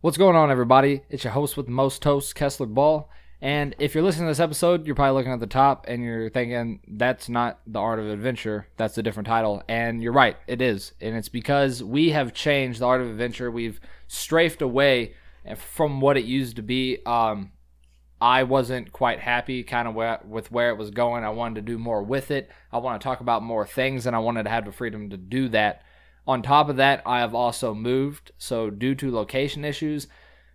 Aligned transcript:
What's 0.00 0.16
going 0.16 0.36
on, 0.36 0.48
everybody? 0.48 1.02
It's 1.10 1.24
your 1.24 1.32
host 1.32 1.56
with 1.56 1.66
most 1.66 2.02
toast, 2.02 2.36
Kessler 2.36 2.66
Ball. 2.66 3.10
And 3.40 3.74
if 3.80 3.96
you're 3.96 4.04
listening 4.04 4.26
to 4.26 4.30
this 4.30 4.38
episode, 4.38 4.86
you're 4.86 4.94
probably 4.94 5.18
looking 5.18 5.32
at 5.32 5.40
the 5.40 5.48
top 5.48 5.86
and 5.88 6.04
you're 6.04 6.30
thinking, 6.30 6.78
that's 6.86 7.28
not 7.28 7.58
the 7.66 7.80
art 7.80 7.98
of 7.98 8.06
adventure. 8.06 8.68
That's 8.76 8.96
a 8.96 9.02
different 9.02 9.26
title. 9.26 9.60
And 9.68 10.00
you're 10.00 10.12
right, 10.12 10.36
it 10.46 10.62
is. 10.62 10.92
And 11.00 11.16
it's 11.16 11.28
because 11.28 11.82
we 11.82 12.10
have 12.10 12.32
changed 12.32 12.78
the 12.78 12.86
art 12.86 13.00
of 13.00 13.08
adventure. 13.08 13.50
We've 13.50 13.80
strafed 14.06 14.62
away 14.62 15.14
from 15.56 16.00
what 16.00 16.16
it 16.16 16.24
used 16.24 16.54
to 16.56 16.62
be. 16.62 16.98
Um, 17.04 17.50
I 18.20 18.44
wasn't 18.44 18.92
quite 18.92 19.18
happy 19.18 19.64
kind 19.64 19.88
of 19.88 19.96
with 20.28 20.52
where 20.52 20.70
it 20.70 20.78
was 20.78 20.92
going. 20.92 21.24
I 21.24 21.30
wanted 21.30 21.56
to 21.56 21.72
do 21.72 21.76
more 21.76 22.04
with 22.04 22.30
it. 22.30 22.48
I 22.70 22.78
want 22.78 23.00
to 23.00 23.04
talk 23.04 23.18
about 23.18 23.42
more 23.42 23.66
things, 23.66 24.06
and 24.06 24.14
I 24.14 24.20
wanted 24.20 24.44
to 24.44 24.50
have 24.50 24.64
the 24.64 24.70
freedom 24.70 25.10
to 25.10 25.16
do 25.16 25.48
that. 25.48 25.82
On 26.28 26.42
top 26.42 26.68
of 26.68 26.76
that, 26.76 27.02
I 27.06 27.20
have 27.20 27.34
also 27.34 27.72
moved. 27.72 28.32
So, 28.36 28.68
due 28.68 28.94
to 28.96 29.10
location 29.10 29.64
issues, 29.64 30.08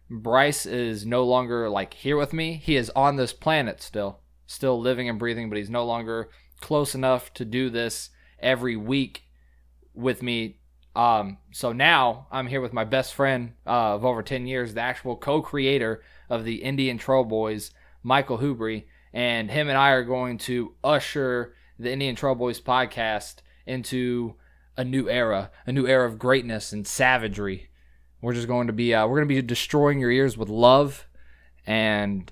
Bryce 0.08 0.68
is 0.68 1.04
no 1.04 1.24
longer 1.24 1.68
like 1.68 1.96
here 1.96 2.16
with 2.16 2.32
me. 2.32 2.62
He 2.64 2.76
is 2.76 2.92
on 2.96 3.16
this 3.16 3.34
planet 3.34 3.82
still, 3.82 4.20
still 4.46 4.80
living 4.80 5.10
and 5.10 5.18
breathing, 5.18 5.50
but 5.50 5.58
he's 5.58 5.72
no 5.72 5.84
longer 5.84 6.30
close 6.62 6.94
enough 6.94 7.34
to 7.34 7.44
do 7.44 7.72
this 7.72 8.12
every 8.40 8.76
week 8.76 9.24
with 9.96 10.22
me. 10.22 10.60
Um, 10.96 11.40
so 11.52 11.74
now 11.74 12.28
I'm 12.32 12.46
here 12.46 12.62
with 12.62 12.72
my 12.72 12.84
best 12.84 13.16
friend 13.16 13.54
uh, 13.66 13.96
of 13.96 14.06
over 14.06 14.22
10 14.22 14.46
years, 14.46 14.76
the 14.76 14.82
actual 14.82 15.18
co 15.18 15.42
creator 15.42 16.04
of 16.30 16.44
the 16.44 16.62
Indian 16.62 17.00
Trail 17.00 17.24
Boys, 17.24 17.72
Michael 18.04 18.38
Hubry. 18.38 18.84
And 19.12 19.50
him 19.50 19.70
and 19.70 19.78
I 19.78 19.90
are 19.90 20.04
going 20.04 20.38
to 20.40 20.76
usher 20.84 21.56
the 21.80 21.92
Indian 21.92 22.16
Trail 22.16 22.36
Boys 22.36 22.62
podcast 22.62 23.38
into 23.66 24.36
a 24.78 24.84
new 24.84 25.10
era, 25.10 25.52
a 25.66 25.72
new 25.72 25.88
era 25.88 26.08
of 26.08 26.20
greatness 26.20 26.72
and 26.72 26.88
savagery. 26.88 27.70
We're 28.22 28.34
just 28.34 28.48
going 28.48 28.68
to 28.68 28.74
be 28.74 28.94
uh, 28.94 29.06
we're 29.08 29.18
going 29.18 29.28
to 29.28 29.36
be 29.36 29.42
destroying 29.42 30.00
your 30.00 30.12
ears 30.12 30.38
with 30.38 30.50
love 30.50 31.08
and 31.66 32.32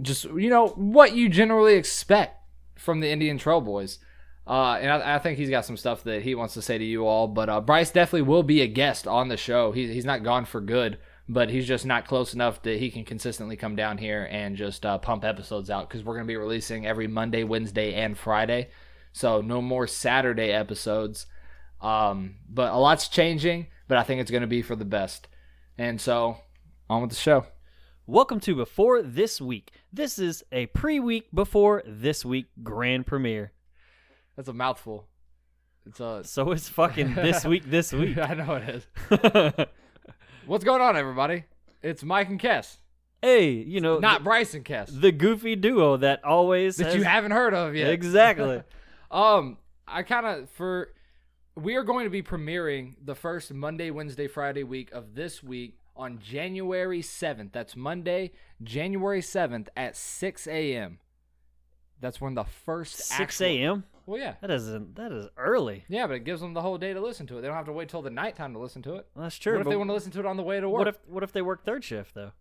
just 0.00 0.24
you 0.24 0.50
know 0.50 0.68
what 0.68 1.14
you 1.14 1.28
generally 1.28 1.74
expect 1.74 2.36
from 2.76 3.00
the 3.00 3.10
Indian 3.10 3.38
Trail 3.38 3.60
Boys. 3.60 3.98
Uh, 4.46 4.78
and 4.80 4.90
I, 4.90 5.16
I, 5.16 5.18
think 5.18 5.38
he's 5.38 5.50
got 5.50 5.64
some 5.64 5.76
stuff 5.76 6.02
that 6.04 6.22
he 6.22 6.34
wants 6.34 6.54
to 6.54 6.62
say 6.62 6.76
to 6.76 6.84
you 6.84 7.06
all. 7.06 7.28
But 7.28 7.48
uh, 7.48 7.60
Bryce 7.60 7.90
definitely 7.90 8.22
will 8.22 8.42
be 8.42 8.62
a 8.62 8.66
guest 8.66 9.06
on 9.06 9.28
the 9.28 9.36
show. 9.36 9.70
He, 9.70 9.92
he's 9.92 10.06
not 10.06 10.24
gone 10.24 10.44
for 10.44 10.60
good, 10.60 10.98
but 11.28 11.50
he's 11.50 11.68
just 11.68 11.86
not 11.86 12.08
close 12.08 12.34
enough 12.34 12.62
that 12.62 12.78
he 12.78 12.90
can 12.90 13.04
consistently 13.04 13.54
come 13.54 13.76
down 13.76 13.98
here 13.98 14.26
and 14.28 14.56
just 14.56 14.84
uh, 14.84 14.98
pump 14.98 15.24
episodes 15.24 15.70
out 15.70 15.88
because 15.88 16.02
we're 16.02 16.14
going 16.14 16.26
to 16.26 16.32
be 16.32 16.36
releasing 16.36 16.84
every 16.84 17.06
Monday, 17.06 17.44
Wednesday, 17.44 17.94
and 17.94 18.18
Friday. 18.18 18.70
So 19.12 19.40
no 19.40 19.60
more 19.60 19.86
Saturday 19.86 20.50
episodes. 20.50 21.26
Um, 21.80 22.36
but 22.48 22.72
a 22.72 22.76
lot's 22.76 23.08
changing, 23.08 23.66
but 23.88 23.98
I 23.98 24.02
think 24.02 24.20
it's 24.20 24.30
going 24.30 24.42
to 24.42 24.46
be 24.46 24.62
for 24.62 24.76
the 24.76 24.84
best. 24.84 25.28
And 25.76 26.00
so 26.00 26.38
on 26.88 27.02
with 27.02 27.10
the 27.10 27.16
show. 27.16 27.46
Welcome 28.06 28.40
to 28.40 28.54
Before 28.54 29.02
This 29.02 29.40
Week. 29.40 29.72
This 29.92 30.18
is 30.18 30.44
a 30.52 30.66
pre 30.66 31.00
week 31.00 31.28
before 31.32 31.82
this 31.86 32.24
week 32.24 32.46
grand 32.62 33.06
premiere. 33.06 33.52
That's 34.36 34.48
a 34.48 34.52
mouthful. 34.52 35.08
It's 35.86 36.00
a 36.00 36.22
so 36.24 36.52
it's 36.52 36.68
fucking 36.68 37.14
this 37.14 37.44
week. 37.46 37.64
This 37.68 37.92
week. 37.92 38.18
I 38.18 38.34
know 38.34 38.54
it 38.54 38.68
is. 38.68 39.66
What's 40.46 40.64
going 40.64 40.82
on, 40.82 40.96
everybody? 40.96 41.44
It's 41.82 42.02
Mike 42.02 42.28
and 42.28 42.40
Kess. 42.40 42.76
Hey, 43.22 43.50
you 43.50 43.80
know, 43.80 43.98
not 43.98 44.20
the, 44.20 44.24
Bryce 44.24 44.54
and 44.54 44.64
Kess, 44.64 44.88
the 44.98 45.12
goofy 45.12 45.54
duo 45.54 45.98
that 45.98 46.24
always 46.24 46.76
that 46.76 46.86
has... 46.86 46.94
you 46.96 47.02
haven't 47.02 47.32
heard 47.32 47.54
of 47.54 47.74
yet. 47.74 47.90
Exactly. 47.90 48.62
Um, 49.10 49.58
I 49.86 50.02
kind 50.02 50.26
of 50.26 50.50
for 50.50 50.92
we 51.56 51.74
are 51.76 51.82
going 51.84 52.04
to 52.04 52.10
be 52.10 52.22
premiering 52.22 52.94
the 53.04 53.14
first 53.14 53.52
Monday, 53.52 53.90
Wednesday, 53.90 54.28
Friday 54.28 54.62
week 54.62 54.92
of 54.92 55.14
this 55.14 55.42
week 55.42 55.78
on 55.96 56.18
January 56.18 57.02
7th. 57.02 57.52
That's 57.52 57.76
Monday, 57.76 58.32
January 58.62 59.20
7th 59.20 59.68
at 59.76 59.96
6 59.96 60.46
a.m. 60.46 60.98
That's 62.00 62.20
when 62.20 62.34
the 62.34 62.44
first 62.44 62.96
6 62.96 63.40
a.m. 63.42 63.84
Well, 64.06 64.18
yeah. 64.18 64.34
That 64.40 64.50
isn't 64.50 64.96
that 64.96 65.12
is 65.12 65.28
early. 65.36 65.84
Yeah, 65.88 66.06
but 66.06 66.14
it 66.14 66.24
gives 66.24 66.40
them 66.40 66.54
the 66.54 66.62
whole 66.62 66.78
day 66.78 66.92
to 66.92 67.00
listen 67.00 67.26
to 67.28 67.38
it. 67.38 67.42
They 67.42 67.48
don't 67.48 67.56
have 67.56 67.66
to 67.66 67.72
wait 67.72 67.88
till 67.88 68.02
the 68.02 68.10
nighttime 68.10 68.54
to 68.54 68.58
listen 68.58 68.82
to 68.82 68.94
it. 68.96 69.06
Well, 69.14 69.24
that's 69.24 69.36
true. 69.36 69.52
What 69.52 69.62
if 69.62 69.68
they 69.68 69.76
want 69.76 69.90
to 69.90 69.94
listen 69.94 70.10
to 70.12 70.20
it 70.20 70.26
on 70.26 70.36
the 70.36 70.42
way 70.42 70.58
to 70.58 70.68
work? 70.68 70.78
What 70.78 70.88
if 70.88 70.98
what 71.06 71.22
if 71.22 71.32
they 71.32 71.42
work 71.42 71.64
third 71.64 71.84
shift 71.84 72.14
though? 72.14 72.32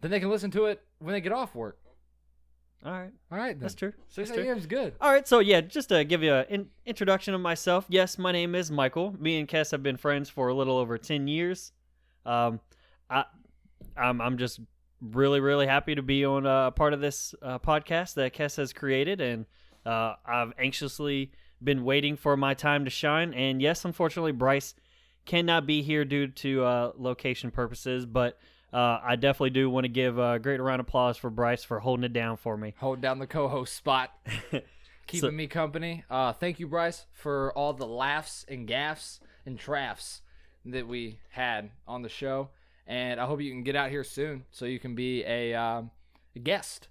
Then 0.00 0.10
they 0.10 0.20
can 0.20 0.30
listen 0.30 0.50
to 0.52 0.66
it 0.66 0.82
when 0.98 1.12
they 1.12 1.20
get 1.20 1.32
off 1.32 1.54
work. 1.54 1.78
All 2.84 2.92
right. 2.92 3.12
All 3.30 3.38
right. 3.38 3.52
Then. 3.52 3.60
That's 3.60 3.74
true. 3.74 3.92
Six 4.08 4.30
a.m. 4.30 4.56
is 4.56 4.66
good. 4.66 4.94
All 5.00 5.10
right. 5.10 5.28
So 5.28 5.40
yeah, 5.40 5.60
just 5.60 5.90
to 5.90 6.02
give 6.04 6.22
you 6.22 6.32
an 6.34 6.68
introduction 6.86 7.34
of 7.34 7.40
myself. 7.40 7.84
Yes, 7.88 8.18
my 8.18 8.32
name 8.32 8.54
is 8.54 8.70
Michael. 8.70 9.14
Me 9.18 9.38
and 9.38 9.46
Kess 9.46 9.70
have 9.72 9.82
been 9.82 9.98
friends 9.98 10.30
for 10.30 10.48
a 10.48 10.54
little 10.54 10.78
over 10.78 10.96
ten 10.96 11.28
years. 11.28 11.72
Um, 12.24 12.60
I, 13.10 13.24
I'm 13.96 14.20
I'm 14.20 14.38
just 14.38 14.60
really 15.02 15.40
really 15.40 15.66
happy 15.66 15.94
to 15.94 16.02
be 16.02 16.24
on 16.24 16.46
a 16.46 16.70
part 16.70 16.94
of 16.94 17.00
this 17.00 17.34
uh, 17.42 17.58
podcast 17.58 18.14
that 18.14 18.32
Kess 18.32 18.56
has 18.56 18.72
created, 18.72 19.20
and 19.20 19.44
uh, 19.84 20.14
I've 20.24 20.52
anxiously 20.58 21.32
been 21.62 21.84
waiting 21.84 22.16
for 22.16 22.34
my 22.36 22.54
time 22.54 22.84
to 22.86 22.90
shine. 22.90 23.34
And 23.34 23.60
yes, 23.60 23.84
unfortunately, 23.84 24.32
Bryce 24.32 24.74
cannot 25.26 25.66
be 25.66 25.82
here 25.82 26.06
due 26.06 26.28
to 26.28 26.64
uh, 26.64 26.92
location 26.96 27.50
purposes, 27.50 28.06
but 28.06 28.38
uh, 28.72 29.00
I 29.02 29.16
definitely 29.16 29.50
do 29.50 29.68
want 29.68 29.84
to 29.84 29.88
give 29.88 30.18
a 30.18 30.38
great 30.38 30.60
round 30.60 30.80
of 30.80 30.86
applause 30.86 31.16
for 31.16 31.30
Bryce 31.30 31.64
for 31.64 31.80
holding 31.80 32.04
it 32.04 32.12
down 32.12 32.36
for 32.36 32.56
me. 32.56 32.74
Hold 32.78 33.00
down 33.00 33.18
the 33.18 33.26
co-host 33.26 33.74
spot, 33.74 34.10
keeping 35.06 35.30
so, 35.30 35.30
me 35.30 35.46
company. 35.46 36.04
Uh, 36.08 36.32
thank 36.32 36.60
you, 36.60 36.68
Bryce, 36.68 37.06
for 37.12 37.52
all 37.52 37.72
the 37.72 37.86
laughs 37.86 38.44
and 38.48 38.66
gaffs 38.66 39.20
and 39.44 39.58
trafs 39.58 40.22
that 40.64 40.86
we 40.86 41.18
had 41.30 41.70
on 41.88 42.02
the 42.02 42.08
show, 42.08 42.50
and 42.86 43.20
I 43.20 43.26
hope 43.26 43.40
you 43.40 43.50
can 43.50 43.64
get 43.64 43.76
out 43.76 43.90
here 43.90 44.04
soon 44.04 44.44
so 44.50 44.66
you 44.66 44.78
can 44.78 44.94
be 44.94 45.24
a, 45.24 45.54
um, 45.54 45.90
a 46.36 46.38
guest 46.38 46.88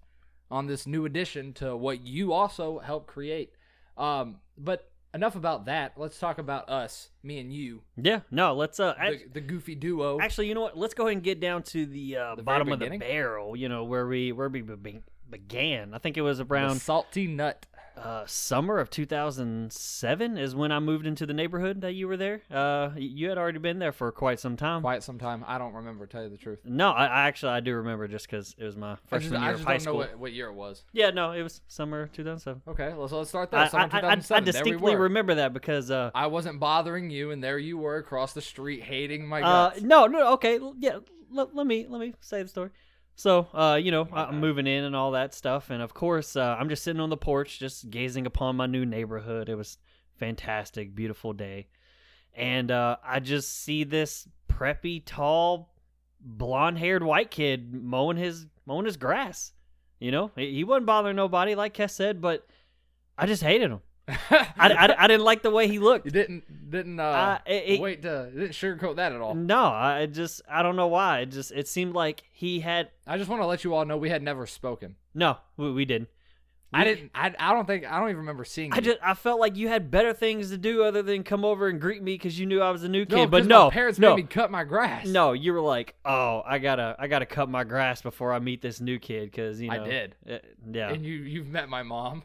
on 0.51 0.67
this 0.67 0.87
new 0.87 1.05
addition 1.05 1.53
to 1.53 1.77
what 1.77 2.05
you 2.05 2.33
also 2.33 2.79
helped 2.79 3.07
create. 3.07 3.53
Um, 3.97 4.37
but 4.57 4.89
enough 5.13 5.35
about 5.35 5.65
that. 5.65 5.93
Let's 5.97 6.19
talk 6.19 6.37
about 6.37 6.69
us, 6.69 7.09
me 7.23 7.39
and 7.39 7.53
you. 7.53 7.81
Yeah, 7.97 8.21
no, 8.31 8.53
let's 8.53 8.79
uh 8.79 8.93
the, 8.99 9.21
the 9.33 9.41
goofy 9.41 9.75
duo. 9.75 10.19
Actually, 10.19 10.47
you 10.47 10.55
know 10.55 10.61
what? 10.61 10.77
Let's 10.77 10.93
go 10.93 11.05
ahead 11.07 11.17
and 11.17 11.23
get 11.23 11.39
down 11.39 11.63
to 11.63 11.85
the, 11.85 12.17
uh, 12.17 12.35
the 12.35 12.43
bottom 12.43 12.71
of 12.71 12.79
the 12.79 12.97
barrel. 12.97 13.55
You 13.55 13.69
know 13.69 13.83
where 13.83 14.07
we 14.07 14.31
where 14.31 14.49
we 14.49 14.63
began. 15.29 15.93
I 15.93 15.97
think 15.97 16.17
it 16.17 16.21
was 16.21 16.39
around 16.39 16.75
the 16.75 16.79
salty 16.79 17.27
nut 17.27 17.65
uh, 17.99 18.25
summer 18.25 18.79
of 18.79 18.89
2007 18.89 20.37
is 20.37 20.55
when 20.55 20.71
I 20.71 20.79
moved 20.79 21.05
into 21.05 21.25
the 21.25 21.33
neighborhood 21.33 21.81
that 21.81 21.93
you 21.93 22.07
were 22.07 22.17
there. 22.17 22.41
Uh, 22.49 22.91
you 22.95 23.29
had 23.29 23.37
already 23.37 23.59
been 23.59 23.79
there 23.79 23.91
for 23.91 24.11
quite 24.11 24.39
some 24.39 24.57
time. 24.57 24.81
Quite 24.81 25.03
some 25.03 25.19
time. 25.19 25.43
I 25.47 25.57
don't 25.57 25.73
remember. 25.73 26.07
Tell 26.07 26.23
you 26.23 26.29
the 26.29 26.37
truth. 26.37 26.59
No, 26.63 26.91
I, 26.91 27.05
I 27.05 27.27
actually 27.27 27.51
I 27.53 27.59
do 27.59 27.75
remember 27.75 28.07
just 28.07 28.25
because 28.29 28.55
it 28.57 28.63
was 28.63 28.77
my 28.77 28.95
freshman 29.07 29.41
year 29.41 29.53
of 29.53 29.63
high 29.63 29.63
school. 29.63 29.71
I 29.71 29.75
just 29.75 29.85
don't 29.85 29.93
know 29.93 29.99
what, 29.99 30.19
what, 30.19 30.33
year 30.33 30.47
it 30.47 30.53
was. 30.53 30.83
Yeah, 30.93 31.09
no, 31.11 31.31
it 31.31 31.43
was 31.43 31.61
summer 31.67 32.07
2007. 32.07 32.61
Okay, 32.67 32.93
well, 32.93 33.07
so 33.07 33.17
let's 33.17 33.29
start 33.29 33.51
there. 33.51 33.69
Summer 33.69 33.83
I, 33.83 33.87
2007. 33.87 34.43
I, 34.43 34.45
distinctly 34.45 34.95
remember 34.95 35.35
that 35.35 35.53
because 35.53 35.91
uh, 35.91 36.11
I 36.15 36.27
wasn't 36.27 36.59
bothering 36.59 37.09
you, 37.09 37.31
and 37.31 37.43
there 37.43 37.57
you 37.57 37.77
were 37.77 37.97
across 37.97 38.33
the 38.33 38.41
street 38.41 38.83
hating 38.83 39.27
my 39.27 39.41
uh, 39.41 39.69
guts. 39.69 39.81
no, 39.81 40.07
no, 40.07 40.33
okay, 40.33 40.59
yeah. 40.79 40.99
Let, 41.31 41.55
let 41.55 41.67
me 41.67 41.85
let 41.87 41.99
me 42.01 42.13
say 42.21 42.41
the 42.41 42.49
story. 42.49 42.71
So, 43.19 43.49
uh, 43.53 43.77
you 43.83 43.91
know, 43.91 44.07
I'm 44.13 44.39
moving 44.39 44.65
in 44.65 44.85
and 44.85 44.95
all 44.95 45.11
that 45.11 45.33
stuff, 45.33 45.71
and 45.71 45.81
of 45.81 45.93
course, 45.93 46.37
uh, 46.37 46.55
I'm 46.57 46.69
just 46.69 46.83
sitting 46.83 47.01
on 47.01 47.09
the 47.09 47.17
porch, 47.17 47.59
just 47.59 47.89
gazing 47.89 48.25
upon 48.25 48.55
my 48.55 48.65
new 48.65 48.85
neighborhood. 48.85 49.49
It 49.49 49.55
was 49.55 49.77
fantastic, 50.15 50.95
beautiful 50.95 51.33
day, 51.33 51.67
and 52.33 52.71
uh, 52.71 52.95
I 53.03 53.19
just 53.19 53.61
see 53.61 53.83
this 53.83 54.25
preppy, 54.47 55.03
tall, 55.05 55.75
blonde-haired 56.21 57.03
white 57.03 57.29
kid 57.29 57.73
mowing 57.73 58.15
his 58.15 58.45
mowing 58.65 58.85
his 58.85 58.95
grass. 58.95 59.51
You 59.99 60.11
know, 60.11 60.31
he, 60.37 60.63
wasn't 60.63 60.85
bothering 60.85 61.17
nobody, 61.17 61.55
like 61.55 61.73
Kess 61.73 61.91
said, 61.91 62.21
but 62.21 62.47
I 63.17 63.25
just 63.25 63.43
hated 63.43 63.69
him. 63.69 63.81
I, 64.29 64.49
I, 64.57 65.03
I, 65.03 65.07
didn't 65.07 65.23
like 65.23 65.41
the 65.41 65.49
way 65.49 65.67
he 65.67 65.79
looked. 65.79 66.05
You 66.05 66.11
didn't 66.11 66.69
didn't 66.69 66.99
uh, 66.99 67.39
it, 67.45 67.79
wait 67.79 68.01
to 68.03 68.29
didn't 68.31 68.51
sugarcoat 68.51 68.95
that 68.97 69.11
at 69.11 69.21
all. 69.21 69.35
No, 69.35 69.65
I 69.65 70.05
just 70.05 70.41
I 70.49 70.63
don't 70.63 70.75
know 70.75 70.87
why. 70.87 71.19
It 71.19 71.27
just 71.27 71.51
it 71.51 71.67
seemed 71.67 71.93
like 71.93 72.23
he 72.31 72.59
had. 72.59 72.89
I 73.05 73.17
just 73.17 73.29
want 73.29 73.41
to 73.41 73.45
let 73.45 73.63
you 73.63 73.73
all 73.73 73.85
know 73.85 73.97
we 73.97 74.09
had 74.09 74.23
never 74.23 74.47
spoken. 74.47 74.95
No, 75.13 75.37
we, 75.57 75.71
we 75.71 75.85
didn't. 75.85 76.09
We, 76.71 76.79
I 76.79 76.83
didn't. 76.83 77.11
I, 77.15 77.33
I 77.39 77.53
don't 77.53 77.65
think. 77.65 77.85
I 77.85 77.99
don't 77.99 78.09
even 78.09 78.17
remember 78.17 78.45
seeing. 78.45 78.71
I 78.73 78.77
you. 78.77 78.81
just. 78.83 78.99
I 79.03 79.15
felt 79.15 79.39
like 79.39 79.55
you 79.55 79.67
had 79.67 79.89
better 79.89 80.13
things 80.13 80.51
to 80.51 80.57
do 80.57 80.83
other 80.83 81.01
than 81.01 81.23
come 81.23 81.43
over 81.43 81.67
and 81.67 81.81
greet 81.81 82.03
me 82.03 82.13
because 82.13 82.39
you 82.39 82.45
knew 82.45 82.61
I 82.61 82.69
was 82.69 82.83
a 82.83 82.89
new 82.89 83.05
kid. 83.05 83.15
No, 83.15 83.27
but 83.27 83.45
no, 83.47 83.65
my 83.65 83.69
parents 83.71 83.97
no. 83.97 84.15
made 84.15 84.23
me 84.23 84.27
cut 84.29 84.51
my 84.51 84.63
grass. 84.63 85.07
No, 85.07 85.33
you 85.33 85.53
were 85.53 85.61
like, 85.61 85.95
oh, 86.05 86.43
I 86.45 86.59
gotta, 86.59 86.95
I 86.99 87.07
gotta 87.07 87.25
cut 87.25 87.49
my 87.49 87.63
grass 87.63 88.03
before 88.03 88.33
I 88.33 88.39
meet 88.39 88.61
this 88.61 88.79
new 88.79 88.99
kid 88.99 89.31
because 89.31 89.59
you 89.59 89.69
know. 89.69 89.83
I 89.83 89.87
did. 89.87 90.15
It, 90.25 90.57
yeah. 90.71 90.91
And 90.91 91.03
you, 91.03 91.15
you've 91.15 91.49
met 91.49 91.69
my 91.69 91.81
mom. 91.81 92.23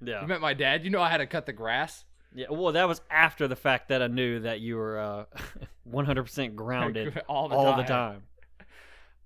Yeah. 0.00 0.22
You 0.22 0.26
met 0.26 0.40
my 0.40 0.54
dad. 0.54 0.84
You 0.84 0.90
know 0.90 1.00
I 1.00 1.08
had 1.08 1.18
to 1.18 1.26
cut 1.26 1.46
the 1.46 1.52
grass. 1.52 2.04
Yeah, 2.34 2.46
well, 2.50 2.72
that 2.72 2.86
was 2.86 3.00
after 3.10 3.48
the 3.48 3.56
fact 3.56 3.88
that 3.88 4.02
I 4.02 4.08
knew 4.08 4.40
that 4.40 4.60
you 4.60 4.76
were 4.76 4.98
uh, 4.98 5.24
100% 5.90 6.54
grounded 6.54 7.22
all, 7.28 7.48
the, 7.48 7.54
all 7.54 7.72
time. 7.72 7.78
the 7.78 7.84
time. 7.84 8.22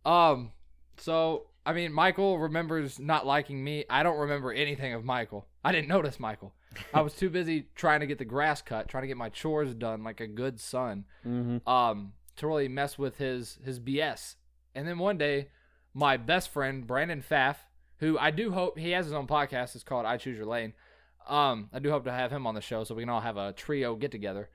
Um, 0.05 0.52
so 0.99 1.46
I 1.64 1.72
mean, 1.72 1.93
Michael 1.93 2.38
remembers 2.38 2.99
not 2.99 3.26
liking 3.26 3.62
me. 3.62 3.84
I 3.90 4.02
don't 4.02 4.19
remember 4.19 4.52
anything 4.52 4.94
of 4.94 5.05
Michael. 5.05 5.46
I 5.64 5.72
didn't 5.72 5.88
notice 5.88 6.19
Michael. 6.19 6.55
I 6.94 7.02
was 7.02 7.14
too 7.14 7.31
busy 7.31 7.67
trying 7.75 8.00
to 8.00 8.06
get 8.06 8.19
the 8.19 8.25
grass 8.25 8.62
cut, 8.62 8.88
trying 8.88 9.02
to 9.02 9.08
get 9.08 9.17
my 9.17 9.28
chores 9.28 9.75
done 9.75 10.02
like 10.02 10.20
a 10.20 10.26
good 10.26 10.61
son. 10.61 11.05
Mm-hmm. 11.26 11.69
Um, 11.69 12.12
to 12.37 12.46
really 12.46 12.69
mess 12.69 12.99
with 12.99 13.19
his 13.19 13.58
his 13.64 13.78
BS. 13.78 14.37
And 14.75 14.88
then 14.88 14.99
one 14.99 15.19
day, 15.19 15.49
my 15.93 16.17
best 16.17 16.49
friend 16.49 16.87
Brandon 16.87 17.22
Pfaff, 17.22 17.56
who 18.00 18.19
I 18.19 18.31
do 18.32 18.50
hope 18.50 18.76
he 18.79 18.91
has 18.91 19.05
his 19.06 19.14
own 19.14 19.26
podcast. 19.26 19.75
It's 19.75 19.85
called 19.85 20.05
I 20.06 20.17
Choose 20.17 20.37
Your 20.37 20.47
Lane. 20.47 20.73
Um, 21.29 21.69
I 21.73 21.79
do 21.79 21.91
hope 21.91 22.05
to 22.05 22.12
have 22.12 22.32
him 22.32 22.47
on 22.47 22.55
the 22.55 22.61
show 22.61 22.82
so 22.85 22.94
we 22.94 23.02
can 23.02 23.08
all 23.11 23.20
have 23.20 23.37
a 23.37 23.52
trio 23.52 23.94
get 23.94 24.11
together. 24.11 24.49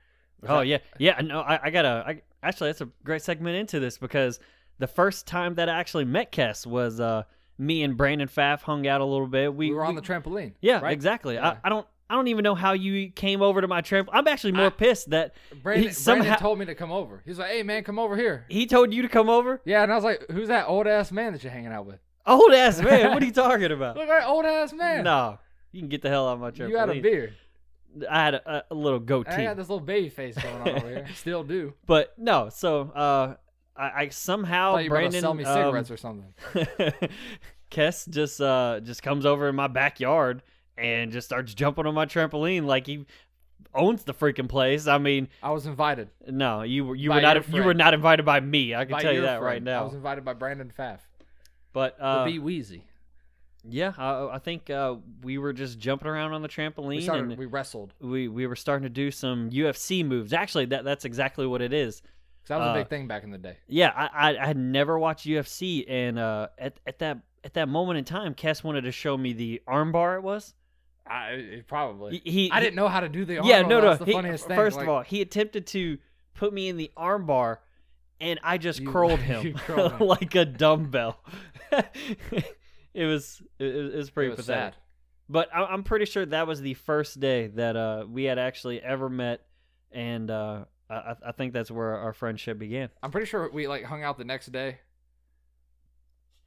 Oh 0.46 0.60
yeah, 0.60 0.78
yeah. 0.98 1.20
No, 1.22 1.40
I, 1.40 1.58
I 1.64 1.70
gotta. 1.70 2.04
I, 2.06 2.22
actually, 2.42 2.68
that's 2.68 2.82
a 2.82 2.88
great 3.04 3.22
segment 3.22 3.56
into 3.56 3.80
this 3.80 3.96
because 3.96 4.38
the 4.78 4.86
first 4.86 5.26
time 5.26 5.54
that 5.54 5.68
I 5.70 5.78
actually 5.80 6.04
met 6.04 6.30
Kess 6.32 6.66
was 6.66 7.00
uh 7.00 7.22
me 7.58 7.82
and 7.82 7.96
Brandon 7.96 8.28
Pfaff 8.28 8.60
hung 8.62 8.86
out 8.86 9.00
a 9.00 9.04
little 9.04 9.26
bit. 9.28 9.54
We, 9.54 9.70
We 9.70 9.74
were 9.76 9.84
on 9.84 9.94
the 9.94 10.02
trampoline. 10.02 10.52
yeah, 10.60 10.80
right? 10.80 10.92
exactly. 10.92 11.34
Yeah. 11.36 11.48
I, 11.50 11.56
I 11.64 11.68
don't. 11.70 11.86
I 12.08 12.14
don't 12.14 12.28
even 12.28 12.44
know 12.44 12.54
how 12.54 12.74
you 12.74 13.10
came 13.10 13.42
over 13.42 13.60
to 13.60 13.66
my 13.66 13.80
trampoline. 13.82 14.10
I'm 14.12 14.28
actually 14.28 14.52
more 14.52 14.66
I- 14.66 14.70
pissed 14.70 15.10
that 15.10 15.34
Brandon, 15.62 15.92
somehow 15.92 16.22
Brandon 16.24 16.38
told 16.40 16.58
me 16.58 16.66
to 16.66 16.74
come 16.74 16.92
over. 16.92 17.22
He's 17.24 17.38
like, 17.38 17.50
"Hey 17.50 17.62
man, 17.62 17.82
come 17.82 17.98
over 17.98 18.16
here." 18.16 18.44
he 18.48 18.66
told 18.66 18.92
you 18.92 19.02
to 19.02 19.08
come 19.08 19.28
over. 19.30 19.60
Yeah, 19.64 19.82
and 19.82 19.90
I 19.90 19.94
was 19.94 20.04
like, 20.04 20.24
"Who's 20.30 20.48
that 20.48 20.68
old 20.68 20.86
ass 20.86 21.10
man 21.10 21.32
that 21.32 21.42
you're 21.42 21.52
hanging 21.52 21.72
out 21.72 21.86
with?" 21.86 21.98
Old 22.26 22.52
ass 22.52 22.80
man, 22.80 23.12
what 23.12 23.22
are 23.22 23.26
you 23.26 23.32
talking 23.46 23.70
about? 23.70 23.96
Look 23.96 24.08
at 24.08 24.20
that 24.20 24.28
old 24.28 24.44
ass 24.44 24.72
man. 24.72 25.04
No, 25.04 25.38
you 25.72 25.80
can 25.80 25.88
get 25.88 26.02
the 26.02 26.08
hell 26.08 26.28
out 26.28 26.34
of 26.34 26.40
my 26.40 26.50
trampoline. 26.50 26.68
you 26.70 26.76
had 26.76 26.90
a 26.90 27.00
beard. 27.00 27.34
I 28.10 28.24
had 28.24 28.34
a, 28.34 28.64
a 28.70 28.74
little 28.74 28.98
goatee. 28.98 29.30
I 29.30 29.44
got 29.44 29.56
this 29.56 29.68
little 29.68 29.84
baby 29.84 30.08
face 30.10 30.36
going 30.36 30.54
on 30.62 30.68
over 30.68 30.88
here. 30.88 31.06
Still 31.14 31.44
do. 31.44 31.72
but 31.86 32.12
no. 32.18 32.48
So 32.50 32.80
uh, 32.94 33.34
I, 33.76 33.90
I 34.02 34.08
somehow 34.10 34.76
you 34.78 34.90
Brandon 34.90 35.20
sell 35.20 35.34
me 35.34 35.44
um, 35.44 35.54
cigarettes 35.54 35.90
or 35.90 35.96
something. 35.96 36.34
Kess 37.70 38.08
just 38.08 38.40
uh 38.40 38.80
just 38.82 39.02
comes 39.02 39.26
over 39.26 39.48
in 39.48 39.56
my 39.56 39.66
backyard 39.66 40.42
and 40.78 41.10
just 41.10 41.26
starts 41.26 41.54
jumping 41.54 41.86
on 41.86 41.94
my 41.94 42.06
trampoline 42.06 42.64
like 42.66 42.86
he 42.86 43.06
owns 43.74 44.04
the 44.04 44.14
freaking 44.14 44.48
place. 44.48 44.86
I 44.86 44.98
mean, 44.98 45.28
I 45.42 45.50
was 45.50 45.66
invited. 45.66 46.10
no, 46.28 46.62
you 46.62 46.84
were 46.84 46.94
you 46.94 47.08
By 47.10 47.16
were 47.16 47.22
not 47.22 47.48
you 47.48 47.62
were 47.64 47.74
not 47.74 47.94
invited 47.94 48.24
by 48.24 48.40
me. 48.40 48.74
I 48.74 48.84
can 48.84 48.92
by 48.92 49.02
tell 49.02 49.12
you 49.12 49.22
that 49.22 49.40
right 49.42 49.62
now. 49.62 49.80
I 49.80 49.84
was 49.84 49.94
invited 49.94 50.24
by 50.24 50.34
Brandon 50.34 50.72
Pfaff. 50.76 50.98
But 51.76 51.96
uh, 52.00 52.24
Be 52.24 52.38
Wheezy. 52.38 52.84
yeah, 53.68 53.92
I, 53.98 54.36
I 54.36 54.38
think 54.38 54.70
uh, 54.70 54.94
we 55.22 55.36
were 55.36 55.52
just 55.52 55.78
jumping 55.78 56.08
around 56.08 56.32
on 56.32 56.40
the 56.40 56.48
trampoline 56.48 56.86
We 56.96 57.02
started. 57.02 57.28
and 57.28 57.36
We 57.36 57.44
wrestled. 57.44 57.92
we 58.00 58.28
we 58.28 58.46
were 58.46 58.56
starting 58.56 58.84
to 58.84 58.88
do 58.88 59.10
some 59.10 59.50
UFC 59.50 60.02
moves. 60.02 60.32
Actually, 60.32 60.64
that 60.66 60.84
that's 60.84 61.04
exactly 61.04 61.46
what 61.46 61.60
it 61.60 61.74
is. 61.74 62.00
that 62.48 62.56
was 62.58 62.68
Uh, 62.68 62.70
a 62.70 62.74
big 62.80 62.88
thing 62.88 63.06
back 63.06 63.24
in 63.24 63.30
the 63.30 63.36
day. 63.36 63.58
Yeah, 63.68 63.92
I, 63.94 64.30
I 64.30 64.42
I 64.42 64.46
had 64.46 64.56
never 64.56 64.98
watched 64.98 65.26
UFC, 65.26 65.84
and 65.86 66.18
uh, 66.18 66.48
at 66.56 66.80
at 66.86 66.98
that 67.00 67.18
at 67.44 67.52
that 67.54 67.68
moment 67.68 67.98
in 67.98 68.04
time, 68.06 68.34
Kess 68.34 68.64
wanted 68.64 68.82
to 68.84 68.92
show 68.92 69.14
me 69.18 69.34
the 69.34 69.60
armbar. 69.68 70.16
It 70.16 70.22
was 70.22 70.54
I 71.06 71.62
probably. 71.66 72.22
he. 72.24 72.30
he 72.30 72.50
I 72.52 72.60
didn't 72.60 72.76
know 72.76 72.88
how 72.88 73.00
to 73.00 73.08
do 73.10 73.26
the 73.26 73.36
arm. 73.38 73.46
Yeah, 73.46 73.60
no, 73.60 73.80
no. 73.80 73.88
That's 73.88 73.98
the 73.98 74.04
he- 74.06 74.12
funniest 74.12 74.46
thing. 74.46 74.56
First 74.56 74.76
like, 74.78 74.84
of 74.84 74.88
all, 74.88 75.02
he 75.02 75.20
attempted 75.20 75.66
to 75.68 75.98
put 76.32 76.54
me 76.54 76.68
in 76.68 76.76
the 76.78 76.90
armbar, 76.96 77.58
and 78.20 78.40
I 78.42 78.56
just 78.58 78.80
You- 78.80 78.90
curled 78.90 79.20
him 79.30 79.52
curled 79.54 79.92
him. 80.00 80.06
like 80.06 80.34
a 80.34 80.44
dumbbell. 80.46 81.20
it 82.94 83.04
was 83.06 83.42
it, 83.58 83.64
was- 83.64 83.94
it 83.94 83.96
was 83.96 84.10
pretty 84.10 84.28
it 84.28 84.36
was 84.36 84.46
pathetic. 84.46 84.74
sad. 84.74 84.82
But 85.28 85.48
I, 85.54 85.64
I'm 85.64 85.82
pretty 85.82 86.04
sure 86.04 86.24
that 86.26 86.46
was 86.46 86.60
the 86.60 86.74
first 86.74 87.18
day 87.18 87.48
that 87.48 87.74
uh, 87.76 88.04
we 88.08 88.24
had 88.24 88.38
actually 88.38 88.80
ever 88.80 89.08
met, 89.10 89.40
and 89.90 90.30
uh, 90.30 90.66
I, 90.88 91.14
I 91.26 91.32
think 91.32 91.52
that's 91.52 91.70
where 91.70 91.96
our 91.96 92.12
friendship 92.12 92.58
began. 92.60 92.90
I'm 93.02 93.10
pretty 93.10 93.26
sure 93.26 93.50
we 93.52 93.66
like 93.66 93.82
hung 93.84 94.04
out 94.04 94.18
the 94.18 94.24
next 94.24 94.52
day. 94.52 94.78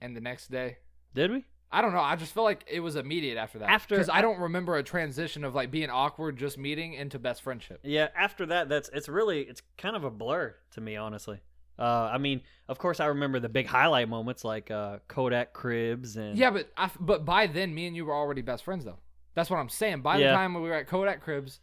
And 0.01 0.15
the 0.15 0.21
next 0.21 0.49
day, 0.49 0.77
Did 1.13 1.29
we? 1.31 1.45
I 1.71 1.81
don't 1.81 1.91
know. 1.93 1.99
I 1.99 2.15
just 2.15 2.33
feel 2.33 2.43
like 2.43 2.63
it 2.71 2.79
was 2.79 2.95
immediate 2.95 3.37
after 3.37 3.59
that. 3.59 3.69
After- 3.69 3.95
because 3.95 4.09
I 4.09 4.21
don't 4.21 4.39
remember 4.39 4.77
a 4.77 4.83
transition 4.83 5.43
of 5.43 5.53
like 5.53 5.69
being 5.71 5.89
awkward, 5.89 6.37
just 6.37 6.57
meeting 6.57 6.93
into 6.93 7.19
best 7.19 7.41
friendship. 7.43 7.81
Yeah. 7.83 8.07
After 8.17 8.45
that, 8.47 8.69
that's 8.69 8.89
it's 8.93 9.09
really 9.09 9.41
it's 9.41 9.61
kind 9.77 9.95
of 9.97 10.03
a 10.05 10.09
blur 10.09 10.55
to 10.71 10.81
me, 10.81 10.95
honestly. 10.95 11.41
Uh, 11.79 12.09
I 12.13 12.17
mean, 12.17 12.41
of 12.67 12.77
course, 12.77 12.99
I 12.99 13.05
remember 13.07 13.39
the 13.39 13.49
big 13.49 13.65
highlight 13.67 14.09
moments 14.09 14.43
like 14.43 14.69
uh, 14.69 14.97
Kodak 15.07 15.53
Cribs 15.53 16.17
and 16.17 16.37
Yeah, 16.37 16.51
but 16.51 16.69
I, 16.75 16.89
but 16.99 17.23
by 17.25 17.47
then, 17.47 17.73
me 17.73 17.87
and 17.87 17.95
you 17.95 18.05
were 18.05 18.13
already 18.13 18.41
best 18.41 18.63
friends, 18.63 18.83
though. 18.85 18.99
That's 19.35 19.49
what 19.49 19.57
I'm 19.57 19.69
saying. 19.69 20.01
By 20.01 20.17
Yeah. 20.17 20.31
the 20.31 20.35
time 20.35 20.53
we 20.55 20.61
were 20.61 20.73
at 20.73 20.87
Kodak 20.87 21.21
Cribs, 21.21 21.59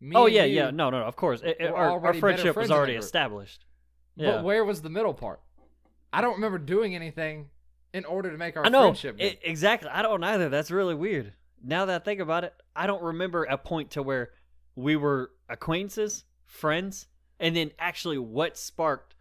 me 0.00 0.16
oh 0.16 0.26
and 0.26 0.34
yeah, 0.34 0.44
you- 0.44 0.56
yeah, 0.56 0.70
no, 0.70 0.88
no, 0.90 0.98
of 1.02 1.16
course, 1.16 1.42
It- 1.42 1.56
it- 1.60 1.70
We're 1.72 1.76
our, 1.76 1.84
our 1.86 1.90
already 1.92 2.06
better 2.06 2.20
friendship 2.20 2.54
friends 2.54 2.56
was 2.56 2.64
in 2.66 2.68
the 2.70 2.76
already 2.78 2.92
group. 2.94 3.04
established. 3.04 3.64
Yeah, 4.16 4.30
But 4.32 4.44
where 4.44 4.64
was 4.64 4.80
the 4.82 4.88
middle 4.90 5.14
part? 5.14 5.40
I 6.12 6.20
don't 6.22 6.34
remember 6.34 6.58
doing 6.58 6.94
anything 6.94 7.50
in 7.92 8.04
order 8.04 8.30
to 8.30 8.38
make 8.38 8.56
our 8.56 8.64
I 8.64 8.68
know 8.70 8.82
friendship. 8.84 9.18
good. 9.18 9.38
exactly. 9.42 9.90
I 9.90 10.02
don't 10.02 10.22
either. 10.24 10.48
That's 10.48 10.70
really 10.70 10.94
weird. 10.94 11.34
Now 11.62 11.84
that 11.86 12.02
I 12.02 12.04
think 12.04 12.20
about 12.20 12.44
it, 12.44 12.54
I 12.74 12.86
don't 12.86 13.02
remember 13.02 13.44
a 13.44 13.58
point 13.58 13.90
to 13.92 14.02
where 14.02 14.30
we 14.76 14.96
were 14.96 15.32
acquaintances, 15.48 16.24
friends, 16.46 17.06
and 17.40 17.54
then 17.54 17.72
actually 17.78 18.18
what 18.18 18.56
sparked 18.56 19.14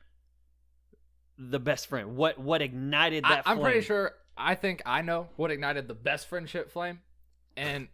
the 1.37 1.59
best 1.59 1.87
friend. 1.87 2.15
What 2.15 2.39
what 2.39 2.61
ignited 2.61 3.23
I, 3.25 3.29
that? 3.29 3.43
I'm 3.45 3.59
pretty 3.59 3.81
sure. 3.81 4.13
I 4.37 4.55
think 4.55 4.81
I 4.85 5.01
know 5.01 5.29
what 5.35 5.51
ignited 5.51 5.87
the 5.87 5.95
best 5.95 6.27
friendship 6.27 6.71
flame, 6.71 6.99
and 7.55 7.87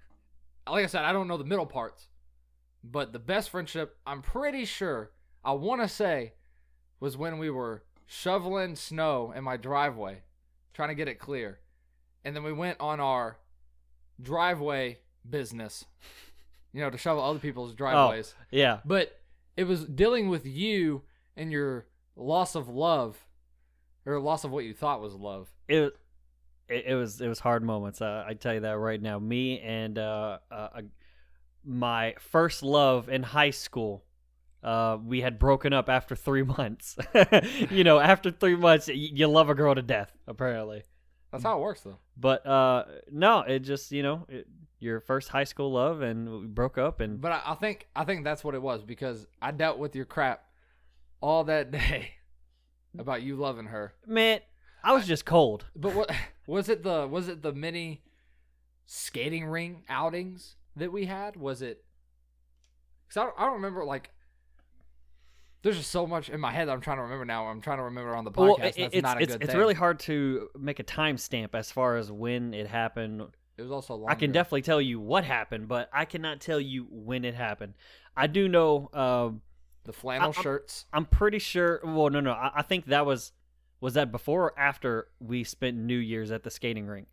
like 0.70 0.84
I 0.84 0.88
said, 0.88 1.04
I 1.04 1.14
don't 1.14 1.28
know 1.28 1.38
the 1.38 1.44
middle 1.44 1.66
parts, 1.66 2.08
but 2.84 3.14
the 3.14 3.20
best 3.20 3.50
friendship, 3.50 3.98
I'm 4.06 4.22
pretty 4.22 4.66
sure. 4.66 5.12
I 5.46 5.52
want 5.54 5.82
to 5.82 5.90
say, 5.90 6.34
was 7.00 7.18
when 7.18 7.38
we 7.38 7.50
were 7.50 7.84
shoveling 8.06 8.76
snow 8.76 9.34
in 9.36 9.44
my 9.44 9.58
driveway, 9.58 10.22
trying 10.74 10.90
to 10.90 10.96
get 10.96 11.08
it 11.08 11.20
clear, 11.20 11.60
and 12.24 12.36
then 12.36 12.44
we 12.44 12.54
went 12.54 12.80
on 12.80 13.00
our 13.00 13.38
driveway 14.22 15.00
business, 15.30 15.86
you 16.72 16.82
know, 16.82 16.90
to 16.90 16.98
shovel 16.98 17.24
other 17.24 17.40
people's 17.40 17.72
oh, 17.72 17.76
driveways. 17.76 18.34
Yeah. 18.52 18.80
But 18.86 19.20
it 19.58 19.66
was 19.66 19.86
dealing 19.86 20.30
with 20.30 20.46
you 20.46 21.04
and 21.36 21.52
your 21.52 21.88
loss 22.16 22.56
of 22.56 22.68
love, 22.70 23.18
or 24.06 24.20
loss 24.20 24.44
of 24.44 24.52
what 24.52 24.66
you 24.66 24.74
thought 24.74 25.02
was 25.02 25.14
love. 25.16 25.50
it, 25.68 25.94
it 26.70 26.86
it 26.88 26.96
was 26.96 27.22
it 27.22 27.28
was 27.28 27.40
hard 27.40 27.64
moments. 27.64 28.02
Uh, 28.02 28.24
I 28.28 28.34
tell 28.34 28.54
you 28.54 28.62
that 28.62 28.78
right 28.78 29.02
now. 29.02 29.20
Me 29.20 29.60
and 29.60 29.98
uh, 29.98 30.40
uh, 30.52 30.82
my 31.66 32.16
first 32.20 32.64
love 32.64 33.10
in 33.10 33.24
high 33.24 33.52
school. 33.52 34.04
Uh, 34.64 34.98
we 35.04 35.20
had 35.20 35.40
broken 35.40 35.74
up 35.74 35.90
after 35.90 36.16
three 36.16 36.44
months. 36.58 36.98
you 37.70 37.84
know, 37.84 38.00
after 38.00 38.32
three 38.32 38.56
months, 38.56 38.88
y- 38.88 38.94
you 38.96 39.28
love 39.28 39.50
a 39.50 39.56
girl 39.56 39.76
to 39.76 39.82
death, 39.82 40.12
apparently. 40.26 40.84
That's 41.32 41.44
how 41.44 41.58
it 41.58 41.62
works, 41.62 41.82
though. 41.82 41.98
But 42.16 42.46
uh, 42.46 42.86
no, 43.12 43.42
it 43.42 43.60
just 43.60 43.92
you 43.92 44.04
know 44.04 44.26
it, 44.30 44.48
your 44.80 45.00
first 45.02 45.30
high 45.30 45.44
school 45.46 45.72
love, 45.74 46.02
and 46.02 46.30
we 46.42 46.48
broke 46.48 46.78
up, 46.78 47.02
and 47.02 47.20
But 47.20 47.32
I, 47.34 47.42
I 47.48 47.56
think 47.56 47.88
I 47.96 48.06
think 48.06 48.24
that's 48.24 48.44
what 48.44 48.56
it 48.56 48.62
was 48.62 48.84
because 48.84 49.28
I 49.42 49.52
dealt 49.52 49.80
with 49.80 49.96
your 49.96 50.06
crap 50.06 50.46
all 51.22 51.44
that 51.46 51.72
day 51.72 52.12
about 52.98 53.22
you 53.24 53.36
loving 53.36 53.66
her. 53.68 53.94
man, 54.06 54.40
I 54.84 54.94
was 54.94 55.08
just 55.08 55.26
cold. 55.26 55.66
But 55.76 55.94
what 55.96 56.12
was 56.48 56.70
it? 56.70 56.84
The 56.84 57.08
was 57.08 57.28
it 57.28 57.42
the 57.42 57.54
mini 57.54 58.02
skating 58.86 59.46
ring 59.46 59.84
outings 59.90 60.56
that 60.76 60.92
we 60.92 61.06
had? 61.06 61.36
Was 61.36 61.62
it? 61.62 61.84
Because 63.08 63.22
I 63.22 63.24
don't, 63.26 63.36
I 63.38 63.46
don't 63.46 63.54
remember 63.56 63.84
like. 63.86 64.10
There's 65.62 65.78
just 65.78 65.92
so 65.92 66.06
much 66.06 66.30
in 66.30 66.42
my 66.42 66.52
head 66.52 66.68
that 66.68 66.74
I'm 66.74 66.82
trying 66.82 66.98
to 66.98 67.04
remember 67.04 67.24
now. 67.24 67.46
I'm 67.48 67.62
trying 67.62 67.78
to 67.78 67.84
remember 67.84 68.14
on 68.16 68.26
the 68.26 68.32
podcast. 68.32 68.38
Well, 68.38 68.58
That's 68.60 68.76
it's 68.78 69.02
not 69.02 69.18
a 69.18 69.22
it's, 69.24 69.32
good 69.34 69.44
it's 69.44 69.52
thing. 69.52 69.60
really 69.60 69.74
hard 69.74 70.00
to 70.02 70.50
make 70.60 70.80
a 70.80 70.84
timestamp 70.84 71.50
as 71.54 71.72
far 71.72 71.96
as 71.96 72.12
when 72.12 72.54
it 72.54 72.68
happened 72.68 73.22
It 73.58 73.62
was 73.62 73.72
also 73.72 73.96
long. 73.96 74.10
I 74.12 74.16
can 74.16 74.34
definitely 74.34 74.64
tell 74.64 74.82
you 74.82 75.00
what 75.00 75.24
happened, 75.24 75.70
but 75.70 75.90
I 75.94 76.04
cannot 76.04 76.42
tell 76.42 76.60
you 76.60 76.86
when 76.92 77.24
it 77.24 77.34
happened. 77.34 77.76
I 78.18 78.28
do 78.28 78.50
know. 78.50 78.90
Um, 78.92 79.42
the 79.86 79.94
flannel 79.94 80.30
I- 80.30 80.32
I'm- 80.34 80.44
shirts. 80.44 80.86
I'm 80.94 81.06
pretty 81.06 81.40
sure. 81.40 81.80
Well, 81.84 82.10
no, 82.10 82.20
no. 82.20 82.32
I, 82.32 82.52
I 82.56 82.62
think 82.62 82.86
that 82.88 83.06
was 83.06 83.32
was 83.82 83.96
that 83.96 84.12
before 84.12 84.44
or 84.46 84.60
after 84.60 85.08
we 85.20 85.44
spent 85.44 85.76
New 85.78 85.98
Year's 85.98 86.32
at 86.32 86.44
the 86.44 86.50
skating 86.50 86.88
rink. 86.88 87.08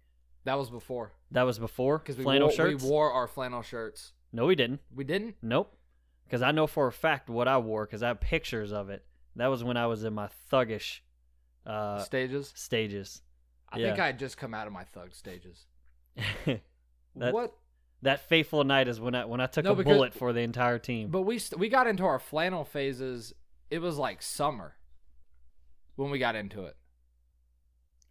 That 0.44 0.56
was 0.56 0.70
before 0.70 1.12
That 1.32 1.42
was 1.42 1.58
before 1.58 1.98
because 1.98 2.16
we 2.16 2.22
flannel 2.24 2.48
wore, 2.48 2.56
shirts. 2.56 2.82
we 2.82 2.88
wore 2.90 3.10
our 3.12 3.26
flannel 3.26 3.62
shirts. 3.62 4.12
no, 4.32 4.46
we 4.46 4.54
didn't. 4.54 4.80
We 4.94 5.04
didn't. 5.04 5.34
Nope. 5.42 5.76
Because 6.24 6.42
I 6.42 6.52
know 6.52 6.66
for 6.68 6.86
a 6.86 6.92
fact 6.92 7.28
what 7.28 7.48
I 7.48 7.58
wore 7.58 7.84
because 7.86 8.02
I 8.04 8.08
have 8.08 8.20
pictures 8.20 8.72
of 8.72 8.88
it. 8.88 9.04
That 9.36 9.48
was 9.48 9.62
when 9.64 9.76
I 9.76 9.86
was 9.86 10.04
in 10.04 10.14
my 10.14 10.28
thuggish 10.50 11.00
uh, 11.66 11.98
stages. 12.02 12.52
stages. 12.54 13.22
I 13.68 13.78
yeah. 13.78 13.86
think 13.88 13.98
I 14.00 14.06
had 14.06 14.18
just 14.18 14.36
come 14.38 14.54
out 14.54 14.66
of 14.66 14.72
my 14.72 14.84
thug 14.84 15.12
stages. 15.14 15.66
That- 17.16 17.34
what? 17.34 17.52
That 18.02 18.21
fateful 18.28 18.64
night 18.64 18.88
is 18.88 19.00
when 19.00 19.14
I 19.14 19.25
when 19.25 19.40
I 19.40 19.47
took 19.47 19.64
No, 19.64 19.73
a 19.73 19.75
because- 19.76 19.92
bullet 19.95 20.14
for 20.14 20.33
the 20.33 20.40
entire 20.40 20.78
team. 20.78 21.11
But 21.11 21.23
we 21.23 21.38
st- 21.38 21.59
we 21.61 21.69
got 21.69 21.87
into 21.87 22.04
our 22.04 22.19
flannel 22.19 22.64
phases. 22.64 23.33
It 23.71 23.80
was 23.80 23.99
like 23.99 24.23
summer 24.23 24.76
when 25.97 26.11
we 26.11 26.19
got 26.19 26.35
into 26.35 26.64
it 26.64 26.76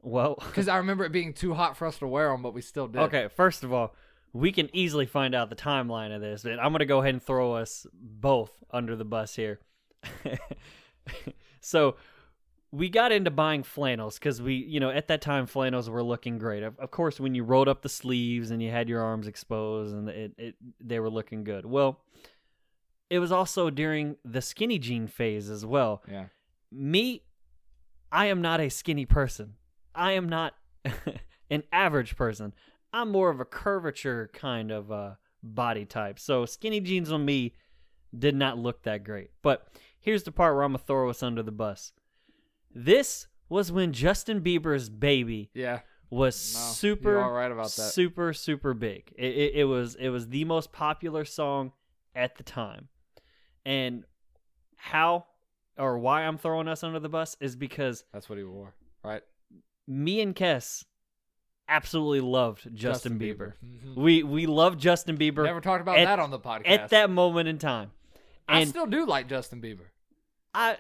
well, 0.01 0.35
because 0.45 0.67
I 0.67 0.77
remember 0.77 1.03
it 1.05 1.11
being 1.11 1.33
too 1.33 1.53
hot 1.53 1.75
for 1.75 1.85
us 1.87 1.97
to 1.99 2.07
wear 2.07 2.29
them, 2.29 2.41
but 2.41 2.53
we 2.53 2.61
still 2.61 2.87
did. 2.87 3.01
Okay, 3.01 3.27
first 3.35 3.63
of 3.63 3.73
all, 3.73 3.93
we 4.31 4.51
can 4.51 4.69
easily 4.73 5.05
find 5.05 5.35
out 5.35 5.49
the 5.49 5.55
timeline 5.55 6.15
of 6.15 6.21
this, 6.21 6.45
and 6.45 6.59
I'm 6.59 6.71
going 6.71 6.79
to 6.79 6.85
go 6.85 6.99
ahead 7.01 7.13
and 7.15 7.21
throw 7.21 7.53
us 7.55 7.85
both 7.93 8.51
under 8.71 8.95
the 8.95 9.03
bus 9.03 9.35
here. 9.35 9.59
so, 11.61 11.95
we 12.71 12.89
got 12.89 13.11
into 13.11 13.31
buying 13.31 13.63
flannels 13.63 14.19
because 14.19 14.41
we, 14.41 14.53
you 14.55 14.79
know, 14.79 14.91
at 14.91 15.07
that 15.07 15.21
time, 15.21 15.47
flannels 15.47 15.89
were 15.89 16.03
looking 16.03 16.37
great. 16.37 16.61
Of, 16.61 16.77
of 16.79 16.91
course, 16.91 17.19
when 17.19 17.33
you 17.33 17.43
rolled 17.43 17.67
up 17.67 17.81
the 17.81 17.89
sleeves 17.89 18.51
and 18.51 18.61
you 18.61 18.69
had 18.69 18.87
your 18.87 19.01
arms 19.01 19.27
exposed 19.27 19.93
and 19.95 20.09
it, 20.09 20.33
it 20.37 20.55
they 20.79 20.99
were 20.99 21.09
looking 21.09 21.43
good. 21.43 21.65
Well, 21.65 22.01
it 23.09 23.19
was 23.19 23.31
also 23.31 23.69
during 23.69 24.17
the 24.23 24.41
skinny 24.41 24.77
jean 24.77 25.07
phase 25.07 25.49
as 25.49 25.65
well. 25.65 26.03
Yeah. 26.09 26.25
me, 26.71 27.23
I 28.11 28.27
am 28.27 28.41
not 28.41 28.59
a 28.59 28.69
skinny 28.69 29.05
person. 29.05 29.55
I 29.95 30.11
am 30.11 30.29
not 30.29 30.53
an 31.49 31.63
average 31.71 32.15
person. 32.15 32.53
I'm 32.93 33.11
more 33.11 33.29
of 33.31 33.39
a 33.39 33.45
curvature 33.45 34.29
kind 34.33 34.71
of 34.71 34.91
uh, 34.91 35.11
body 35.41 35.85
type. 35.85 36.19
So 36.19 36.45
skinny 36.45 36.81
jeans 36.81 37.11
on 37.11 37.25
me 37.25 37.53
did 38.17 38.35
not 38.35 38.57
look 38.59 38.83
that 38.83 39.03
great. 39.03 39.31
But 39.41 39.67
here's 39.99 40.23
the 40.23 40.31
part 40.31 40.55
where 40.55 40.63
I'm 40.63 40.73
gonna 40.73 40.83
throw 40.83 41.09
us 41.09 41.23
under 41.23 41.41
the 41.43 41.51
bus. 41.51 41.93
This 42.73 43.27
was 43.49 43.71
when 43.71 43.93
Justin 43.93 44.41
Bieber's 44.41 44.89
baby 44.89 45.49
Yeah. 45.53 45.79
was 46.09 46.53
No, 46.55 46.59
super 46.73 47.09
you're 47.11 47.23
all 47.23 47.31
right 47.31 47.51
about 47.51 47.65
that. 47.65 47.91
super 47.91 48.33
super 48.33 48.73
big 48.73 49.13
it, 49.17 49.25
it, 49.25 49.55
it 49.55 49.63
was 49.65 49.95
it 49.95 50.09
was 50.09 50.27
the 50.29 50.43
most 50.45 50.71
popular 50.71 51.23
song 51.25 51.71
at 52.15 52.35
the 52.37 52.43
time 52.43 52.87
and 53.65 54.03
how 54.75 55.25
or 55.77 55.99
why 55.99 56.23
i'm 56.23 56.37
throwing 56.37 56.67
us 56.67 56.83
under 56.83 56.99
the 56.99 57.09
bus 57.09 57.37
is 57.39 57.55
because 57.55 58.03
That's 58.11 58.27
what 58.27 58.37
he 58.39 58.43
wore, 58.43 58.73
right? 59.03 59.21
me 59.87 60.19
and 60.21 60.35
kess 60.35 60.83
absolutely 61.67 62.21
loved 62.21 62.73
justin, 62.75 63.19
bieber, 63.19 63.53
Mhm. 63.63 63.95
we 63.95 64.23
we 64.23 64.47
loved 64.47 64.79
justin 64.79 65.15
bieber 65.17 65.43
Never 65.43 65.61
talked 65.61 65.81
about 65.81 65.99
at- 65.99 66.05
that 66.05 66.19
on 66.19 66.31
the 66.31 66.39
podcast. 66.39 66.67
at 66.69 66.89
that 66.89 67.09
moment 67.11 67.47
in 67.47 67.57
time 67.59 67.91
I 68.47 68.63
still 68.63 68.87
do 68.87 69.05
like 69.05 69.27
Justin 69.29 69.61
Bieber. 69.61 69.85
i 70.55 70.77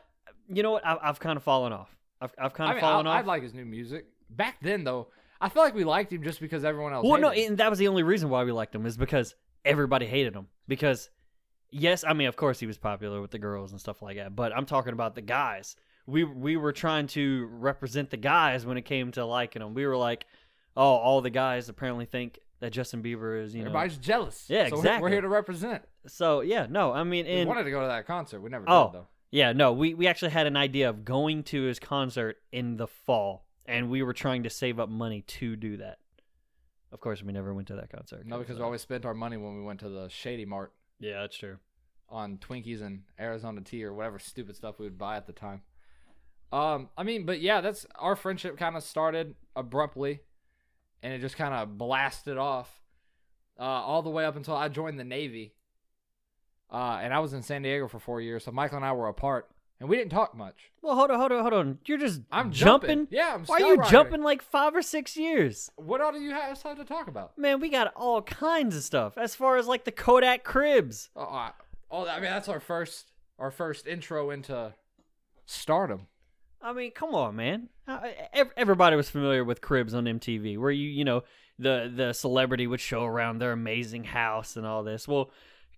you 0.51 0.63
know 0.63 0.71
what 0.71 0.85
I, 0.85 0.97
i've 1.03 1.19
kind 1.19 1.37
of 1.37 1.43
fallen 1.43 1.71
off 1.73 1.95
i've, 2.21 2.33
I've 2.37 2.53
kind 2.53 2.69
I 2.69 2.71
of 2.71 2.75
mean, 2.77 2.81
fallen 2.81 3.07
I, 3.07 3.17
off 3.19 3.23
I 3.23 3.27
like 3.27 3.43
his 3.43 3.53
new 3.53 3.65
music. 3.65 4.05
Back 4.31 4.57
then, 4.61 4.83
though, 4.83 5.07
I 5.41 5.49
feel 5.49 5.63
like 5.63 5.73
we 5.73 5.83
liked 5.83 6.13
him 6.13 6.21
just 6.21 6.39
because 6.39 6.63
everyone 6.63 6.93
else. 6.93 7.03
Well, 7.07 7.19
no, 7.19 7.29
him. 7.29 7.49
and 7.51 7.57
that 7.57 7.69
was 7.69 7.79
the 7.79 7.87
only 7.87 8.03
reason 8.03 8.29
why 8.29 8.43
we 8.43 8.51
liked 8.51 8.75
him 8.75 8.85
is 8.85 8.95
because 8.97 9.33
everybody 9.65 10.05
hated 10.05 10.35
him. 10.35 10.45
Because, 10.67 11.09
yes, 11.71 12.03
I 12.03 12.13
mean, 12.13 12.27
of 12.27 12.35
course 12.35 12.59
he 12.59 12.67
was 12.67 12.77
popular 12.77 13.21
with 13.21 13.31
the 13.31 13.39
girls 13.39 13.71
and 13.71 13.79
stuff 13.81 14.01
like 14.03 14.17
that, 14.17 14.35
but 14.35 14.55
I'm 14.55 14.65
talking 14.67 14.93
about 14.93 15.15
the 15.15 15.21
guys. 15.23 15.75
We 16.05 16.23
we 16.25 16.57
were 16.57 16.71
trying 16.73 17.07
to 17.07 17.47
represent 17.51 18.09
the 18.11 18.17
guys 18.17 18.65
when 18.67 18.77
it 18.77 18.83
came 18.83 19.11
to 19.13 19.25
liking 19.25 19.61
him. 19.63 19.73
We 19.73 19.87
were 19.87 19.97
like, 19.97 20.25
oh, 20.77 20.83
all 20.83 21.21
the 21.21 21.29
guys 21.31 21.69
apparently 21.69 22.05
think 22.05 22.39
that 22.59 22.71
Justin 22.71 23.01
Bieber 23.01 23.41
is, 23.43 23.55
you 23.55 23.61
know. 23.61 23.67
Everybody's 23.69 23.97
jealous. 23.97 24.45
Yeah, 24.47 24.69
so 24.69 24.79
we're- 24.81 24.99
We're 24.99 25.09
here 25.09 25.21
to 25.21 25.27
represent. 25.29 25.83
So 26.07 26.41
yeah, 26.41 26.67
no, 26.69 26.91
I 26.91 27.03
mean, 27.03 27.25
We 27.25 27.45
wanted 27.45 27.63
to 27.63 27.71
go 27.71 27.81
to 27.81 27.87
that 27.87 28.05
concert. 28.05 28.41
We 28.41 28.49
never 28.49 28.65
Oh. 28.67 28.91
did 28.91 28.99
though. 29.01 29.07
Yeah, 29.31 29.53
no, 29.53 29.73
we 29.73 29.93
we 29.93 30.07
actually 30.07 30.31
had 30.31 30.47
an 30.47 30.57
idea 30.57 30.89
of 30.89 31.05
going 31.05 31.43
to 31.43 31.63
his 31.63 31.79
concert 31.79 32.37
in 32.51 32.77
the 32.77 32.87
fall, 32.87 33.45
and 33.65 33.89
we 33.89 34.01
were 34.03 34.13
trying 34.13 34.43
to 34.43 34.49
save 34.49 34.79
up 34.79 34.89
money 34.89 35.21
to 35.21 35.55
do 35.55 35.77
that. 35.77 35.99
Of 36.91 36.99
course, 36.99 37.21
we 37.21 37.31
never 37.31 37.53
went 37.53 37.67
to 37.67 37.75
that 37.75 37.91
concert. 37.91 38.25
No, 38.25 38.39
because 38.39 38.57
we 38.57 38.63
uh, 38.63 38.65
always 38.65 38.81
spent 38.81 39.05
our 39.05 39.13
money 39.13 39.37
when 39.37 39.55
we 39.55 39.63
went 39.63 39.79
to 39.81 39.89
the 39.89 40.09
Shady 40.09 40.45
Mart 40.45 40.73
yeah, 40.99 41.21
that's 41.21 41.37
true. 41.37 41.57
on 42.09 42.37
Twinkies 42.37 42.81
and 42.81 43.03
Arizona 43.19 43.61
tea 43.61 43.83
or 43.83 43.93
whatever 43.93 44.19
stupid 44.19 44.55
stuff 44.55 44.79
we 44.79 44.85
would 44.85 44.97
buy 44.97 45.17
at 45.17 45.27
the 45.27 45.33
time. 45.33 45.61
Um, 46.51 46.89
I 46.97 47.03
mean, 47.03 47.25
but 47.25 47.39
yeah, 47.39 47.61
that's 47.61 47.85
our 47.95 48.15
friendship 48.15 48.57
kind 48.57 48.75
of 48.75 48.83
started 48.83 49.35
abruptly, 49.55 50.21
and 51.03 51.13
it 51.13 51.19
just 51.19 51.37
kind 51.37 51.53
of 51.53 51.77
blasted 51.77 52.37
off, 52.37 52.81
uh, 53.59 53.63
all 53.63 54.01
the 54.01 54.09
way 54.09 54.25
up 54.25 54.35
until 54.35 54.55
I 54.55 54.67
joined 54.67 54.99
the 54.99 55.03
Navy. 55.03 55.53
Uh, 56.71 56.99
and 57.01 57.13
I 57.13 57.19
was 57.19 57.33
in 57.33 57.41
San 57.41 57.61
Diego 57.63 57.87
for 57.87 57.99
four 57.99 58.21
years, 58.21 58.43
so 58.43 58.51
Michael 58.51 58.77
and 58.77 58.85
I 58.85 58.91
were 58.93 59.07
apart, 59.07 59.49
and 59.79 59.89
we 59.89 59.97
didn't 59.97 60.11
talk 60.11 60.35
much. 60.35 60.71
Well, 60.81 60.95
hold 60.95 61.09
on, 61.09 61.19
hold 61.19 61.31
on, 61.31 61.41
hold 61.41 61.53
on. 61.53 61.79
You're 61.85 61.97
just 61.97 62.21
I'm 62.31 62.51
jumping. 62.51 63.07
Yeah, 63.09 63.33
I'm. 63.33 63.45
Why 63.45 63.57
are 63.57 63.59
you 63.61 63.77
skyrocketing. 63.77 63.89
jumping 63.89 64.21
like 64.23 64.41
five 64.43 64.75
or 64.75 64.81
six 64.81 65.17
years? 65.17 65.71
What 65.77 65.99
all 66.01 66.11
do 66.11 66.19
you 66.19 66.31
have 66.31 66.61
time 66.61 66.77
to 66.77 66.85
talk 66.85 67.07
about? 67.07 67.37
Man, 67.37 67.59
we 67.59 67.69
got 67.69 67.91
all 67.95 68.21
kinds 68.21 68.75
of 68.75 68.83
stuff. 68.83 69.17
As 69.17 69.33
far 69.35 69.57
as 69.57 69.67
like 69.67 69.85
the 69.85 69.91
Kodak 69.91 70.43
cribs. 70.43 71.09
Oh, 71.15 71.21
uh, 71.23 71.51
oh, 71.89 72.07
I 72.07 72.15
mean 72.19 72.29
that's 72.29 72.49
our 72.49 72.59
first, 72.59 73.11
our 73.39 73.49
first 73.51 73.87
intro 73.87 74.29
into 74.29 74.73
stardom. 75.45 76.07
I 76.61 76.73
mean, 76.73 76.91
come 76.91 77.15
on, 77.15 77.35
man. 77.35 77.69
Uh, 77.87 77.99
ev- 78.33 78.51
Everybody 78.57 78.95
was 78.95 79.09
familiar 79.09 79.43
with 79.43 79.61
cribs 79.61 79.93
on 79.93 80.03
MTV, 80.05 80.57
where 80.57 80.71
you, 80.71 80.89
you 80.89 81.05
know, 81.05 81.23
the 81.57 81.91
the 81.93 82.13
celebrity 82.13 82.67
would 82.67 82.81
show 82.81 83.05
around 83.05 83.39
their 83.39 83.53
amazing 83.53 84.03
house 84.03 84.55
and 84.57 84.65
all 84.65 84.83
this. 84.83 85.07
Well, 85.07 85.31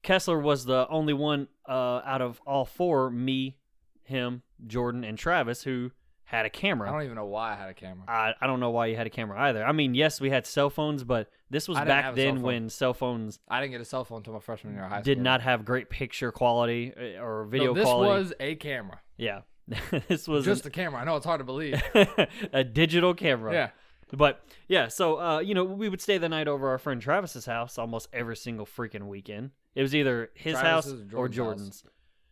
Kessler 0.04 0.40
was 0.40 0.66
the 0.66 0.88
only 0.90 1.14
one 1.14 1.48
uh, 1.68 2.02
out 2.06 2.22
of 2.22 2.42
all 2.46 2.66
four, 2.66 3.10
me, 3.10 3.58
him, 4.04 4.42
Jordan, 4.66 5.04
and 5.04 5.18
Travis, 5.18 5.64
who 5.64 5.92
had 6.24 6.46
a 6.46 6.50
camera. 6.50 6.90
I 6.90 6.94
don't 6.94 7.04
even 7.04 7.16
know 7.16 7.26
why 7.26 7.54
I 7.54 7.56
had 7.56 7.70
a 7.70 7.74
camera. 7.74 8.06
I, 8.08 8.34
I 8.40 8.48
don't 8.48 8.60
know 8.60 8.72
why 8.72 8.88
you 8.88 8.96
had 8.96 9.06
a 9.06 9.10
camera 9.10 9.40
either. 9.42 9.66
I 9.66 9.74
mean, 9.74 9.94
yes, 9.94 10.22
we 10.22 10.30
had 10.30 10.48
cell 10.48 10.70
phones, 10.70 11.04
but 11.04 11.30
this 11.50 11.68
was 11.68 11.78
I 11.78 11.82
didn't 11.82 11.90
back 11.90 12.06
have 12.06 12.14
a 12.14 12.18
cell 12.18 12.26
then 12.26 12.36
phone. 12.36 12.44
when 12.44 12.70
cell 12.70 12.94
phones 12.94 13.40
I 13.50 13.60
didn't 13.60 13.74
get 13.74 13.82
a 13.82 13.86
cell 13.86 14.06
phone 14.06 14.20
until 14.20 14.34
my 14.34 14.40
freshman 14.40 14.74
year 14.74 14.84
of 14.86 14.90
high 14.90 15.02
school. 15.02 15.04
did 15.04 15.20
not 15.20 15.42
have 15.42 15.66
great 15.66 15.90
picture 15.90 16.32
quality 16.32 16.94
uh, 16.98 17.22
or 17.22 17.46
video 17.46 17.74
no, 17.74 17.74
this 17.74 17.84
quality. 17.84 18.10
was 18.10 18.34
a 18.40 18.56
camera, 18.56 19.02
yeah, 19.18 19.42
this 20.08 20.28
was 20.28 20.46
just 20.46 20.66
a 20.66 20.70
camera. 20.70 21.02
I 21.02 21.04
know 21.04 21.18
it's 21.18 21.26
hard 21.26 21.40
to 21.40 21.46
believe. 21.46 21.82
a 22.54 22.64
digital 22.64 23.14
camera. 23.14 23.54
yeah, 23.54 23.70
But 24.14 24.42
yeah, 24.68 24.88
so 24.88 25.20
uh, 25.20 25.40
you 25.40 25.54
know, 25.54 25.66
we 25.66 25.90
would 25.90 26.02
stay 26.02 26.18
the 26.18 26.30
night 26.30 26.48
over 26.48 26.70
our 26.70 26.78
friend 26.78 27.02
Travis's 27.02 27.46
house 27.46 27.78
almost 27.78 28.08
every 28.14 28.38
single 28.38 28.66
freaking 28.66 29.08
weekend. 29.08 29.52
It 29.76 29.82
was 29.82 29.96
either 29.96 30.30
his 30.34 30.58
Travis's 30.58 30.92
house 30.92 31.14
or 31.14 31.26
or 31.26 31.30
Jordan's 31.30 31.82
Jordan's, 31.82 31.84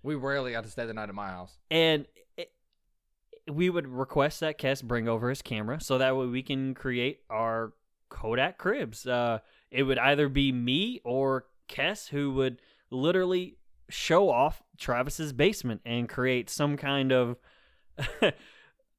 we 0.03 0.15
rarely 0.15 0.51
got 0.51 0.63
to 0.63 0.69
stay 0.69 0.86
the 0.86 0.93
night 0.93 1.10
at 1.10 1.15
my 1.15 1.29
house. 1.29 1.58
and 1.72 2.05
it, 2.38 2.51
we 3.50 3.69
would 3.69 3.88
request 3.88 4.39
that 4.41 4.58
Kess 4.58 4.84
bring 4.84 5.08
over 5.08 5.29
his 5.29 5.41
camera 5.41 5.79
so 5.81 5.98
that 5.98 6.15
way 6.15 6.27
we 6.27 6.43
can 6.43 6.74
create 6.74 7.22
our 7.29 7.74
Kodak 8.10 8.58
cribs. 8.58 9.05
Uh, 9.08 9.39
it 9.72 9.84
would 9.84 9.98
either 9.98 10.29
be 10.29 10.51
me 10.51 11.01
or 11.03 11.46
Kess 11.67 12.10
who 12.10 12.31
would 12.34 12.62
literally 12.91 13.58
show 13.89 14.29
off 14.29 14.62
Travis's 14.77 15.34
basement 15.34 15.81
and 15.86 16.08
create 16.10 16.50
some 16.50 16.77
kind 16.77 17.12
of. 17.12 17.38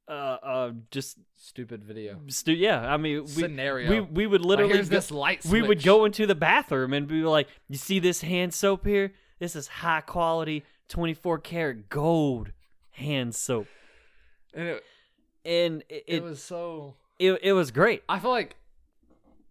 Uh, 0.09 0.38
uh, 0.42 0.73
just 0.90 1.18
Stupid 1.42 1.82
video 1.82 2.20
stu- 2.28 2.52
yeah. 2.52 2.92
I 2.92 2.99
mean, 2.99 3.23
we, 3.23 3.26
scenario. 3.26 3.88
we 3.90 4.00
we 4.00 4.26
would 4.26 4.42
literally 4.44 4.76
go- 4.76 4.82
this 4.82 5.11
light. 5.11 5.42
we 5.47 5.62
would 5.62 5.82
go 5.82 6.04
into 6.04 6.26
the 6.26 6.35
bathroom 6.35 6.92
and 6.92 7.09
be 7.09 7.23
like, 7.23 7.49
"You 7.66 7.78
see 7.78 7.99
this 7.99 8.20
hand 8.20 8.52
soap 8.52 8.85
here? 8.87 9.14
This 9.38 9.56
is 9.56 9.66
high 9.66 10.02
quality, 10.02 10.64
24 10.90 11.38
karat 11.38 11.88
gold 11.88 12.52
hand 12.90 13.35
soap." 13.35 13.68
and 14.52 14.68
it, 14.68 14.85
And 15.47 15.82
it 15.88 16.04
it 16.06 16.14
it, 16.16 16.23
was 16.23 16.42
so. 16.42 16.97
it, 17.18 17.40
it 17.42 17.52
was 17.54 17.70
great. 17.70 18.02
I 18.06 18.18
feel 18.18 18.32
like 18.32 18.56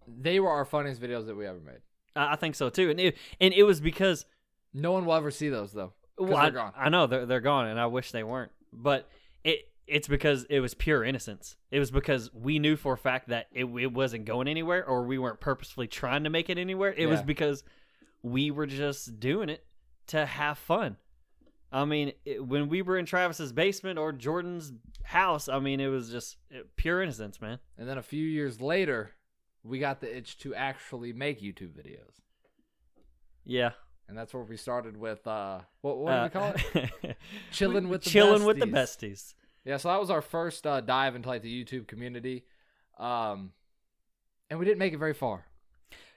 they 0.07 0.39
were 0.39 0.49
our 0.51 0.65
funniest 0.65 1.01
videos 1.01 1.25
that 1.25 1.35
we 1.35 1.47
ever 1.47 1.59
made. 1.59 1.79
I, 2.15 2.33
I 2.33 2.35
think 2.35 2.53
so 2.53 2.69
too. 2.69 2.91
And 2.91 2.99
it 2.99 3.17
and 3.41 3.51
it 3.51 3.63
was 3.63 3.81
because 3.81 4.27
No 4.75 4.91
one 4.91 5.05
will 5.07 5.15
ever 5.15 5.31
see 5.31 5.49
those 5.49 5.71
though. 5.71 5.93
well, 6.19 6.37
I. 6.37 6.85
I 6.85 6.89
know 6.89 7.07
they're 7.07 7.25
they're 7.25 7.41
gone, 7.41 7.65
and 7.65 7.79
I 7.79 7.87
wish 7.87 8.11
they 8.11 8.23
weren't. 8.23 8.51
But 8.71 9.09
it's 9.89 10.07
because 10.07 10.45
it 10.49 10.59
was 10.59 10.73
pure 10.73 11.03
innocence. 11.03 11.55
It 11.71 11.79
was 11.79 11.91
because 11.91 12.33
we 12.33 12.59
knew 12.59 12.75
for 12.75 12.93
a 12.93 12.97
fact 12.97 13.29
that 13.29 13.47
it 13.51 13.65
it 13.65 13.93
wasn't 13.93 14.25
going 14.25 14.47
anywhere, 14.47 14.85
or 14.85 15.03
we 15.03 15.17
weren't 15.17 15.39
purposefully 15.39 15.87
trying 15.87 16.23
to 16.23 16.29
make 16.29 16.49
it 16.49 16.57
anywhere. 16.57 16.93
It 16.95 17.07
was 17.07 17.21
because 17.21 17.63
we 18.21 18.51
were 18.51 18.65
just 18.65 19.19
doing 19.19 19.49
it 19.49 19.65
to 20.07 20.25
have 20.25 20.57
fun. 20.57 20.97
I 21.71 21.85
mean, 21.85 22.13
it, 22.25 22.45
when 22.45 22.67
we 22.67 22.81
were 22.81 22.97
in 22.97 23.05
Travis's 23.05 23.53
basement 23.53 23.99
or 23.99 24.11
Jordan's 24.11 24.73
house, 25.03 25.47
I 25.47 25.59
mean, 25.59 25.79
it 25.79 25.87
was 25.87 26.09
just 26.09 26.37
pure 26.75 27.01
innocence, 27.01 27.39
man. 27.39 27.59
And 27.77 27.87
then 27.87 27.97
a 27.97 28.01
few 28.01 28.25
years 28.25 28.59
later, 28.59 29.11
we 29.63 29.77
got 29.79 30.01
the 30.01 30.15
itch 30.15 30.39
to 30.39 30.55
actually 30.55 31.13
make 31.13 31.41
YouTube 31.41 31.73
videos. 31.73 32.21
Yeah. 33.45 33.71
And 34.07 34.17
that's 34.17 34.33
where 34.33 34.43
we 34.43 34.57
started 34.57 34.97
with 34.97 35.25
uh 35.27 35.59
what 35.81 35.97
what 35.99 36.15
do 36.15 36.23
we 36.23 36.29
call 36.29 36.53
it? 36.55 37.17
Chilling 37.51 37.89
with 37.89 38.03
the 38.03 38.09
chilling 38.09 38.43
with 38.43 38.59
the 38.59 38.65
besties. 38.65 39.35
Yeah, 39.69 39.77
so 39.77 39.89
that 39.89 39.99
was 39.99 40.09
our 40.09 40.21
first 40.21 40.65
uh, 40.65 40.81
dive 40.81 41.15
into 41.15 41.29
like 41.29 41.43
the 41.43 41.63
YouTube 41.63 41.87
community. 41.87 42.45
Um 42.97 43.51
and 44.49 44.57
we 44.59 44.65
didn't 44.65 44.79
make 44.79 44.93
it 44.93 44.97
very 44.97 45.13
far. 45.13 45.45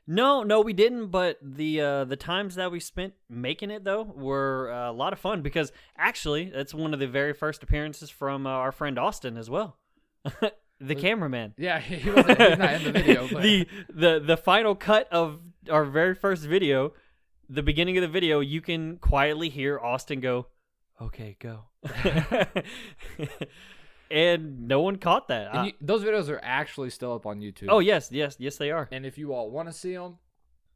No, 0.07 0.43
no, 0.43 0.61
we 0.61 0.73
didn't. 0.73 1.09
But 1.09 1.39
the 1.43 1.81
uh, 1.81 2.05
the 2.05 2.17
times 2.17 2.57
that 2.57 2.73
we 2.73 2.81
spent 2.81 3.15
making 3.29 3.71
it 3.71 3.85
though 3.85 4.03
were 4.03 4.73
uh, 4.73 4.91
a 4.91 4.93
lot 4.93 5.13
of 5.13 5.19
fun 5.19 5.43
because 5.43 5.71
actually 5.97 6.51
that's 6.51 6.75
one 6.75 6.93
of 6.93 7.01
the 7.01 7.07
very 7.07 7.33
first 7.33 7.63
appearances 7.63 8.11
from 8.11 8.47
uh, 8.47 8.51
our 8.51 8.73
friend 8.73 8.99
Austin 8.99 9.37
as 9.37 9.49
well, 9.49 9.77
the 10.81 10.95
cameraman. 10.95 11.55
Yeah, 11.59 11.79
he 11.79 12.11
wasn't 12.11 12.41
he's 12.41 12.59
not 12.59 12.75
in 12.75 12.85
the 12.85 12.93
video, 13.01 13.29
but 13.31 13.43
the 13.43 13.69
the 13.89 14.21
the 14.21 14.37
final 14.37 14.75
cut 14.75 15.13
of 15.13 15.41
our 15.71 15.85
very 15.85 16.15
first 16.15 16.45
video, 16.45 16.95
the 17.49 17.63
beginning 17.63 17.97
of 17.97 18.03
the 18.03 18.09
video, 18.09 18.41
you 18.41 18.61
can 18.61 18.97
quietly 18.97 19.51
hear 19.51 19.79
Austin 19.79 20.21
go, 20.21 20.47
"Okay, 21.01 21.37
go," 21.39 21.67
and 24.11 24.69
no 24.69 24.81
one 24.81 24.97
caught 24.97 25.29
that. 25.29 25.55
I- 25.55 25.67
you, 25.67 25.73
those 25.81 26.03
videos 26.05 26.29
are 26.29 26.41
actually 26.43 26.91
still 26.91 27.13
up 27.15 27.27
on 27.27 27.41
YouTube. 27.41 27.69
oh 27.71 27.79
yes, 27.79 28.11
yes, 28.13 28.37
yes, 28.39 28.57
they 28.57 28.71
are. 28.71 28.89
And 28.93 29.07
if 29.07 29.19
you 29.19 29.33
all 29.33 29.51
want 29.51 29.69
to 29.69 29.73
see 29.73 29.95
them, 29.95 30.19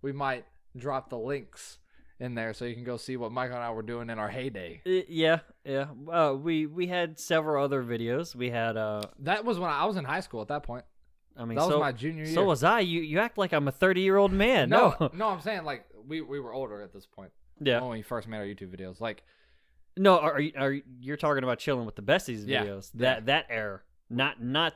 we 0.02 0.12
might 0.12 0.44
drop 0.76 1.10
the 1.10 1.18
links 1.18 1.78
in 2.18 2.34
there 2.34 2.54
so 2.54 2.64
you 2.64 2.74
can 2.74 2.84
go 2.84 2.96
see 2.96 3.16
what 3.16 3.30
Michael 3.30 3.56
and 3.56 3.64
I 3.64 3.70
were 3.70 3.82
doing 3.82 4.08
in 4.10 4.18
our 4.18 4.28
heyday. 4.28 4.80
Yeah, 4.84 5.40
yeah. 5.64 5.86
Uh, 6.10 6.34
we 6.34 6.66
we 6.66 6.86
had 6.86 7.18
several 7.18 7.62
other 7.62 7.82
videos. 7.82 8.34
We 8.34 8.50
had 8.50 8.76
uh, 8.76 9.02
That 9.20 9.44
was 9.44 9.58
when 9.58 9.70
I, 9.70 9.84
was 9.84 9.96
in 9.96 10.04
high 10.04 10.20
school 10.20 10.40
at 10.42 10.48
that 10.48 10.62
point. 10.62 10.84
I 11.36 11.44
mean, 11.44 11.56
That 11.56 11.66
was 11.66 11.74
so 11.74 11.80
my 11.80 11.92
junior 11.92 12.24
year. 12.24 12.32
so 12.34 12.44
was 12.44 12.64
I. 12.64 12.80
You 12.80 13.02
you 13.02 13.18
act 13.18 13.36
like 13.36 13.52
I'm 13.52 13.68
a 13.68 13.72
30 13.72 14.00
year 14.00 14.16
old 14.16 14.32
man. 14.32 14.70
no, 14.70 14.94
No. 14.98 15.10
no, 15.12 15.28
I'm 15.28 15.40
saying 15.40 15.64
like 15.64 15.84
we, 16.06 16.22
we 16.22 16.40
were 16.40 16.52
older 16.54 16.80
at 16.80 16.92
this 16.94 17.04
point 17.04 17.32
yeah. 17.60 17.80
when 17.82 17.90
we 17.90 18.00
first 18.02 18.28
made 18.28 18.38
our 18.38 18.44
YouTube 18.44 18.74
videos. 18.74 18.98
Like 19.00 19.22
No, 19.96 20.18
are, 20.18 20.40
you- 20.40 20.52
are 20.56 20.72
you- 20.72 20.82
you're 21.00 21.16
talking 21.16 21.42
about 21.42 21.58
chilling 21.58 21.86
with 21.86 21.96
the 21.96 22.02
besties 22.02 22.46
Yeah, 22.46 22.64
videos? 22.64 22.90
That 22.94 23.26
that 23.26 23.46
era, 23.48 23.80
not 24.10 24.42
not 24.42 24.74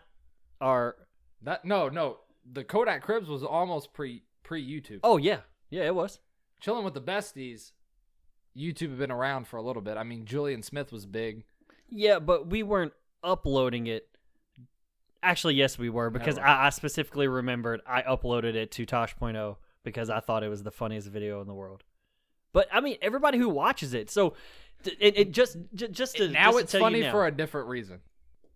our. 0.61 0.97
That 1.43 1.65
no, 1.65 1.89
no. 1.89 2.19
The 2.51 2.65
Kodak 2.65 3.03
Cribs 3.03 3.29
was 3.29 3.43
almost 3.43 3.93
pre 3.93 4.23
pre 4.43 4.67
YouTube. 4.67 5.01
Oh 5.05 5.17
yeah, 5.19 5.41
yeah, 5.71 5.85
it 5.85 5.95
was. 5.95 6.21
Chilling 6.61 6.85
with 6.85 6.95
the 6.95 7.01
besties. 7.03 7.73
YouTube 8.57 8.89
had 8.91 8.99
been 8.99 9.11
around 9.13 9.47
for 9.47 9.57
a 9.59 9.63
little 9.63 9.83
bit. 9.83 9.97
I 9.97 10.03
mean, 10.03 10.25
Julian 10.25 10.63
Smith 10.63 10.91
was 10.93 11.07
big. 11.07 11.45
Yeah, 11.89 12.19
but 12.19 12.49
we 12.49 12.63
weren't 12.63 12.93
uploading 13.23 13.87
it. 13.87 14.09
Actually, 15.23 15.55
yes, 15.55 15.79
we 15.79 15.91
were 15.91 16.09
because 16.11 16.37
Never. 16.37 16.49
I, 16.49 16.67
I 16.67 16.71
specifically 16.71 17.29
remembered 17.29 17.81
I 17.87 18.03
uploaded 18.03 18.55
it 18.55 18.71
to 18.73 18.87
Tosh.0 18.87 19.57
because 19.85 20.09
I 20.09 20.21
thought 20.21 20.43
it 20.43 20.49
was 20.49 20.63
the 20.63 20.71
funniest 20.71 21.09
video 21.09 21.41
in 21.43 21.47
the 21.47 21.55
world. 21.55 21.85
But 22.53 22.69
I 22.73 22.81
mean, 22.81 22.97
everybody 23.03 23.39
who 23.39 23.49
watches 23.49 23.93
it, 23.95 24.11
so 24.11 24.35
it, 24.87 25.19
it 25.19 25.31
just 25.33 25.57
j- 25.75 25.89
just 25.89 26.17
to 26.17 26.29
now 26.29 26.53
just 26.53 26.61
it's 26.65 26.73
tell 26.73 26.81
you 26.81 26.85
funny 26.87 27.01
now, 27.01 27.11
for 27.13 27.27
a 27.27 27.31
different 27.33 27.69
reason. 27.69 28.01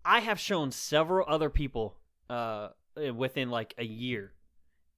I 0.03 0.19
have 0.19 0.39
shown 0.39 0.71
several 0.71 1.25
other 1.27 1.49
people 1.49 1.95
uh, 2.29 2.69
within 3.15 3.49
like 3.49 3.73
a 3.77 3.83
year 3.85 4.33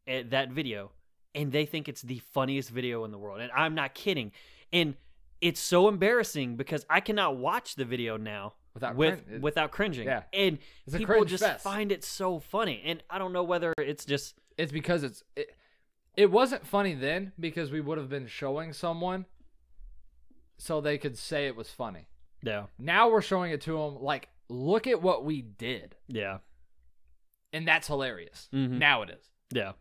uh, 0.07 0.23
that 0.29 0.49
video, 0.51 0.91
and 1.35 1.51
they 1.51 1.65
think 1.65 1.87
it's 1.87 2.01
the 2.01 2.19
funniest 2.33 2.69
video 2.69 3.03
in 3.05 3.11
the 3.11 3.17
world. 3.17 3.39
And 3.41 3.51
I'm 3.55 3.73
not 3.75 3.93
kidding. 3.93 4.31
And 4.73 4.95
it's 5.39 5.59
so 5.59 5.87
embarrassing 5.87 6.55
because 6.57 6.85
I 6.89 6.99
cannot 6.99 7.37
watch 7.37 7.75
the 7.75 7.85
video 7.85 8.17
now 8.17 8.53
Without 8.73 8.95
with 8.95 9.23
crin- 9.25 9.35
it- 9.35 9.41
without 9.41 9.71
cringing. 9.71 10.05
yeah. 10.05 10.23
And 10.33 10.57
It's 10.85 10.97
people 10.97 11.23
just 11.25 11.43
fest. 11.43 11.63
find 11.63 11.91
it 11.91 12.03
so 12.03 12.39
funny. 12.39 12.81
And 12.85 13.01
I 13.09 13.17
don't 13.17 13.33
know 13.33 13.43
whether 13.43 13.73
it's 13.77 14.03
just 14.05 14.35
It's 14.57 14.71
because 14.71 15.03
it's 15.03 15.23
it, 15.35 15.51
it 16.15 16.31
wasn't 16.31 16.65
funny 16.65 16.95
then 16.95 17.31
because 17.39 17.71
we 17.71 17.79
would 17.81 17.97
have 17.97 18.09
been 18.09 18.27
showing 18.27 18.73
someone 18.73 19.25
so 20.57 20.81
they 20.81 20.97
could 20.97 21.17
say 21.17 21.47
it 21.47 21.55
was 21.55 21.69
funny. 21.69 22.07
yeah, 22.41 22.65
Now 22.79 23.09
we're 23.09 23.21
showing 23.21 23.51
it 23.51 23.61
to 23.61 23.77
them 23.77 24.01
like 24.01 24.29
look 24.49 24.87
at 24.87 25.01
what 25.01 25.23
we 25.25 25.41
did. 25.41 25.95
yeah, 26.07 26.39
And 27.53 27.67
that's 27.67 27.87
hilarious. 27.87 28.49
Mhm. 28.53 28.77
Now 28.79 29.01
it 29.03 29.09
is. 29.09 29.29
yeah. 29.51 29.73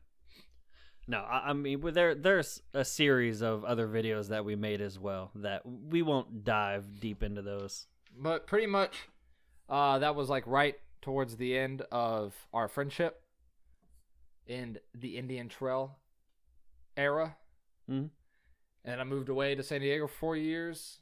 No, 1.08 1.18
I, 1.18 1.50
I 1.50 1.52
mean, 1.52 1.80
there 1.92 2.14
there's 2.16 2.62
a 2.74 2.84
series 2.84 3.40
of 3.40 3.64
other 3.64 3.86
videos 3.86 4.28
that 4.30 4.44
we 4.44 4.56
made 4.56 4.80
as 4.80 4.98
well 4.98 5.30
that 5.36 5.62
we 5.64 6.02
won't 6.02 6.42
dive 6.44 6.98
deep 6.98 7.22
into 7.22 7.42
those. 7.42 7.86
But 8.18 8.46
pretty 8.46 8.66
much 8.66 9.08
uh 9.68 9.98
that 10.00 10.14
was 10.16 10.28
like 10.28 10.44
right 10.46 10.74
towards 11.02 11.36
the 11.36 11.56
end 11.56 11.82
of 11.92 12.34
our 12.52 12.66
friendship 12.66 13.22
in 14.46 14.78
the 14.94 15.16
Indian 15.16 15.48
Trail 15.48 15.96
era. 16.96 17.36
Mhm. 17.88 18.10
And 18.86 19.00
I 19.00 19.04
moved 19.04 19.28
away 19.28 19.54
to 19.54 19.62
San 19.62 19.80
Diego 19.80 20.06
for 20.06 20.14
four 20.14 20.36
years, 20.36 21.00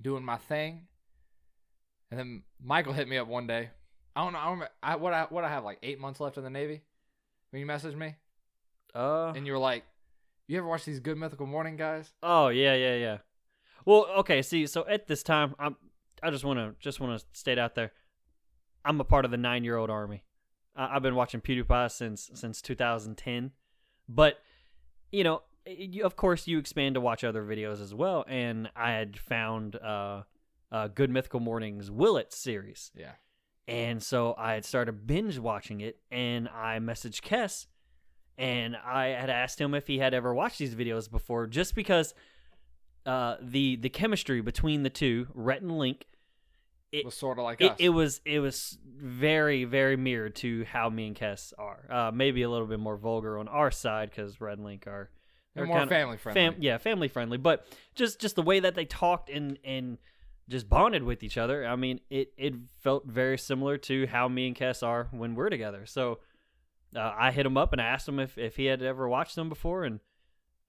doing 0.00 0.24
my 0.24 0.38
thing. 0.38 0.86
And 2.10 2.18
then 2.18 2.42
Michael 2.60 2.94
hit 2.94 3.06
me 3.06 3.18
up 3.18 3.28
one 3.28 3.46
day. 3.46 3.70
I 4.16 4.24
don't 4.24 4.32
know. 4.32 4.38
I 4.38 4.44
don't 4.44 4.52
remember, 4.52 4.72
I, 4.82 4.96
what 4.96 5.12
I 5.12 5.22
what 5.24 5.44
I 5.44 5.48
have 5.50 5.62
like 5.62 5.78
eight 5.82 6.00
months 6.00 6.18
left 6.18 6.36
in 6.38 6.42
the 6.42 6.50
Navy. 6.50 6.82
When 7.50 7.60
you 7.60 7.66
messaged 7.66 7.96
me 7.96 8.14
Uh, 8.94 9.32
and 9.36 9.46
you 9.46 9.52
were 9.52 9.58
like, 9.58 9.84
"You 10.48 10.58
ever 10.58 10.66
watch 10.66 10.84
these 10.84 11.00
Good 11.00 11.16
Mythical 11.18 11.46
Morning 11.46 11.76
guys?" 11.76 12.12
Oh 12.22 12.48
yeah, 12.48 12.74
yeah, 12.74 12.96
yeah. 12.96 13.18
Well, 13.84 14.06
okay. 14.18 14.42
See, 14.42 14.66
so 14.66 14.86
at 14.88 15.06
this 15.06 15.22
time, 15.22 15.54
I'm. 15.58 15.76
I 16.22 16.30
just 16.30 16.44
want 16.44 16.58
to 16.58 16.74
just 16.80 16.98
want 16.98 17.20
to 17.20 17.26
state 17.32 17.58
out 17.58 17.74
there, 17.74 17.92
I'm 18.84 19.00
a 19.00 19.04
part 19.04 19.24
of 19.24 19.30
the 19.30 19.36
nine 19.36 19.64
year 19.64 19.76
old 19.76 19.90
army. 19.90 20.24
I, 20.74 20.96
I've 20.96 21.02
been 21.02 21.14
watching 21.14 21.40
PewDiePie 21.40 21.90
since 21.92 22.30
since 22.34 22.60
2010, 22.62 23.52
but 24.08 24.38
you 25.12 25.24
know, 25.24 25.42
you, 25.66 26.04
of 26.04 26.16
course, 26.16 26.46
you 26.46 26.58
expand 26.58 26.94
to 26.94 27.00
watch 27.00 27.24
other 27.24 27.44
videos 27.44 27.80
as 27.80 27.94
well. 27.94 28.24
And 28.28 28.70
I 28.74 28.92
had 28.92 29.18
found 29.18 29.76
uh, 29.76 30.22
uh, 30.72 30.88
Good 30.88 31.10
Mythical 31.10 31.40
Mornings 31.40 31.90
Will 31.90 32.16
It 32.16 32.32
series, 32.32 32.90
Yeah. 32.96 33.12
and 33.68 34.02
so 34.02 34.34
I 34.38 34.54
had 34.54 34.64
started 34.64 35.06
binge 35.06 35.38
watching 35.38 35.80
it, 35.80 35.98
and 36.10 36.48
I 36.48 36.78
messaged 36.78 37.22
Kess, 37.22 37.66
and 38.38 38.76
I 38.76 39.08
had 39.08 39.30
asked 39.30 39.60
him 39.60 39.74
if 39.74 39.86
he 39.86 39.98
had 39.98 40.14
ever 40.14 40.32
watched 40.34 40.58
these 40.58 40.74
videos 40.74 41.10
before, 41.10 41.46
just 41.46 41.74
because 41.74 42.14
uh, 43.06 43.36
the 43.40 43.76
the 43.76 43.88
chemistry 43.88 44.40
between 44.40 44.82
the 44.82 44.90
two, 44.90 45.26
Rhett 45.34 45.62
and 45.62 45.78
Link, 45.78 46.04
It 46.92 47.04
was 47.04 47.14
sort 47.14 47.38
of 47.38 47.44
like 47.44 47.60
it, 47.60 47.72
us. 47.72 47.76
it 47.78 47.88
was 47.90 48.20
it 48.24 48.40
was 48.40 48.78
very 48.84 49.64
very 49.64 49.96
mirrored 49.96 50.36
to 50.36 50.64
how 50.64 50.88
me 50.90 51.06
and 51.08 51.16
Kess 51.16 51.52
are. 51.58 51.84
Uh, 51.90 52.10
maybe 52.12 52.42
a 52.42 52.50
little 52.50 52.66
bit 52.66 52.78
more 52.80 52.96
vulgar 52.96 53.38
on 53.38 53.48
our 53.48 53.70
side 53.70 54.10
because 54.10 54.40
Rhett 54.40 54.58
and 54.58 54.64
Link 54.66 54.86
are 54.86 55.10
They're 55.54 55.66
more 55.66 55.86
family 55.86 56.16
friendly. 56.16 56.40
Fam- 56.40 56.56
yeah, 56.62 56.78
family 56.78 57.08
friendly, 57.08 57.38
but 57.38 57.66
just 57.94 58.20
just 58.20 58.36
the 58.36 58.42
way 58.42 58.60
that 58.60 58.74
they 58.74 58.84
talked 58.84 59.30
and 59.30 59.58
and 59.64 59.98
just 60.48 60.68
bonded 60.68 61.02
with 61.02 61.22
each 61.22 61.38
other. 61.38 61.66
I 61.66 61.76
mean, 61.76 62.00
it 62.10 62.32
it 62.36 62.54
felt 62.78 63.06
very 63.06 63.38
similar 63.38 63.76
to 63.78 64.06
how 64.06 64.28
me 64.28 64.46
and 64.48 64.56
Kess 64.56 64.82
are 64.86 65.08
when 65.10 65.34
we're 65.34 65.50
together. 65.50 65.86
So 65.86 66.20
uh, 66.94 67.12
I 67.16 67.30
hit 67.30 67.46
him 67.46 67.56
up 67.56 67.72
and 67.72 67.80
I 67.80 67.86
asked 67.86 68.08
him 68.08 68.18
if 68.20 68.38
if 68.38 68.56
he 68.56 68.66
had 68.66 68.82
ever 68.82 69.08
watched 69.08 69.34
them 69.36 69.48
before, 69.48 69.84
and 69.84 70.00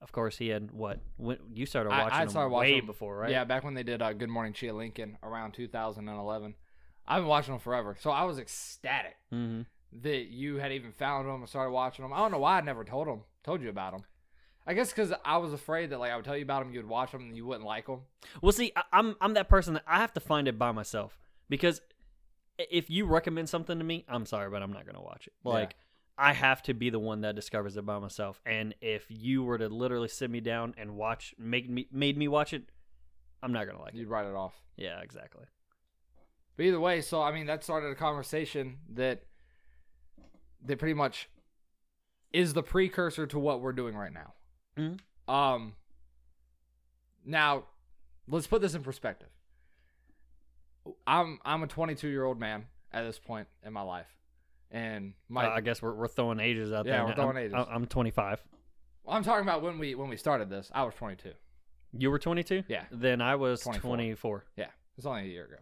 of 0.00 0.12
course 0.12 0.38
he 0.38 0.48
had. 0.48 0.72
What 0.72 1.00
when 1.16 1.38
you 1.52 1.66
started 1.66 1.90
watching 1.90 2.12
I 2.12 2.20
them 2.24 2.30
started 2.30 2.48
way 2.48 2.56
watching 2.56 2.76
them- 2.78 2.86
before, 2.86 3.16
right? 3.16 3.30
Yeah, 3.30 3.44
back 3.44 3.64
when 3.64 3.74
they 3.74 3.82
did 3.84 4.02
uh, 4.02 4.12
Good 4.12 4.30
Morning 4.30 4.52
Chia 4.52 4.74
Lincoln 4.74 5.16
around 5.22 5.52
2011. 5.52 6.54
I've 7.06 7.22
been 7.22 7.26
watching 7.28 7.54
them 7.54 7.60
forever, 7.60 7.96
so 8.00 8.10
I 8.10 8.24
was 8.24 8.38
ecstatic 8.38 9.16
hmm 9.30 9.62
that 9.94 10.30
you 10.30 10.56
had 10.56 10.72
even 10.72 10.90
found 10.90 11.28
them 11.28 11.40
and 11.40 11.48
started 11.48 11.70
watching 11.70 12.02
them. 12.02 12.14
I 12.14 12.18
don't 12.18 12.30
know 12.30 12.38
why 12.38 12.56
I 12.56 12.60
never 12.62 12.82
told 12.82 13.06
them, 13.08 13.24
told 13.44 13.60
you 13.60 13.68
about 13.68 13.92
them. 13.92 14.04
I 14.66 14.74
guess 14.74 14.90
because 14.90 15.12
I 15.24 15.38
was 15.38 15.52
afraid 15.52 15.90
that 15.90 15.98
like 15.98 16.12
I 16.12 16.16
would 16.16 16.24
tell 16.24 16.36
you 16.36 16.44
about 16.44 16.64
them, 16.64 16.72
you 16.72 16.78
would 16.80 16.88
watch 16.88 17.12
them, 17.12 17.22
and 17.22 17.36
you 17.36 17.44
wouldn't 17.46 17.66
like 17.66 17.86
them. 17.86 18.00
Well, 18.40 18.52
see, 18.52 18.72
I, 18.76 18.82
I'm 18.92 19.16
I'm 19.20 19.34
that 19.34 19.48
person 19.48 19.74
that 19.74 19.82
I 19.86 19.98
have 19.98 20.12
to 20.14 20.20
find 20.20 20.46
it 20.46 20.58
by 20.58 20.72
myself 20.72 21.18
because 21.48 21.80
if 22.58 22.90
you 22.90 23.06
recommend 23.06 23.48
something 23.48 23.78
to 23.78 23.84
me, 23.84 24.04
I'm 24.08 24.26
sorry, 24.26 24.50
but 24.50 24.62
I'm 24.62 24.72
not 24.72 24.86
gonna 24.86 25.02
watch 25.02 25.26
it. 25.26 25.32
Yeah. 25.44 25.52
Like 25.52 25.76
I 26.16 26.32
have 26.32 26.62
to 26.64 26.74
be 26.74 26.90
the 26.90 26.98
one 26.98 27.22
that 27.22 27.34
discovers 27.34 27.76
it 27.76 27.84
by 27.84 27.98
myself. 27.98 28.40
And 28.46 28.74
if 28.80 29.06
you 29.08 29.42
were 29.42 29.58
to 29.58 29.68
literally 29.68 30.08
sit 30.08 30.30
me 30.30 30.40
down 30.40 30.74
and 30.76 30.96
watch, 30.96 31.34
make 31.38 31.68
me 31.68 31.88
made 31.90 32.16
me 32.16 32.28
watch 32.28 32.52
it, 32.52 32.64
I'm 33.42 33.52
not 33.52 33.66
gonna 33.66 33.80
like 33.80 33.94
it. 33.94 33.98
You'd 33.98 34.08
write 34.08 34.26
it 34.26 34.34
off. 34.34 34.54
Yeah, 34.76 35.00
exactly. 35.00 35.44
But 36.56 36.66
either 36.66 36.80
way, 36.80 37.00
so 37.00 37.22
I 37.22 37.32
mean 37.32 37.46
that 37.46 37.64
started 37.64 37.88
a 37.88 37.94
conversation 37.96 38.78
that 38.90 39.22
that 40.64 40.78
pretty 40.78 40.94
much 40.94 41.28
is 42.32 42.52
the 42.52 42.62
precursor 42.62 43.26
to 43.26 43.38
what 43.38 43.60
we're 43.60 43.72
doing 43.72 43.94
right 43.94 44.12
now. 44.12 44.34
Mhm. 44.78 44.98
Um 45.28 45.74
now 47.24 47.64
let's 48.28 48.46
put 48.46 48.60
this 48.62 48.74
in 48.74 48.82
perspective. 48.82 49.28
I'm 51.06 51.38
I'm 51.44 51.62
a 51.62 51.66
22 51.66 52.08
year 52.08 52.24
old 52.24 52.38
man 52.40 52.66
at 52.92 53.02
this 53.04 53.18
point 53.18 53.46
in 53.64 53.72
my 53.72 53.82
life, 53.82 54.08
and 54.70 55.14
my 55.28 55.46
Uh, 55.46 55.50
I 55.50 55.60
guess 55.60 55.80
we're 55.80 55.92
we're 55.94 56.08
throwing 56.08 56.40
ages 56.40 56.72
out 56.72 56.86
Yeah, 56.86 56.98
there. 56.98 57.06
we're 57.06 57.14
throwing 57.14 57.36
I'm, 57.36 57.42
ages. 57.42 57.54
I'm- 57.54 57.66
I'm 57.70 57.86
25. 57.86 58.42
I'm 59.06 59.22
talking 59.24 59.42
about 59.42 59.62
when 59.62 59.78
we 59.78 59.94
when 59.94 60.08
we 60.08 60.16
started 60.16 60.48
this. 60.50 60.70
I 60.74 60.82
was 60.84 60.94
22. 60.94 61.32
You 61.94 62.10
were 62.10 62.18
22. 62.18 62.64
Yeah, 62.68 62.84
Then 62.90 63.20
I 63.20 63.34
was 63.36 63.60
24. 63.60 63.96
24. 63.96 64.44
yeah. 64.56 64.66
It's 64.96 65.06
only 65.06 65.22
a 65.22 65.26
year 65.26 65.44
ago. 65.44 65.56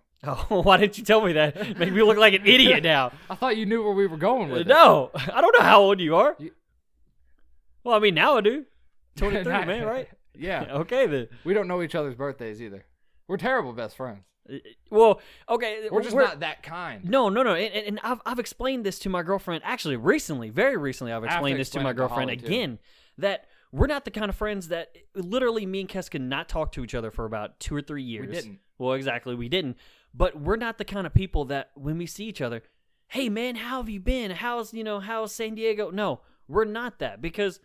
Oh, 0.51 0.63
why 0.63 0.77
didn't 0.77 0.97
you 0.99 1.05
tell 1.05 1.21
me 1.25 1.33
that? 1.35 1.79
Make 1.79 1.93
me 1.93 2.03
look 2.03 2.19
like 2.19 2.35
an 2.35 2.47
idiot 2.47 2.83
now. 2.85 3.13
I 3.31 3.35
thought 3.35 3.57
you 3.57 3.67
knew 3.67 3.83
where 3.83 3.93
we 3.95 4.07
were 4.07 4.17
going 4.17 4.49
with 4.51 4.63
it. 4.63 4.67
No, 4.67 5.11
I 5.15 5.41
don't 5.41 5.55
know 5.59 5.65
how 5.65 5.81
old 5.81 5.99
you 6.01 6.15
are. 6.17 6.37
You- 6.39 6.55
Well, 7.85 7.97
I 7.97 7.99
mean, 7.99 8.15
now 8.15 8.37
I 8.37 8.41
do. 8.43 8.65
23, 9.17 9.45
man, 9.67 9.85
right? 9.87 10.09
Yeah. 10.37 10.65
Okay, 10.81 11.07
then. 11.07 11.29
We 11.45 11.55
don't 11.55 11.69
know 11.69 11.83
each 11.83 11.95
other's 11.95 12.15
birthdays 12.15 12.63
either. 12.63 12.85
We're 13.29 13.37
terrible 13.37 13.73
best 13.73 13.97
friends. 13.97 14.25
Uh, 14.51 14.57
Well, 14.91 15.21
okay. 15.49 15.89
We're 15.91 16.03
just 16.03 16.17
not 16.17 16.41
that 16.41 16.63
kind. 16.63 17.05
No, 17.09 17.29
no, 17.29 17.43
no. 17.43 17.55
And, 17.55 17.75
and- 17.75 18.01
I've, 18.03 18.21
I've 18.27 18.39
explained 18.39 18.85
this 18.87 18.99
to 19.01 19.09
my 19.09 19.23
girlfriend 19.23 19.63
actually 19.65 19.97
recently, 19.97 20.51
very 20.51 20.77
recently. 20.77 21.13
I've 21.13 21.23
I 21.25 21.27
have 21.27 21.31
to 21.33 21.37
explained 21.39 21.61
this 21.61 21.71
to 21.71 21.79
explain 21.79 21.85
my 21.85 21.91
it 21.91 21.95
to 21.95 21.97
girlfriend 21.99 22.31
Holly, 22.31 22.37
too. 22.39 22.47
again 22.47 22.79
that 23.19 23.47
we're 23.73 23.87
not 23.87 24.05
the 24.05 24.11
kind 24.11 24.29
of 24.29 24.35
friends 24.37 24.69
that 24.69 24.97
literally 25.15 25.67
me 25.67 25.81
and 25.81 25.89
Kes 25.89 26.11
could 26.11 26.23
not 26.23 26.49
talk 26.49 26.73
to 26.73 26.83
each 26.85 26.95
other 26.95 27.11
for 27.11 27.25
about 27.25 27.61
two 27.61 27.75
or 27.77 27.83
three 27.83 28.03
years. 28.03 28.29
We 28.29 28.35
didn't. 28.35 28.59
Well, 28.79 28.95
exactly. 28.95 29.35
We 29.35 29.49
didn't. 29.49 29.77
But 30.15 30.41
we're 30.41 30.57
not 30.57 30.79
the 30.79 30.85
kind 30.85 31.07
of 31.07 31.15
people 31.15 31.45
that 31.47 31.71
when 31.75 31.99
we 31.99 32.07
see 32.07 32.25
each 32.25 32.41
other, 32.41 32.63
hey, 33.09 33.29
man, 33.29 33.55
how 33.57 33.77
have 33.77 33.89
you 33.89 34.01
been? 34.01 34.33
How's, 34.33 34.75
you 34.75 34.83
know, 34.83 34.99
how's 34.99 35.33
San 35.33 35.55
Diego? 35.55 35.91
No, 35.91 36.21
we're 36.49 36.65
not 36.65 36.99
that 36.99 37.21
because 37.23 37.61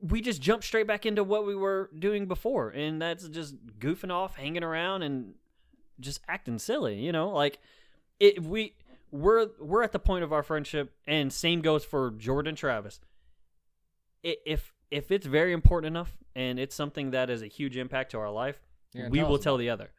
we 0.00 0.20
just 0.20 0.40
jump 0.42 0.62
straight 0.64 0.86
back 0.86 1.06
into 1.06 1.22
what 1.24 1.46
we 1.46 1.54
were 1.54 1.90
doing 1.98 2.26
before. 2.26 2.70
And 2.70 3.00
that's 3.00 3.28
just 3.28 3.54
goofing 3.78 4.10
off, 4.12 4.36
hanging 4.36 4.64
around, 4.64 5.02
and 5.02 5.34
just 6.00 6.20
acting 6.28 6.58
silly, 6.58 6.96
you 6.96 7.12
know? 7.12 7.30
Like, 7.30 7.58
it, 8.18 8.42
we. 8.42 8.74
We're 9.12 9.48
we're 9.58 9.82
at 9.82 9.90
the 9.90 9.98
point 9.98 10.22
of 10.22 10.32
our 10.32 10.44
friendship, 10.44 10.92
and 11.04 11.32
same 11.32 11.62
goes 11.62 11.84
for 11.84 12.12
Jordan 12.12 12.54
Travis. 12.54 13.00
If 14.22 14.72
if 14.90 15.10
it's 15.10 15.26
very 15.26 15.52
important 15.52 15.88
enough, 15.88 16.16
and 16.36 16.60
it's 16.60 16.76
something 16.76 17.10
that 17.10 17.28
is 17.28 17.42
a 17.42 17.48
huge 17.48 17.76
impact 17.76 18.12
to 18.12 18.18
our 18.18 18.30
life, 18.30 18.60
You're 18.92 19.10
we 19.10 19.24
will 19.24 19.38
tell 19.38 19.56
the 19.56 19.70
other. 19.70 19.90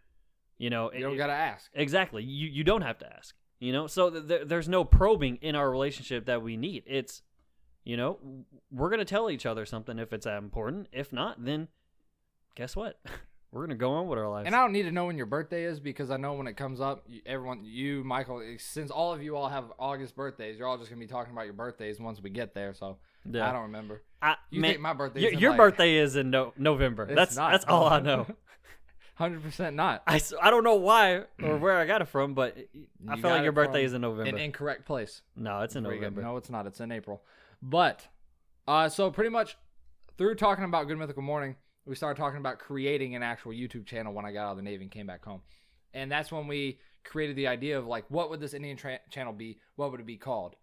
You 0.57 0.69
know, 0.69 0.87
it. 0.87 0.99
You 0.99 1.07
don't 1.07 1.17
gotta 1.17 1.33
ask. 1.33 1.69
exactly. 1.73 2.23
You 2.23 2.47
you 2.47 2.63
don't 2.63 2.83
have 2.83 2.99
to 2.99 3.13
ask. 3.13 3.35
You 3.59 3.73
know, 3.73 3.87
so 3.87 4.09
th- 4.09 4.27
th- 4.29 4.47
there's 4.47 4.69
no 4.69 4.85
probing 4.85 5.39
in 5.41 5.55
our 5.55 5.69
relationship 5.69 6.25
that 6.27 6.41
we 6.41 6.55
need. 6.55 6.83
It's, 6.87 7.21
you 7.83 7.97
know, 7.97 8.19
we're 8.71 8.89
gonna 8.89 9.05
tell 9.05 9.29
each 9.29 9.45
other 9.45 9.65
something 9.65 9.99
if 9.99 10.13
it's 10.13 10.25
that 10.25 10.37
important. 10.37 10.87
If 10.91 11.11
not, 11.11 11.43
then 11.43 11.67
guess 12.55 12.75
what? 12.75 12.99
we're 13.51 13.65
gonna 13.65 13.75
go 13.75 13.91
on 13.91 14.07
with 14.07 14.17
our 14.17 14.29
lives. 14.29 14.45
And 14.45 14.55
I 14.55 14.59
don't 14.59 14.71
need 14.71 14.83
to 14.83 14.91
know 14.91 15.05
when 15.05 15.17
your 15.17 15.25
birthday 15.25 15.63
is 15.63 15.79
because 15.79 16.09
I 16.09 16.17
know 16.17 16.33
when 16.33 16.47
it 16.47 16.55
comes 16.55 16.79
up, 16.79 17.07
everyone, 17.25 17.61
you, 17.63 18.03
Michael, 18.03 18.41
eh, 18.41 18.55
since 18.59 18.91
all 18.91 19.13
of 19.13 19.21
you 19.21 19.35
all 19.35 19.49
have 19.49 19.65
August 19.77 20.15
birthdays, 20.15 20.57
you're 20.57 20.67
all 20.67 20.77
just 20.77 20.89
gonna 20.89 20.99
be 20.99 21.07
talking 21.07 21.33
about 21.33 21.45
your 21.45 21.53
birthdays 21.53 21.99
once 21.99 22.21
we 22.21 22.29
get 22.29 22.53
there. 22.53 22.73
So 22.73 22.97
yeah. 23.29 23.49
I 23.49 23.51
don't 23.51 23.63
remember. 23.63 24.03
I, 24.21 24.35
You 24.51 24.61
man, 24.61 24.71
think 24.71 24.81
my 24.81 24.93
birthday? 24.93 25.21
your, 25.21 25.33
your 25.33 25.53
birthday 25.55 25.95
is 25.95 26.15
in 26.15 26.29
no, 26.29 26.53
November. 26.57 27.13
That's 27.13 27.35
that's 27.35 27.65
all 27.65 27.87
I 27.87 27.99
know. 27.99 28.27
Hundred 29.15 29.43
percent 29.43 29.75
not. 29.75 30.01
I, 30.07 30.19
I 30.41 30.49
don't 30.49 30.63
know 30.63 30.75
why 30.75 31.25
or 31.43 31.57
where 31.57 31.77
I 31.77 31.85
got 31.85 32.01
it 32.01 32.07
from, 32.07 32.33
but 32.33 32.57
eh, 32.57 32.61
I 33.07 33.15
You 33.15 33.21
feel 33.21 33.31
like 33.31 33.43
your 33.43 33.51
birthday 33.51 33.83
is 33.83 33.93
in 33.93 34.01
November. 34.01 34.29
An 34.29 34.37
incorrect 34.37 34.85
place. 34.85 35.21
no, 35.35 35.61
it's 35.61 35.75
in 35.75 35.83
November. 35.83 36.21
No, 36.21 36.37
it's 36.37 36.49
not. 36.49 36.65
It's 36.67 36.79
in 36.79 36.91
April. 36.91 37.21
But 37.61 38.07
uh, 38.67 38.89
so 38.89 39.11
pretty 39.11 39.29
much 39.29 39.57
through 40.17 40.35
talking 40.35 40.65
about 40.65 40.87
Good 40.87 40.97
Mythical 40.97 41.23
Morning, 41.23 41.55
we 41.85 41.95
started 41.95 42.19
talking 42.19 42.39
about 42.39 42.59
creating 42.59 43.15
an 43.15 43.23
actual 43.23 43.51
YouTube 43.51 43.85
channel 43.85 44.13
when 44.13 44.25
I 44.25 44.31
got 44.31 44.47
out 44.47 44.51
of 44.51 44.57
the 44.57 44.63
Navy 44.63 44.83
and 44.83 44.91
came 44.91 45.07
back 45.07 45.23
home. 45.23 45.41
And 45.93 46.11
that's 46.11 46.31
when 46.31 46.47
we 46.47 46.79
created 47.03 47.35
the 47.35 47.47
idea 47.47 47.77
of 47.77 47.87
like, 47.87 48.05
what 48.09 48.29
would 48.29 48.39
this 48.39 48.53
Indian 48.53 48.77
tra- 48.77 48.99
channel 49.09 49.33
be? 49.33 49.59
What 49.75 49.91
would 49.91 49.99
it 49.99 50.05
be 50.05 50.17
called? 50.17 50.55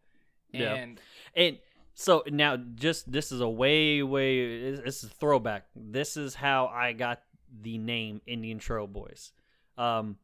Yeah. 0.53 0.75
And 0.75 1.01
And 1.35 1.59
so 1.95 2.23
now, 2.29 2.57
just 2.57 3.11
this 3.11 3.33
is 3.33 3.41
a 3.41 3.49
way, 3.49 4.03
way. 4.03 4.77
This 4.77 5.03
is 5.03 5.11
a 5.11 5.15
throwback. 5.15 5.67
This 5.75 6.17
is 6.17 6.35
how 6.35 6.67
I 6.67 6.93
got 6.93 7.23
the 7.61 7.79
name 7.79 8.21
Indian 8.27 8.59
Trail 8.59 8.87
Boys. 8.87 9.33
Um, 9.77 10.17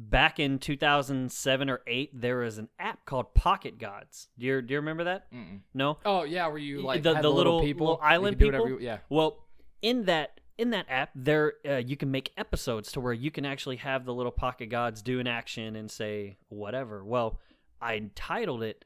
back 0.00 0.38
in 0.38 0.58
2007 0.60 1.68
or 1.68 1.80
eight, 1.88 2.10
there 2.14 2.38
was 2.38 2.56
an 2.58 2.68
app 2.78 3.04
called 3.04 3.34
Pocket 3.34 3.78
Gods. 3.78 4.28
Do 4.38 4.46
you 4.46 4.62
do 4.62 4.72
you 4.74 4.78
remember 4.78 5.04
that? 5.04 5.32
mm-mm. 5.32 5.60
No. 5.74 5.98
oh 6.04 6.22
yeah, 6.22 6.46
were 6.48 6.58
you 6.58 6.82
like 6.82 7.02
The- 7.02 7.14
had 7.16 7.24
the 7.24 7.28
little, 7.30 7.54
little- 7.56 7.66
people, 7.66 7.86
little 7.88 8.00
island 8.02 8.38
people? 8.38 8.68
you- 8.68 8.78
yeah. 8.80 8.98
Well, 9.08 9.44
in 9.82 10.04
that 10.04 10.40
in 10.56 10.70
that 10.70 10.86
app, 10.88 11.10
there 11.14 11.54
uh, 11.68 11.76
you 11.76 11.96
can 11.96 12.10
make 12.10 12.32
episodes 12.36 12.92
to 12.92 13.00
where 13.00 13.12
you 13.12 13.30
can 13.30 13.44
actually 13.44 13.76
have 13.76 14.04
the 14.04 14.14
little 14.14 14.32
pocket 14.32 14.66
gods 14.70 15.02
do 15.02 15.18
an 15.20 15.26
action 15.26 15.74
and 15.76 15.90
say 15.90 16.36
whatever. 16.48 17.04
Well, 17.04 17.38
I 17.80 18.10
titled 18.14 18.62
it 18.62 18.84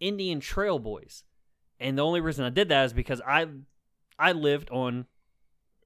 Indian 0.00 0.40
Trail 0.40 0.78
Boys, 0.78 1.24
and 1.80 1.96
the 1.98 2.02
only 2.04 2.20
reason 2.20 2.44
I 2.44 2.50
did 2.50 2.68
that 2.70 2.84
is 2.86 2.92
because 2.92 3.20
I 3.26 3.46
I 4.18 4.32
lived 4.32 4.70
on 4.70 5.06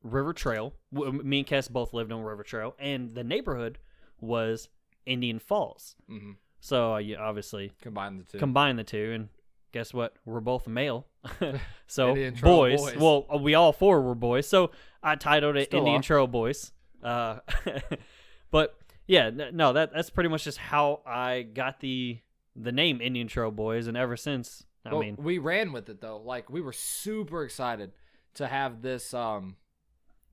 River 0.02 0.32
Trail. 0.32 0.74
Me 0.92 1.38
and 1.38 1.46
Kess 1.46 1.68
both 1.70 1.92
lived 1.92 2.12
on 2.12 2.22
River 2.22 2.42
Trail, 2.44 2.74
and 2.78 3.10
the 3.10 3.24
neighborhood 3.24 3.78
was 4.20 4.68
Indian 5.04 5.38
Falls. 5.38 5.94
hmm 6.08 6.32
So 6.60 6.94
uh, 6.94 6.98
you 6.98 7.16
obviously 7.16 7.72
Combine 7.82 8.18
the 8.18 8.24
two. 8.24 8.38
combine 8.38 8.76
the 8.76 8.84
two 8.84 9.12
and 9.14 9.28
guess 9.72 9.92
what 9.92 10.14
we're 10.24 10.40
both 10.40 10.66
male 10.66 11.06
so 11.86 12.14
boys, 12.14 12.80
Boys. 12.80 12.96
well 12.96 13.26
uh, 13.32 13.36
we 13.36 13.54
all 13.54 13.72
four 13.72 14.00
were 14.00 14.14
boys 14.14 14.46
so 14.48 14.70
i 15.02 15.14
titled 15.16 15.54
it 15.56 15.66
Still 15.66 15.80
indian 15.80 15.98
are. 15.98 16.02
trail 16.02 16.26
boys 16.26 16.72
uh, 17.02 17.40
but 18.50 18.78
yeah 19.06 19.28
no 19.30 19.72
that 19.74 19.92
that's 19.92 20.08
pretty 20.08 20.28
much 20.30 20.44
just 20.44 20.56
how 20.58 21.00
i 21.06 21.42
got 21.42 21.80
the 21.80 22.18
the 22.54 22.72
name 22.72 23.00
indian 23.02 23.28
trail 23.28 23.50
boys 23.50 23.86
and 23.86 23.96
ever 23.98 24.16
since 24.16 24.64
i 24.86 24.90
Well, 24.92 25.00
mean 25.00 25.16
we 25.18 25.38
ran 25.38 25.72
with 25.72 25.88
it 25.90 26.00
though. 26.00 26.18
Like 26.18 26.48
we 26.48 26.60
were 26.62 26.72
super 26.72 27.42
excited 27.44 27.92
to 28.34 28.46
have 28.46 28.80
this, 28.82 29.12
um, 29.12 29.56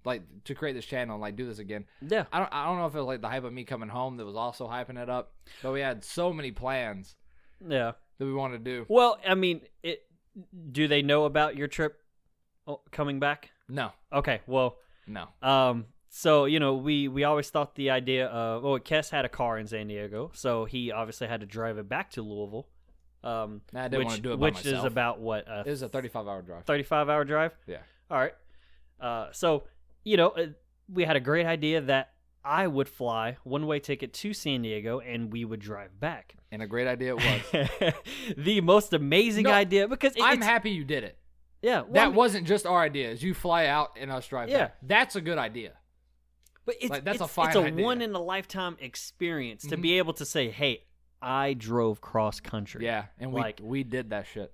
like 0.05 0.21
to 0.45 0.55
create 0.55 0.73
this 0.73 0.85
channel 0.85 1.15
and 1.15 1.21
like 1.21 1.35
do 1.35 1.45
this 1.45 1.59
again. 1.59 1.85
yeah 2.01 2.25
I 2.31 2.39
don't, 2.39 2.53
I 2.53 2.65
don't 2.65 2.77
know 2.77 2.87
if 2.87 2.95
it 2.95 2.99
was 2.99 3.07
like 3.07 3.21
the 3.21 3.29
hype 3.29 3.43
of 3.43 3.53
me 3.53 3.63
coming 3.63 3.89
home 3.89 4.17
that 4.17 4.25
was 4.25 4.35
also 4.35 4.67
hyping 4.67 5.01
it 5.01 5.09
up, 5.09 5.33
but 5.61 5.71
we 5.71 5.81
had 5.81 6.03
so 6.03 6.31
many 6.33 6.51
plans 6.51 7.15
yeah 7.65 7.93
that 8.17 8.25
we 8.25 8.33
wanted 8.33 8.63
to 8.65 8.71
do. 8.71 8.85
well 8.89 9.17
i 9.25 9.33
mean 9.35 9.61
it 9.83 10.03
do 10.71 10.87
they 10.87 11.01
know 11.01 11.25
about 11.25 11.55
your 11.55 11.67
trip 11.67 12.01
oh, 12.67 12.81
coming 12.91 13.19
back 13.19 13.51
No, 13.69 13.91
okay 14.11 14.41
well 14.47 14.77
no. 15.07 15.27
Um, 15.41 15.85
so 16.09 16.45
you 16.45 16.59
know, 16.59 16.75
we 16.75 17.07
we 17.09 17.23
always 17.25 17.49
thought 17.49 17.75
the 17.75 17.89
idea 17.89 18.27
of 18.27 18.63
well, 18.63 18.79
Kess 18.79 19.09
had 19.09 19.25
a 19.25 19.29
car 19.29 19.57
in 19.57 19.67
San 19.67 19.87
Diego, 19.87 20.31
so 20.33 20.63
he 20.65 20.91
obviously 20.91 21.27
had 21.27 21.41
to 21.41 21.45
drive 21.45 21.77
it 21.77 21.89
back 21.89 22.11
to 22.11 22.21
Louisville. 22.21 22.67
Um, 23.23 23.61
Nah, 23.73 23.81
I 23.81 23.87
didn't 23.89 23.99
which 23.99 24.07
wanna 24.07 24.21
do 24.21 24.33
it 24.33 24.37
by 24.37 24.45
which 24.45 24.65
is 24.65 24.83
about 24.83 25.19
what 25.19 25.45
a 25.47 25.61
It 25.61 25.69
was 25.71 25.81
a 25.81 25.89
35 25.89 26.27
hour 26.27 26.41
drive. 26.41 26.63
thirty-five 26.65 27.09
hour 27.09 27.25
drive. 27.25 27.53
Yeah. 27.67 27.79
All 28.09 28.17
right. 28.17 28.33
Uh, 28.99 29.27
so 29.33 29.63
you 30.03 30.17
know, 30.17 30.29
uh, 30.29 30.47
we 30.91 31.03
had 31.05 31.15
a 31.15 31.19
great 31.19 31.45
idea 31.45 31.81
that 31.81 32.09
I 32.43 32.67
would 32.67 32.89
fly 32.89 33.37
one 33.43 33.67
way 33.67 33.79
ticket 33.79 34.13
to 34.13 34.33
San 34.33 34.61
Diego 34.63 34.99
and 34.99 35.31
we 35.31 35.45
would 35.45 35.59
drive 35.61 35.97
back. 35.99 36.35
And 36.51 36.61
a 36.61 36.67
great 36.67 36.87
idea 36.87 37.15
it 37.15 37.43
was. 37.51 37.93
the 38.37 38.61
most 38.61 38.93
amazing 38.93 39.43
No, 39.43 39.51
idea 39.51 39.87
because 39.87 40.15
it, 40.15 40.21
I'm 40.21 40.41
happy 40.41 40.71
you 40.71 40.83
did 40.83 41.03
it. 41.03 41.17
yeah 41.61 41.81
well, 41.81 41.89
I 41.89 41.93
that 41.93 42.07
mean- 42.07 42.15
wasn't 42.15 42.47
just 42.47 42.65
our 42.65 42.81
idea. 42.81 43.11
Is 43.11 43.23
you 43.23 43.33
fly 43.33 43.67
out 43.67 43.91
and 43.99 44.11
us 44.11 44.27
drive 44.27 44.49
Yeah. 44.49 44.57
back. 44.65 44.77
That's 44.83 45.15
a 45.15 45.21
good 45.21 45.37
idea. 45.37 45.71
But 46.65 46.75
it's 46.81 46.89
Like, 46.89 47.03
that's 47.03 47.21
a 47.21 47.25
it's, 47.25 47.33
fine 47.33 47.47
it's 47.47 47.55
a 47.57 47.63
idea. 47.63 47.83
one 47.85 48.01
in 48.01 48.13
a 48.13 48.21
lifetime 48.21 48.77
experience 48.79 49.63
to 49.67 49.77
Mhm. 49.77 49.81
be 49.81 49.97
able 49.97 50.13
to 50.13 50.25
say, 50.25 50.49
"Hey, 50.49 50.83
I 51.21 51.53
drove 51.53 51.99
cross 52.01 52.39
country." 52.39 52.85
Yeah, 52.85 53.05
and 53.19 53.33
we 53.33 53.41
Like- 53.41 53.59
we 53.61 53.83
did 53.83 54.11
that 54.11 54.27
shit, 54.27 54.53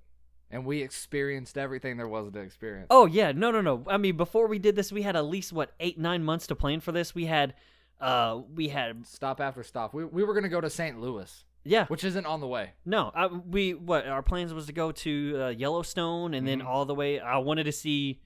and 0.50 0.64
we 0.64 0.82
experienced 0.82 1.56
everything 1.58 1.96
there 1.96 2.08
was 2.08 2.30
to 2.32 2.38
experience. 2.40 2.88
Oh 2.90 3.06
yeah, 3.06 3.32
no, 3.32 3.50
no, 3.50 3.60
no. 3.60 3.84
I 3.86 3.96
mean, 3.96 4.16
before 4.16 4.46
we 4.48 4.58
did 4.58 4.76
this, 4.76 4.90
we 4.92 5.02
had 5.02 5.16
at 5.16 5.24
least 5.24 5.52
what 5.52 5.72
eight, 5.80 5.98
nine 5.98 6.24
months 6.24 6.46
to 6.48 6.54
plan 6.56 6.80
for 6.80 6.92
this. 6.92 7.14
We 7.14 7.26
had, 7.26 7.54
uh, 8.00 8.40
we 8.54 8.68
had, 8.68 9.06
Stop 9.06 9.40
after 9.40 9.62
stop. 9.62 9.94
We 9.94 10.04
we 10.04 10.24
were 10.24 10.34
gonna 10.34 10.48
go 10.48 10.60
to 10.60 10.70
St. 10.70 11.00
Louis, 11.00 11.44
yeah, 11.64 11.86
which 11.86 12.04
isn't 12.04 12.26
on 12.26 12.40
the 12.40 12.46
way. 12.48 12.70
no, 12.84 13.10
I, 13.14 13.26
we 13.26 13.74
what 13.74 14.06
our 14.06 14.22
plans 14.22 14.52
was 14.54 14.66
to 14.66 14.72
go 14.72 14.92
to 14.92 15.40
uh, 15.42 15.48
Yellowstone 15.50 16.34
and 16.34 16.46
then 16.48 16.60
Mhm. 16.60 16.66
all 16.66 16.84
the 16.84 16.94
way. 16.94 17.20
I 17.20 17.38
wanted 17.38 17.64
to 17.64 17.72
see, 17.72 18.20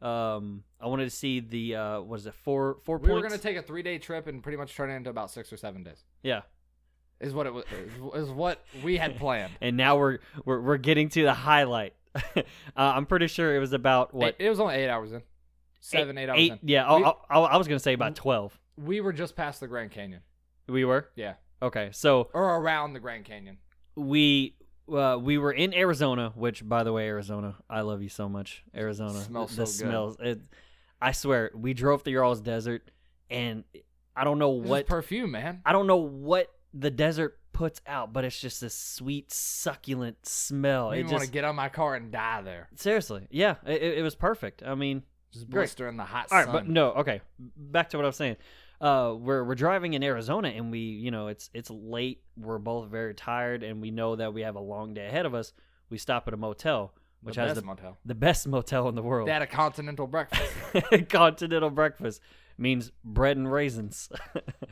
um, 0.00 0.62
I 0.80 0.86
wanted 0.86 1.04
to 1.04 1.10
see 1.10 1.40
the 1.40 1.74
uh, 1.76 2.00
what 2.02 2.20
is 2.20 2.26
it 2.26 2.34
four 2.34 2.78
four 2.84 2.98
We 2.98 3.08
points? 3.08 3.14
were 3.22 3.28
gonna 3.28 3.42
take 3.42 3.56
a 3.56 3.62
three 3.62 3.82
day 3.82 3.98
trip 3.98 4.26
and 4.28 4.42
pretty 4.42 4.56
much 4.58 4.74
turn 4.76 4.90
it 4.90 4.94
into 4.94 5.10
about 5.10 5.30
six 5.30 5.52
or 5.52 5.56
seven 5.56 5.82
days. 5.82 6.04
yeah, 6.22 6.42
Is 7.20 7.34
what 7.34 7.46
it 7.46 7.52
was. 7.52 7.64
Is, 8.14 8.30
what 8.30 8.64
we 8.82 8.96
had 8.96 9.16
planned. 9.16 9.52
and 9.60 9.76
now 9.76 9.96
we're 9.96 10.18
we're 10.44 10.60
we're 10.60 10.76
getting 10.76 11.08
to 11.10 11.22
the 11.24 11.34
highlight. 11.34 11.94
uh, 12.14 12.42
I'm 12.76 13.06
pretty 13.06 13.26
sure 13.26 13.54
it 13.56 13.58
was 13.58 13.72
about 13.72 14.14
what 14.14 14.36
It, 14.38 14.46
it 14.46 14.48
was 14.48 14.60
only 14.60 14.76
eight 14.76 14.88
hours 14.88 15.12
in. 15.12 15.22
Seven, 15.80 16.18
eight, 16.18 16.28
hours 16.28 16.38
eight, 16.38 16.52
in. 16.52 16.58
yeah. 16.62 16.86
I, 16.86 17.12
I, 17.30 17.38
I 17.38 17.56
was 17.56 17.66
gonna 17.66 17.80
say 17.80 17.92
about 17.92 18.14
twelve. 18.14 18.58
We 18.76 19.00
were 19.00 19.12
just 19.12 19.34
past 19.36 19.60
the 19.60 19.66
Grand 19.66 19.90
Canyon. 19.90 20.22
We 20.68 20.84
were 20.84 21.08
Yeah, 21.16 21.34
okay. 21.62 21.90
So 21.92 22.28
or 22.32 22.56
around 22.56 22.92
the 22.92 23.00
Grand 23.00 23.24
Canyon. 23.24 23.58
we 23.96 24.54
uh, 24.92 25.18
we 25.20 25.38
were 25.38 25.52
in 25.52 25.74
Arizona, 25.74 26.32
which 26.34 26.66
by 26.66 26.84
the 26.84 26.92
way, 26.92 27.06
Arizona, 27.08 27.56
I 27.68 27.80
love 27.82 28.02
you 28.02 28.08
so 28.08 28.28
much, 28.28 28.62
Arizona. 28.74 29.20
Smells 29.20 29.56
the, 29.56 29.66
so 29.66 29.84
good. 29.84 29.88
smells. 29.90 30.16
It, 30.20 30.40
I 31.00 31.12
swear, 31.12 31.50
we 31.54 31.74
drove 31.74 32.02
through 32.02 32.14
Yarl's 32.14 32.40
Desert, 32.40 32.90
and 33.30 33.64
I 34.16 34.24
don't 34.24 34.38
know 34.38 34.56
This 34.56 34.64
is 34.64 34.70
what 34.70 34.86
perfume, 34.86 35.30
man? 35.32 35.60
I 35.64 35.72
don't 35.72 35.86
know 35.86 35.96
what 35.98 36.50
the 36.74 36.90
desert 36.90 37.38
puts 37.52 37.80
out, 37.86 38.12
but 38.12 38.24
it's 38.24 38.38
just 38.40 38.60
this 38.60 38.74
sweet, 38.74 39.32
succulent 39.32 40.24
smell. 40.26 40.94
Even 40.94 41.10
want 41.10 41.24
to 41.24 41.30
get 41.30 41.44
on 41.44 41.56
my 41.56 41.68
car 41.68 41.94
and 41.96 42.12
die 42.12 42.40
there. 42.42 42.68
seriously, 42.76 43.26
yeah, 43.30 43.56
it, 43.66 43.82
it- 43.82 44.02
was 44.02 44.14
perfect. 44.14 44.62
I 44.62 44.74
mean, 44.74 45.02
Just 45.32 45.50
Great. 45.50 45.62
blister 45.62 45.88
in 45.88 45.96
the 45.96 46.04
hot 46.04 46.28
all 46.30 46.38
right, 46.38 46.44
sun. 46.46 46.52
but 46.54 46.68
no, 46.68 46.92
okay. 46.92 47.20
Back 47.38 47.90
to 47.90 47.96
what 47.96 48.04
I 48.04 48.08
was 48.08 48.16
saying. 48.16 48.36
Uh, 48.80 49.14
we're 49.18 49.42
we're 49.42 49.56
driving 49.56 49.94
in 49.94 50.04
Arizona, 50.04 50.48
and 50.48 50.70
we, 50.70 50.78
you 50.78 51.10
know, 51.10 51.26
it's 51.26 51.50
it's 51.52 51.68
late. 51.68 52.22
We're 52.36 52.58
both 52.58 52.88
very 52.90 53.12
tired, 53.14 53.64
and 53.64 53.80
we 53.82 53.90
know 53.90 54.14
that 54.14 54.32
we 54.32 54.42
have 54.42 54.54
a 54.54 54.60
long 54.60 54.94
day 54.94 55.06
ahead 55.06 55.26
of 55.26 55.34
us. 55.34 55.52
We 55.90 55.98
stop 55.98 56.28
at 56.28 56.34
a 56.34 56.36
motel, 56.36 56.92
which 57.22 57.34
the 57.34 57.40
has 57.40 57.56
the, 57.56 57.62
motel. 57.62 57.98
the 58.04 58.14
best 58.14 58.46
motel 58.46 58.88
in 58.88 58.94
the 58.94 59.02
world. 59.02 59.26
They 59.26 59.32
had 59.32 59.42
a 59.42 59.48
continental 59.48 60.06
breakfast. 60.06 60.52
Continental 61.08 61.70
breakfast 61.70 62.20
means 62.58 62.90
bread 63.04 63.36
and 63.36 63.50
raisins. 63.50 64.08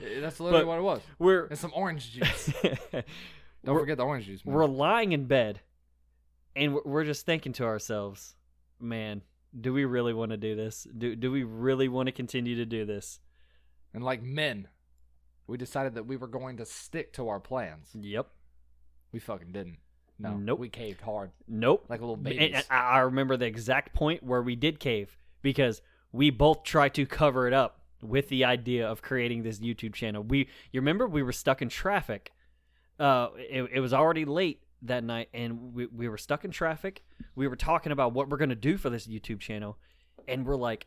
Eh, 0.03 0.21
that's 0.21 0.39
literally 0.41 0.65
But- 0.65 0.69
what 0.69 0.79
it 0.79 0.83
was. 0.83 1.01
we're 1.19 1.47
And 1.47 1.59
some 1.59 1.73
orange 1.75 2.13
juice. 2.13 2.53
Don't 3.65 3.79
forget 3.79 3.97
the 3.97 4.05
orange 4.05 4.27
juice, 4.27 4.45
man. 4.45 4.55
we're 4.55 4.67
lying 4.67 5.13
in 5.13 5.25
bed, 5.25 5.61
and 6.55 6.75
we're- 6.85 7.07
just 7.07 7.25
thinking 7.27 7.53
to 7.55 7.65
ourselves, 7.65 8.37
"Man, 8.79 9.23
do 9.59 9.73
we 9.73 9.85
really 9.87 10.13
want 10.13 10.31
to 10.33 10.37
do 10.37 10.55
this? 10.55 10.87
Do 10.97 11.17
do 11.17 11.33
we 11.33 11.43
really 11.45 11.89
want 11.89 12.07
to 12.09 12.13
continue 12.13 12.57
to 12.57 12.67
do 12.67 12.85
this?" 12.85 13.21
And 13.95 14.05
like 14.05 14.23
men, 14.23 14.69
we 15.47 15.57
decided 15.57 15.95
that 15.95 16.07
we 16.07 16.17
were 16.19 16.27
going 16.29 16.59
to 16.59 16.67
stick 16.67 17.13
to 17.15 17.29
our 17.29 17.41
plans. 17.41 17.89
Yep. 17.99 18.29
We 19.13 19.19
fucking 19.19 19.53
didn't. 19.53 19.79
No. 20.19 20.37
Nope. 20.37 20.59
We 20.61 20.69
caved 20.69 21.01
hard. 21.01 21.31
Nope. 21.49 21.87
Like 21.89 22.01
a 22.03 22.07
little. 22.07 22.23
I 22.27 22.65
I 22.71 22.99
remember 23.01 23.37
the 23.39 23.47
exact 23.47 23.95
point 23.95 24.23
where 24.23 24.43
we 24.43 24.55
did 24.57 24.79
cave 24.79 25.17
because 25.43 25.81
we 26.13 26.31
both 26.31 26.63
tried 26.63 26.95
to 26.95 27.07
cover 27.07 27.47
it 27.47 27.53
up 27.53 27.81
with 28.03 28.29
the 28.29 28.45
idea 28.45 28.87
of 28.87 29.03
creating 29.03 29.43
this 29.43 29.59
YouTube 29.59 29.95
channel. 29.95 30.23
We, 30.23 30.49
you 30.73 30.81
remember, 30.81 31.07
we 31.07 31.23
were 31.23 31.33
stuck 31.33 31.63
in 31.63 31.69
traffic. 31.69 32.33
Uh, 32.99 33.29
it, 33.37 33.69
it 33.75 33.81
was 33.81 33.93
already 33.93 34.25
late 34.25 34.63
that 34.83 35.05
night, 35.05 35.29
and 35.35 35.75
we 35.75 35.87
we 35.87 36.09
were 36.09 36.19
stuck 36.19 36.45
in 36.45 36.51
traffic. 36.51 37.03
We 37.35 37.49
were 37.49 37.57
talking 37.57 37.93
about 37.93 38.13
what 38.13 38.29
we're 38.29 38.37
gonna 38.37 38.55
do 38.55 38.77
for 38.77 38.91
this 38.91 39.07
YouTube 39.07 39.41
channel, 39.41 39.79
and 40.29 40.47
we're 40.47 40.57
like, 40.57 40.87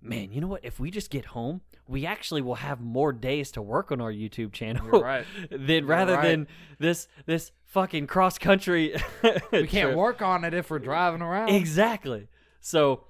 man, 0.00 0.32
you 0.32 0.40
know 0.40 0.46
what? 0.46 0.64
If 0.64 0.80
we 0.80 0.90
just 0.90 1.10
get 1.10 1.26
home, 1.26 1.60
we 1.86 2.06
actually 2.06 2.42
will 2.42 2.56
have 2.56 2.80
more 2.80 3.12
days 3.12 3.50
to 3.52 3.62
work 3.62 3.92
on 3.92 4.00
our 4.00 4.12
YouTube 4.12 4.52
channel. 4.52 4.86
You're 4.92 5.02
right. 5.02 5.26
Than 5.50 5.86
rather 5.86 6.14
right. 6.14 6.22
than 6.22 6.48
this 6.78 7.08
this 7.26 7.52
fucking 7.64 8.06
cross 8.06 8.38
country. 8.38 8.94
We 9.52 9.66
can't 9.66 9.96
work 9.96 10.22
on 10.22 10.44
it 10.44 10.54
if 10.54 10.70
we're 10.70 10.78
driving 10.78 11.22
around. 11.22 11.50
Exactly. 11.50 12.28
So, 12.60 13.04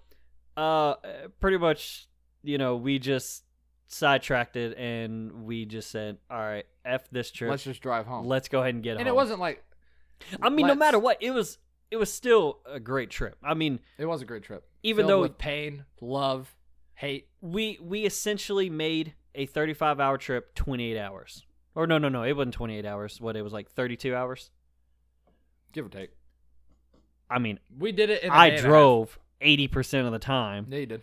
uh, 0.56 0.94
pretty 1.40 1.58
much, 1.58 2.08
you 2.42 2.58
know, 2.58 2.76
we 2.76 2.98
just 2.98 3.44
sidetracked 3.88 4.56
it 4.56 4.76
and 4.76 5.44
we 5.44 5.64
just 5.64 5.90
said, 5.90 6.18
"All 6.30 6.38
right, 6.38 6.66
f 6.84 7.08
this 7.10 7.30
trip. 7.30 7.50
Let's 7.50 7.64
just 7.64 7.82
drive 7.82 8.06
home. 8.06 8.26
Let's 8.26 8.48
go 8.48 8.60
ahead 8.60 8.74
and 8.74 8.82
get 8.82 8.92
and 8.92 9.00
home." 9.00 9.06
And 9.06 9.08
it 9.08 9.14
wasn't 9.14 9.40
like 9.40 9.64
I 10.42 10.48
mean, 10.48 10.66
no 10.66 10.74
matter 10.74 10.98
what, 10.98 11.18
it 11.20 11.30
was 11.30 11.58
it 11.90 11.96
was 11.96 12.12
still 12.12 12.60
a 12.66 12.80
great 12.80 13.10
trip. 13.10 13.36
I 13.42 13.54
mean, 13.54 13.80
it 13.98 14.06
was 14.06 14.22
a 14.22 14.24
great 14.24 14.42
trip. 14.42 14.64
even 14.82 15.06
Filled 15.06 15.10
though 15.10 15.22
with 15.22 15.38
pain, 15.38 15.84
love, 16.00 16.54
hate. 16.94 17.28
we 17.40 17.78
we 17.80 18.04
essentially 18.04 18.70
made 18.70 19.14
a 19.34 19.46
35 19.46 20.00
hour 20.00 20.18
trip 20.18 20.54
28 20.54 20.98
hours. 20.98 21.44
Or 21.74 21.86
no, 21.86 21.98
no, 21.98 22.08
no, 22.08 22.22
it 22.22 22.32
wasn't 22.32 22.54
28 22.54 22.86
hours. 22.86 23.20
What 23.20 23.36
it 23.36 23.42
was 23.42 23.52
like 23.52 23.70
32 23.70 24.14
hours. 24.14 24.50
Give 25.72 25.84
or 25.84 25.90
take. 25.90 26.10
I 27.28 27.38
mean, 27.38 27.60
We 27.76 27.92
did 27.92 28.08
it 28.08 28.22
in 28.22 28.30
I 28.30 28.50
day 28.50 28.56
drove 29.40 29.48
80% 29.48 30.06
of 30.06 30.12
the 30.12 30.18
time. 30.18 30.66
Yeah, 30.68 30.78
you 30.78 30.86
did. 30.86 31.02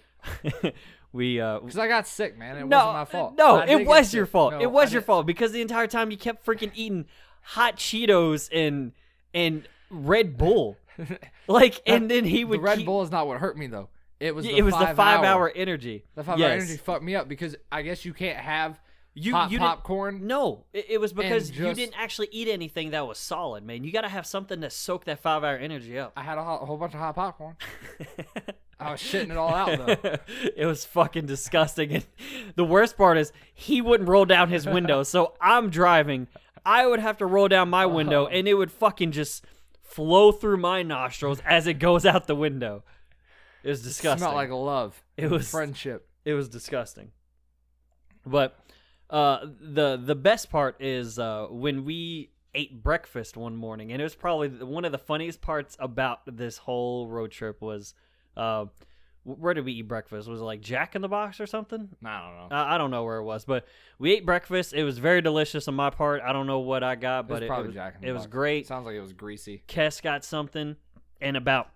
we 1.13 1.39
uh 1.39 1.59
Because 1.59 1.77
I 1.77 1.87
got 1.87 2.07
sick, 2.07 2.37
man. 2.37 2.57
It 2.57 2.65
no, 2.67 2.77
wasn't 2.77 2.93
my 2.93 3.05
fault. 3.05 3.35
No, 3.37 3.57
I 3.57 3.65
it 3.65 3.85
was 3.85 4.13
your 4.13 4.25
sick. 4.25 4.31
fault. 4.31 4.53
No, 4.53 4.61
it 4.61 4.71
was 4.71 4.89
I 4.91 4.93
your 4.93 5.01
fault 5.01 5.25
because 5.25 5.51
the 5.51 5.61
entire 5.61 5.87
time 5.87 6.11
you 6.11 6.17
kept 6.17 6.45
freaking 6.45 6.71
eating 6.75 7.05
hot 7.41 7.77
Cheetos 7.77 8.49
and 8.53 8.93
and 9.33 9.67
Red 9.89 10.37
Bull. 10.37 10.77
Like 11.47 11.81
and 11.85 12.09
then 12.09 12.23
he 12.23 12.37
The 12.37 12.43
would 12.45 12.61
Red 12.61 12.77
keep, 12.77 12.85
Bull 12.85 13.01
is 13.01 13.11
not 13.11 13.27
what 13.27 13.39
hurt 13.39 13.57
me 13.57 13.67
though. 13.67 13.89
It 14.21 14.33
was 14.33 14.45
Yeah, 14.45 14.53
the 14.53 14.57
it 14.59 14.61
was 14.61 14.73
five 14.75 14.89
the 14.89 14.95
5 14.95 15.19
hour, 15.19 15.25
hour 15.25 15.51
energy. 15.53 16.05
The 16.15 16.23
five 16.23 16.39
yes. 16.39 16.47
hour 16.47 16.53
energy 16.53 16.77
fucked 16.77 17.03
me 17.03 17.15
up 17.15 17.27
because 17.27 17.57
I 17.69 17.81
guess 17.81 18.05
you 18.05 18.13
can't 18.13 18.37
have 18.37 18.79
You 19.15 19.33
hot 19.33 19.51
you 19.51 19.59
popcorn. 19.59 20.25
No, 20.25 20.65
it, 20.73 20.85
it 20.89 20.97
was 20.99 21.13
because 21.13 21.51
you 21.51 21.73
didn't 21.73 21.95
actually 21.97 22.29
eat 22.31 22.47
anything 22.47 22.91
that 22.91 23.07
was 23.07 23.19
solid, 23.19 23.63
man. 23.63 23.83
You 23.83 23.91
got 23.91 24.01
to 24.01 24.09
have 24.09 24.25
something 24.25 24.61
to 24.61 24.69
soak 24.69 25.05
that 25.05 25.19
five 25.19 25.43
hour 25.43 25.55
energy 25.55 25.99
up. 25.99 26.13
I 26.17 26.23
had 26.23 26.37
a, 26.37 26.43
whole 26.43 26.77
bunch 26.77 26.93
of 26.93 26.99
hot 26.99 27.15
popcorn. 27.15 27.55
I 28.79 28.91
was 28.91 28.99
shitting 28.99 29.29
it 29.29 29.37
all 29.37 29.53
out 29.53 29.77
though. 29.77 30.17
it 30.55 30.65
was 30.65 30.83
fucking 30.85 31.27
disgusting. 31.27 31.91
And 31.91 32.05
the 32.55 32.63
worst 32.63 32.97
part 32.97 33.17
is 33.17 33.31
he 33.53 33.81
wouldn't 33.81 34.09
roll 34.09 34.25
down 34.25 34.49
his 34.49 34.65
window, 34.65 35.03
so 35.03 35.35
I'm 35.39 35.69
driving. 35.69 36.27
I 36.65 36.87
would 36.87 36.99
have 36.99 37.17
to 37.19 37.25
roll 37.25 37.47
down 37.47 37.69
my 37.69 37.85
window, 37.85 38.23
uh-huh. 38.23 38.35
and 38.35 38.47
it 38.47 38.55
would 38.55 38.71
fucking 38.71 39.11
just 39.11 39.45
flow 39.81 40.31
through 40.31 40.57
my 40.57 40.81
nostrils 40.81 41.39
as 41.45 41.67
it 41.67 41.75
goes 41.75 42.05
out 42.05 42.25
the 42.25 42.35
window. 42.35 42.83
It 43.63 43.69
was 43.69 43.83
disgusting. 43.83 44.19
Smelled 44.19 44.35
like 44.35 44.49
love. 44.49 45.03
It 45.17 45.29
was- 45.29 45.49
friendship. 45.49 46.07
it 46.25 46.33
was 46.33 46.49
disgusting. 46.49 47.11
But 48.25 48.57
uh, 49.13 49.45
the 49.61 50.01
the 50.03 50.15
best 50.15 50.49
part 50.49 50.81
is 50.81 51.19
uh, 51.19 51.45
when 51.49 51.85
we 51.85 52.31
ate 52.55 52.83
breakfast 52.83 53.37
one 53.37 53.55
morning, 53.55 53.91
and 53.91 54.01
it 54.01 54.03
was 54.03 54.15
probably 54.15 54.49
one 54.49 54.85
of 54.85 54.91
the 54.91 54.97
funniest 54.97 55.39
parts 55.39 55.77
about 55.79 56.21
this 56.25 56.57
whole 56.57 57.07
road 57.07 57.31
trip 57.31 57.61
was. 57.61 57.93
Uh, 58.35 58.65
where 59.25 59.53
did 59.53 59.63
we 59.63 59.71
eat 59.71 59.87
breakfast? 59.87 60.27
Was 60.27 60.41
it 60.41 60.43
like 60.43 60.59
Jack 60.59 60.95
in 60.95 61.01
the 61.01 61.07
Box 61.07 61.39
or 61.39 61.45
something? 61.45 61.87
I 62.03 62.19
don't 62.19 62.49
know. 62.49 62.55
I 62.55 62.75
I 62.75 62.77
don't 62.77 62.91
know 62.91 63.05
where 63.05 63.19
it 63.19 63.23
was, 63.23 63.45
but 63.45 63.65
we 63.97 64.11
ate 64.11 64.25
breakfast. 64.25 64.73
It 64.73 64.83
was 64.83 64.97
very 64.97 65.21
delicious 65.21 65.67
on 65.69 65.75
my 65.75 65.91
part. 65.91 66.21
I 66.21 66.33
don't 66.33 66.45
know 66.45 66.59
what 66.59 66.83
I 66.83 66.95
got, 66.95 67.19
it 67.19 67.29
was 67.29 67.39
but 67.39 67.43
it, 67.43 67.65
was, 67.67 67.73
Jack 67.73 67.95
in 67.95 68.01
the 68.01 68.07
it 68.07 68.11
was 68.11 68.23
Box. 68.23 68.31
great. 68.31 68.67
Sounds 68.67 68.85
like 68.85 68.95
it 68.95 69.01
was 69.01 69.13
greasy. 69.13 69.63
Kess 69.67 70.01
got 70.01 70.25
something, 70.25 70.75
and 71.21 71.37
about, 71.37 71.69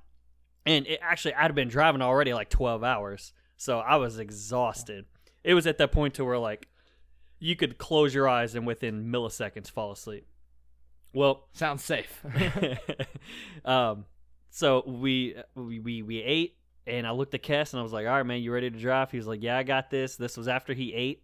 and 0.66 0.86
it 0.88 1.00
actually 1.02 1.36
I'd 1.36 1.44
have 1.44 1.56
been 1.56 1.70
driving 1.70 2.02
already 2.02 2.34
like 2.34 2.50
twelve 2.50 2.84
hours, 2.84 3.32
so 3.56 3.80
I 3.80 3.96
was 3.96 4.20
exhausted. 4.20 5.06
It 5.46 5.54
was 5.54 5.68
at 5.68 5.78
that 5.78 5.94
point 5.94 6.16
to 6.16 6.26
where 6.26 6.38
like 6.40 6.68
you 7.40 7.56
could 7.56 7.78
close 7.78 8.14
your 8.14 8.28
eyes 8.28 8.56
and 8.56 8.66
within 8.66 9.12
milliseconds 9.12 9.70
fall 9.70 9.92
asleep. 9.92 10.28
Well, 11.14 11.48
Sounds 11.54 11.84
safe. 11.84 12.24
um, 13.66 14.06
so 14.50 14.84
we 14.86 15.36
we 15.56 15.80
we, 15.80 16.02
we 16.02 16.22
ate, 16.22 16.58
and 16.86 17.06
I 17.06 17.12
looked 17.12 17.34
at 17.34 17.44
Kess 17.44 17.74
and 17.74 17.80
I 17.80 17.84
was 17.84 17.94
like, 17.94 18.06
"All 18.08 18.14
right, 18.14 18.26
man, 18.26 18.42
you 18.42 18.52
ready 18.52 18.70
to 18.70 18.80
drive?" 18.80 19.12
He 19.12 19.18
was 19.18 19.28
like, 19.28 19.42
"Yeah, 19.42 19.58
I 19.58 19.64
got 19.64 19.90
this." 19.90 20.16
This 20.16 20.38
was 20.38 20.48
after 20.48 20.74
he 20.74 20.94
ate. 20.94 21.24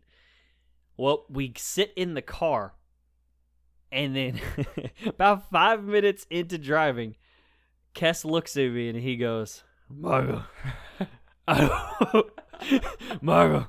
Well, 0.97 1.25
we 1.29 1.53
sit 1.57 1.91
in 1.95 2.13
the 2.13 2.21
car, 2.21 2.73
and 3.91 4.15
then 4.15 4.39
about 5.05 5.49
five 5.49 5.83
minutes 5.83 6.25
into 6.29 6.57
driving, 6.57 7.15
Kess 7.95 8.23
looks 8.23 8.55
at 8.57 8.71
me 8.71 8.89
and 8.89 8.99
he 8.99 9.17
goes, 9.17 9.63
"Margo, 9.89 10.43
Margo, 13.21 13.67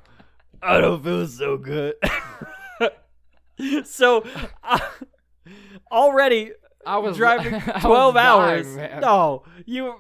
I 0.65 0.81
don't 0.81 1.03
feel 1.03 1.27
so 1.27 1.57
good." 1.57 1.95
so, 3.85 4.25
I, 4.63 4.81
already 5.93 6.53
I 6.87 6.99
was 6.99 7.17
driving 7.17 7.55
I 7.67 7.73
was 7.75 7.83
12 7.83 8.17
hours. 8.17 8.77
dying. 8.77 9.01
No, 9.01 9.45
you. 9.67 9.95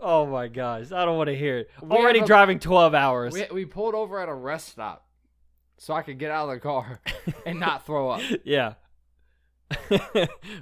Oh 0.00 0.26
my 0.26 0.46
gosh, 0.46 0.92
I 0.92 1.04
don't 1.04 1.16
want 1.16 1.26
to 1.28 1.36
hear 1.36 1.58
it. 1.58 1.70
We 1.82 1.90
Already 1.96 2.20
a- 2.20 2.24
driving 2.26 2.60
12 2.60 2.94
hours. 2.94 3.34
We, 3.34 3.46
we 3.52 3.64
pulled 3.64 3.94
over 3.96 4.20
at 4.20 4.28
a 4.28 4.34
rest 4.34 4.68
stop 4.68 5.08
so 5.76 5.92
I 5.92 6.02
could 6.02 6.18
get 6.20 6.30
out 6.30 6.48
of 6.48 6.54
the 6.54 6.60
car 6.60 7.00
and 7.46 7.58
not 7.58 7.84
throw 7.84 8.10
up. 8.10 8.20
yeah. 8.44 8.74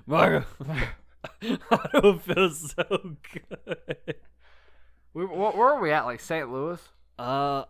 Margo, 0.07 0.45
I 1.71 1.88
don't 1.92 2.23
feel 2.23 2.51
so 2.51 3.16
good. 3.33 4.14
We, 5.12 5.25
wh- 5.25 5.37
where 5.37 5.53
were 5.75 5.81
we 5.81 5.92
at? 5.92 6.07
Like 6.07 6.21
St. 6.21 6.51
Louis? 6.51 6.81
Uh, 7.19 7.64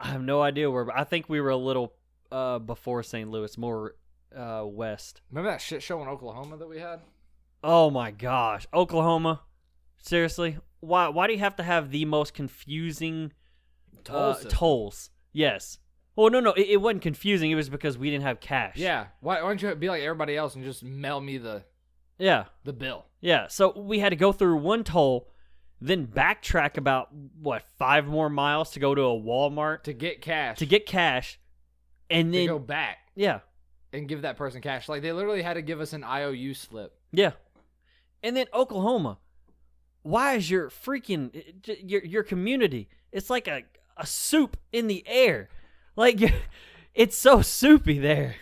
I 0.00 0.08
have 0.08 0.22
no 0.22 0.40
idea 0.42 0.70
where. 0.70 0.84
but 0.84 0.96
I 0.98 1.04
think 1.04 1.28
we 1.28 1.40
were 1.40 1.50
a 1.50 1.56
little 1.56 1.92
uh 2.32 2.58
before 2.58 3.02
St. 3.02 3.30
Louis, 3.30 3.56
more 3.58 3.94
uh 4.36 4.62
west. 4.64 5.20
Remember 5.30 5.50
that 5.50 5.60
shit 5.60 5.82
show 5.82 6.00
in 6.02 6.08
Oklahoma 6.08 6.56
that 6.56 6.68
we 6.68 6.78
had? 6.78 7.00
Oh 7.62 7.90
my 7.90 8.10
gosh, 8.10 8.66
Oklahoma. 8.72 9.42
Seriously, 10.02 10.58
why 10.80 11.08
why 11.08 11.26
do 11.26 11.32
you 11.34 11.38
have 11.40 11.56
to 11.56 11.62
have 11.62 11.90
the 11.90 12.04
most 12.06 12.32
confusing 12.34 13.32
uh, 14.08 14.34
tolls? 14.48 15.10
Yes. 15.32 15.78
Well, 16.16 16.30
no, 16.30 16.40
no, 16.40 16.52
it, 16.52 16.66
it 16.70 16.76
wasn't 16.78 17.02
confusing. 17.02 17.50
It 17.50 17.54
was 17.54 17.68
because 17.68 17.96
we 17.96 18.10
didn't 18.10 18.24
have 18.24 18.40
cash. 18.40 18.76
Yeah. 18.76 19.06
Why, 19.20 19.42
why 19.42 19.48
don't 19.48 19.62
you 19.62 19.74
be 19.74 19.88
like 19.88 20.02
everybody 20.02 20.36
else 20.36 20.54
and 20.54 20.64
just 20.64 20.82
mail 20.82 21.20
me 21.20 21.38
the 21.38 21.62
Yeah. 22.18 22.46
the 22.64 22.72
bill? 22.72 23.06
Yeah. 23.20 23.46
So 23.48 23.78
we 23.78 23.98
had 24.00 24.10
to 24.10 24.16
go 24.16 24.32
through 24.32 24.56
one 24.56 24.84
toll, 24.84 25.28
then 25.80 26.06
backtrack 26.06 26.76
about 26.76 27.08
what 27.40 27.64
five 27.78 28.06
more 28.06 28.28
miles 28.28 28.70
to 28.72 28.80
go 28.80 28.94
to 28.94 29.02
a 29.02 29.20
Walmart 29.20 29.84
to 29.84 29.92
get 29.92 30.20
cash 30.20 30.58
to 30.58 30.66
get 30.66 30.86
cash, 30.86 31.38
and 32.08 32.32
then 32.34 32.46
go 32.46 32.58
back 32.58 32.98
yeah, 33.14 33.40
and 33.92 34.08
give 34.08 34.22
that 34.22 34.36
person 34.36 34.60
cash. 34.60 34.88
Like 34.88 35.02
they 35.02 35.12
literally 35.12 35.42
had 35.42 35.54
to 35.54 35.62
give 35.62 35.80
us 35.80 35.92
an 35.92 36.04
IOU 36.04 36.54
slip. 36.54 36.98
yeah, 37.12 37.32
and 38.22 38.36
then 38.36 38.46
Oklahoma. 38.52 39.18
Why 40.02 40.36
is 40.36 40.50
your 40.50 40.70
freaking 40.70 41.30
eh, 41.68 41.74
your 41.82 42.02
your 42.04 42.22
community? 42.22 42.88
It's 43.12 43.28
like 43.28 43.48
a 43.48 43.62
a 43.96 44.06
soup 44.06 44.56
in 44.72 44.86
the 44.86 45.04
air, 45.06 45.48
like 45.96 46.20
it's 46.94 47.16
so 47.16 47.42
soupy 47.42 47.98
there. 47.98 48.36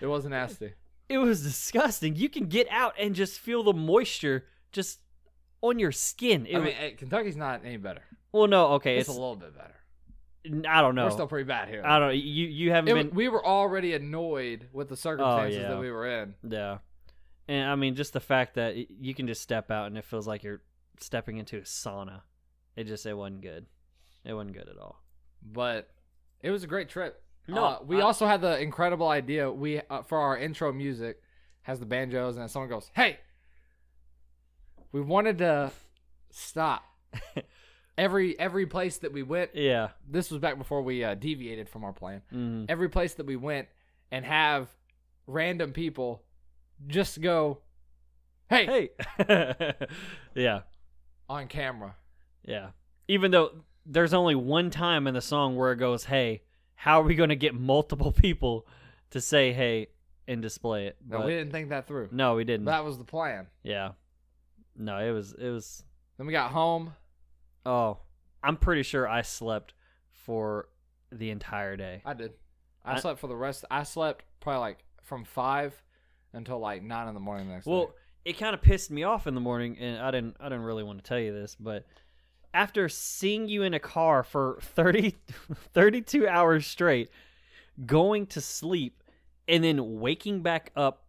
It 0.00 0.06
was 0.06 0.24
nasty. 0.24 0.72
It 1.08 1.18
was 1.18 1.42
disgusting. 1.42 2.16
You 2.16 2.28
can 2.28 2.46
get 2.46 2.66
out 2.70 2.94
and 2.98 3.14
just 3.14 3.38
feel 3.38 3.62
the 3.62 3.74
moisture 3.74 4.46
just 4.72 5.00
on 5.68 5.78
your 5.78 5.92
skin. 5.92 6.46
It 6.46 6.56
I 6.56 6.60
mean, 6.60 6.74
eh, 6.78 6.90
Kentucky's 6.92 7.36
not 7.36 7.62
any 7.64 7.76
better. 7.78 8.02
well, 8.32 8.46
no, 8.46 8.66
okay, 8.74 8.98
It's, 8.98 9.08
it's, 9.08 9.16
a 9.16 9.20
little 9.20 9.36
bit 9.36 9.56
better. 9.56 9.74
I 10.68 10.82
don't 10.82 10.94
know. 10.94 11.04
We're 11.06 11.10
still 11.10 11.26
pretty 11.26 11.46
bad 11.46 11.68
here. 11.68 11.82
I 11.84 11.98
don't. 11.98 12.14
You 12.16 12.46
you 12.46 12.70
haven't 12.70 12.96
It- 12.96 13.06
been. 13.08 13.14
we 13.16 13.28
were 13.28 13.44
already 13.44 13.94
annoyed 13.94 14.68
with 14.72 14.88
the 14.90 14.96
circumstances 14.96 15.60
yeah. 15.60 15.68
that 15.70 15.78
we 15.80 15.90
were 15.90 16.06
in. 16.06 16.34
yeah, 16.46 16.78
and 17.48 17.70
I 17.70 17.74
mean 17.76 17.94
just 17.94 18.12
the 18.12 18.20
fact 18.20 18.54
that 18.56 18.76
you 18.76 19.14
can 19.14 19.26
just 19.26 19.40
step 19.40 19.70
out 19.70 19.86
and 19.86 19.96
it 19.96 20.04
feels 20.04 20.26
like 20.28 20.42
you're 20.42 20.60
stepping 21.00 21.38
into 21.38 21.56
a 21.56 21.62
sauna. 21.62 22.20
It 22.76 22.84
just 22.84 23.06
it 23.06 23.14
wasn't 23.14 23.40
good. 23.40 23.64
It 24.24 24.34
wasn't 24.34 24.54
good 24.54 24.68
at 24.68 24.76
all. 24.76 25.02
But 25.42 25.88
it 26.42 26.50
was 26.50 26.62
a 26.62 26.66
great 26.66 26.90
trip. 26.90 27.22
No, 27.48 27.64
Uh, 27.64 27.78
we 27.86 27.96
I- 27.98 28.00
also 28.02 28.26
had 28.26 28.42
the 28.42 28.60
incredible 28.60 29.08
idea. 29.08 29.50
We 29.50 29.80
uh, 29.88 30.02
for 30.02 30.18
our 30.18 30.36
intro 30.36 30.72
music 30.74 31.22
has 31.62 31.80
the 31.80 31.86
banjos, 31.86 32.36
and 32.36 32.50
someone 32.50 32.68
goes, 32.68 32.90
"Hey, 32.94 33.18
we 34.94 35.00
wanted 35.00 35.38
to 35.38 35.72
stop 36.30 36.84
every 37.98 38.38
every 38.38 38.64
place 38.66 38.98
that 38.98 39.12
we 39.12 39.24
went. 39.24 39.50
Yeah. 39.54 39.88
This 40.08 40.30
was 40.30 40.40
back 40.40 40.56
before 40.56 40.82
we 40.82 41.02
uh, 41.02 41.14
deviated 41.16 41.68
from 41.68 41.82
our 41.82 41.92
plan. 41.92 42.22
Mm. 42.32 42.66
Every 42.68 42.88
place 42.88 43.14
that 43.14 43.26
we 43.26 43.34
went 43.34 43.66
and 44.12 44.24
have 44.24 44.68
random 45.26 45.72
people 45.72 46.22
just 46.86 47.20
go, 47.20 47.58
"Hey,", 48.48 48.90
Hey. 49.26 49.64
yeah. 50.36 50.60
on 51.28 51.48
camera. 51.48 51.96
Yeah. 52.44 52.68
Even 53.08 53.32
though 53.32 53.50
there's 53.84 54.14
only 54.14 54.36
one 54.36 54.70
time 54.70 55.08
in 55.08 55.14
the 55.14 55.20
song 55.20 55.56
where 55.56 55.72
it 55.72 55.76
goes, 55.76 56.04
"Hey, 56.04 56.42
how 56.76 57.00
are 57.00 57.04
we 57.04 57.16
going 57.16 57.30
to 57.30 57.36
get 57.36 57.52
multiple 57.54 58.12
people 58.26 58.66
to 59.10 59.20
say 59.20 59.52
hey 59.52 59.88
and 60.28 60.40
display 60.40 60.86
it?" 60.86 60.98
No, 61.04 61.18
But- 61.18 61.26
we 61.26 61.32
didn't 61.32 61.50
think 61.50 61.70
that 61.70 61.88
through. 61.88 62.10
no, 62.12 62.36
we 62.36 62.44
didn't. 62.44 62.66
That 62.66 62.84
was 62.84 62.96
the 62.96 63.02
plan. 63.04 63.48
yeah. 63.64 63.90
No, 64.76 64.98
it 64.98 65.10
was 65.12 65.32
it 65.34 65.50
was 65.50 65.82
Then 66.18 66.26
we 66.26 66.32
got 66.32 66.50
home. 66.50 66.94
oh, 67.66 67.98
I'm 68.42 68.56
pretty 68.56 68.82
sure 68.82 69.08
I 69.08 69.22
slept 69.22 69.72
for 70.12 70.68
the 71.10 71.30
entire 71.30 71.76
day. 71.76 72.02
I 72.04 72.14
did. 72.14 72.32
I, 72.84 72.94
I- 72.94 73.00
slept 73.00 73.20
for 73.20 73.26
the 73.28 73.36
rest. 73.36 73.64
I 73.70 73.82
slept 73.84 74.24
probably 74.40 74.60
like 74.60 74.84
from 75.02 75.24
five 75.24 75.80
until 76.32 76.58
like 76.58 76.82
nine 76.82 77.08
in 77.08 77.14
the 77.14 77.20
morning 77.20 77.46
the 77.48 77.54
next 77.54 77.66
Well, 77.66 77.86
day. 77.86 77.92
it 78.32 78.38
kind 78.38 78.54
of 78.54 78.60
pissed 78.62 78.90
me 78.90 79.02
off 79.04 79.26
in 79.26 79.34
the 79.34 79.40
morning 79.40 79.78
and 79.78 79.98
I 80.02 80.10
didn't 80.10 80.36
I 80.40 80.44
didn't 80.44 80.64
really 80.64 80.82
want 80.82 80.98
to 81.02 81.08
tell 81.08 81.18
you 81.18 81.32
this, 81.32 81.56
but 81.58 81.86
after 82.52 82.88
seeing 82.88 83.48
you 83.48 83.62
in 83.62 83.74
a 83.74 83.80
car 83.80 84.22
for 84.22 84.58
30, 84.60 85.14
32 85.74 86.28
hours 86.28 86.66
straight, 86.66 87.10
going 87.84 88.26
to 88.28 88.40
sleep, 88.40 89.02
and 89.48 89.64
then 89.64 89.98
waking 90.00 90.42
back 90.42 90.70
up 90.76 91.04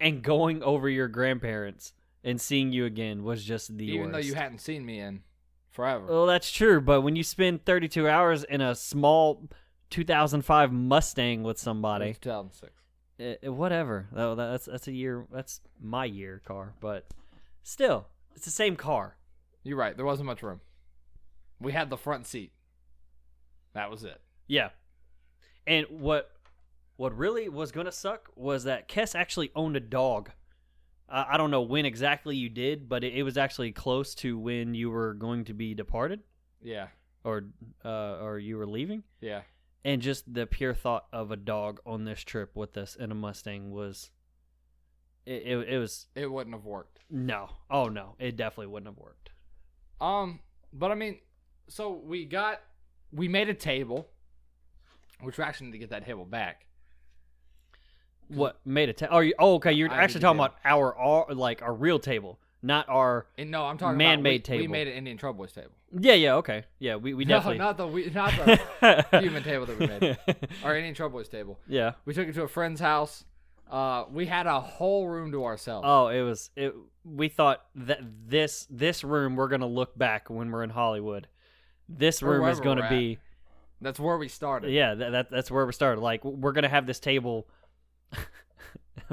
and 0.00 0.22
going 0.22 0.62
over 0.62 0.88
your 0.88 1.06
grandparents 1.08 1.92
and 2.24 2.40
seeing 2.40 2.72
you 2.72 2.84
again 2.84 3.22
was 3.24 3.44
just 3.44 3.76
the 3.76 3.84
Even 3.86 4.00
worst. 4.00 4.12
though 4.12 4.18
you 4.18 4.34
hadn't 4.34 4.60
seen 4.60 4.84
me 4.84 4.98
in 5.00 5.22
forever. 5.70 6.06
Well, 6.06 6.26
that's 6.26 6.50
true, 6.50 6.80
but 6.80 7.00
when 7.02 7.16
you 7.16 7.22
spend 7.22 7.64
32 7.64 8.08
hours 8.08 8.44
in 8.44 8.60
a 8.60 8.74
small 8.74 9.48
2005 9.90 10.72
Mustang 10.72 11.42
with 11.42 11.58
somebody, 11.58 12.14
2006. 12.20 12.72
eh, 13.18 13.34
eh, 13.42 13.48
whatever. 13.48 14.08
Though 14.12 14.34
that's 14.34 14.66
that's 14.66 14.86
a 14.88 14.92
year. 14.92 15.26
That's 15.32 15.60
my 15.80 16.04
year 16.04 16.40
car, 16.44 16.74
but 16.80 17.06
still, 17.62 18.06
it's 18.36 18.44
the 18.44 18.50
same 18.50 18.76
car. 18.76 19.16
You're 19.62 19.76
right. 19.78 19.96
There 19.96 20.06
wasn't 20.06 20.26
much 20.26 20.42
room. 20.42 20.60
We 21.60 21.72
had 21.72 21.90
the 21.90 21.96
front 21.96 22.26
seat. 22.26 22.52
That 23.74 23.90
was 23.90 24.04
it. 24.04 24.20
Yeah. 24.46 24.70
And 25.66 25.86
what 25.90 26.30
what 26.96 27.16
really 27.16 27.48
was 27.48 27.72
gonna 27.72 27.92
suck 27.92 28.28
was 28.36 28.64
that 28.64 28.88
Kess 28.88 29.14
actually 29.14 29.50
owned 29.54 29.76
a 29.76 29.80
dog. 29.80 30.30
Uh, 31.10 31.24
I 31.28 31.36
don't 31.36 31.50
know 31.50 31.62
when 31.62 31.84
exactly 31.86 32.36
you 32.36 32.48
did, 32.48 32.88
but 32.88 33.02
it, 33.02 33.14
it 33.14 33.22
was 33.24 33.36
actually 33.36 33.72
close 33.72 34.14
to 34.16 34.38
when 34.38 34.74
you 34.74 34.90
were 34.90 35.14
going 35.14 35.44
to 35.46 35.54
be 35.54 35.74
departed, 35.74 36.20
Yeah. 36.62 36.88
or 37.24 37.46
uh, 37.84 38.18
or 38.22 38.38
you 38.38 38.56
were 38.56 38.66
leaving. 38.66 39.02
Yeah. 39.20 39.42
And 39.84 40.00
just 40.02 40.32
the 40.32 40.46
pure 40.46 40.74
thought 40.74 41.06
of 41.12 41.30
a 41.30 41.36
dog 41.36 41.80
on 41.86 42.04
this 42.04 42.20
trip 42.22 42.54
with 42.54 42.76
us 42.76 42.94
in 42.96 43.10
a 43.10 43.14
Mustang 43.14 43.70
was, 43.70 44.10
it, 45.26 45.42
it, 45.44 45.68
it 45.70 45.78
was 45.78 46.06
It 46.14 46.30
wouldn't 46.30 46.54
have 46.54 46.64
worked. 46.66 46.98
no, 47.10 47.48
oh 47.70 47.88
no, 47.88 48.14
it 48.18 48.36
definitely 48.36 48.66
wouldn't 48.68 48.88
have 48.94 48.98
worked. 49.02 49.30
Um, 50.00 50.40
but 50.72 50.90
I 50.90 50.94
mean, 50.94 51.18
so 51.68 51.90
we 51.92 52.24
got 52.24 52.60
we 53.12 53.26
made 53.26 53.48
a 53.48 53.54
table, 53.54 54.08
which 55.20 55.38
we 55.38 55.44
actually 55.44 55.66
need 55.68 55.72
to 55.72 55.78
get 55.78 55.90
that 55.90 56.04
table 56.06 56.24
back. 56.24 56.66
What 58.34 58.58
made 58.64 58.88
it? 58.88 58.98
Ta- 58.98 59.08
oh, 59.10 59.20
you, 59.20 59.34
oh, 59.38 59.54
okay. 59.56 59.72
You're 59.72 59.90
I 59.90 59.98
actually 60.04 60.20
did 60.20 60.26
talking 60.26 60.38
table. 60.38 60.44
about 60.46 60.56
our, 60.64 60.94
our 60.96 61.34
like 61.34 61.62
our 61.62 61.74
real 61.74 61.98
table, 61.98 62.38
not 62.62 62.88
our. 62.88 63.26
And 63.38 63.50
no, 63.50 63.64
I'm 63.64 63.78
talking 63.78 63.98
Man-made 63.98 64.40
about 64.46 64.50
we, 64.50 64.56
we 64.56 64.62
table. 64.62 64.72
made 64.72 64.88
an 64.88 64.94
Indian 64.94 65.16
Trail 65.16 65.32
Boys 65.32 65.52
table. 65.52 65.70
Yeah, 65.98 66.14
yeah, 66.14 66.34
okay, 66.36 66.64
yeah. 66.78 66.96
We 66.96 67.14
we 67.14 67.24
No, 67.26 67.36
definitely 67.36 67.58
not 67.58 67.76
the 67.76 67.86
we, 67.86 68.10
not 68.10 68.32
the 68.80 69.06
human 69.20 69.42
table 69.42 69.66
that 69.66 69.78
we 69.78 69.86
made. 69.86 70.18
Our 70.64 70.76
Indian 70.76 70.94
Trail 70.94 71.08
Boys 71.08 71.28
table. 71.28 71.58
yeah. 71.66 71.92
We 72.04 72.14
took 72.14 72.28
it 72.28 72.34
to 72.34 72.42
a 72.42 72.48
friend's 72.48 72.80
house. 72.80 73.24
Uh, 73.70 74.04
we 74.10 74.26
had 74.26 74.46
a 74.48 74.60
whole 74.60 75.06
room 75.08 75.30
to 75.32 75.44
ourselves. 75.44 75.84
Oh, 75.88 76.08
it 76.08 76.22
was 76.22 76.50
it. 76.56 76.74
We 77.04 77.28
thought 77.28 77.64
that 77.76 78.00
this 78.26 78.66
this 78.70 79.04
room 79.04 79.36
we're 79.36 79.48
gonna 79.48 79.66
look 79.66 79.96
back 79.96 80.28
when 80.28 80.50
we're 80.50 80.64
in 80.64 80.70
Hollywood. 80.70 81.28
This 81.88 82.22
Or 82.22 82.26
room 82.30 82.48
is 82.48 82.58
wherever 82.58 82.62
gonna 82.62 82.80
we're 82.82 82.86
at. 82.86 82.90
be 82.90 83.18
That's 83.80 83.98
where 84.00 84.18
we 84.18 84.28
started. 84.28 84.70
yeah. 84.72 84.94
That, 84.94 85.10
that 85.12 85.30
that's 85.30 85.50
where 85.50 85.64
we 85.66 85.72
started. 85.72 86.00
Like 86.00 86.24
we're 86.24 86.52
gonna 86.52 86.68
have 86.68 86.86
this 86.86 86.98
table 87.00 87.46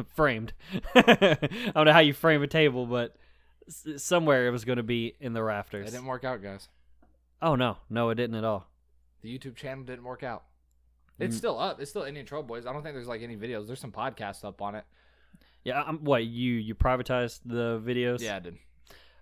framed. 0.15 0.53
I 0.95 1.37
don't 1.75 1.85
know 1.85 1.93
how 1.93 1.99
you 1.99 2.13
frame 2.13 2.43
a 2.43 2.47
table, 2.47 2.85
but 2.85 3.15
s- 3.67 4.03
somewhere 4.03 4.47
it 4.47 4.51
was 4.51 4.65
gonna 4.65 4.83
be 4.83 5.15
in 5.19 5.33
the 5.33 5.43
rafters. 5.43 5.87
It 5.87 5.91
didn't 5.91 6.05
work 6.07 6.23
out, 6.23 6.41
guys. 6.41 6.67
Oh 7.41 7.55
no, 7.55 7.77
no, 7.89 8.09
it 8.09 8.15
didn't 8.15 8.35
at 8.35 8.43
all. 8.43 8.67
The 9.21 9.37
YouTube 9.37 9.55
channel 9.55 9.83
didn't 9.83 10.03
work 10.03 10.23
out. 10.23 10.43
It's 11.19 11.35
Mm. 11.35 11.39
still 11.39 11.59
up. 11.59 11.81
It's 11.81 11.89
still 11.89 12.03
Indian 12.03 12.25
Trail 12.25 12.43
Boys. 12.43 12.65
I 12.65 12.73
don't 12.73 12.83
think 12.83 12.93
there's 12.95 13.07
like 13.07 13.21
any 13.21 13.35
videos. 13.35 13.65
There's 13.67 13.79
some 13.79 13.91
podcasts 13.91 14.43
up 14.45 14.61
on 14.61 14.75
it. 14.75 14.85
Yeah, 15.63 15.81
I'm, 15.85 16.03
what 16.03 16.25
you 16.25 16.53
you 16.53 16.75
privatized 16.75 17.39
the 17.45 17.81
videos? 17.83 18.21
Yeah, 18.21 18.37
I 18.37 18.39
did. 18.39 18.57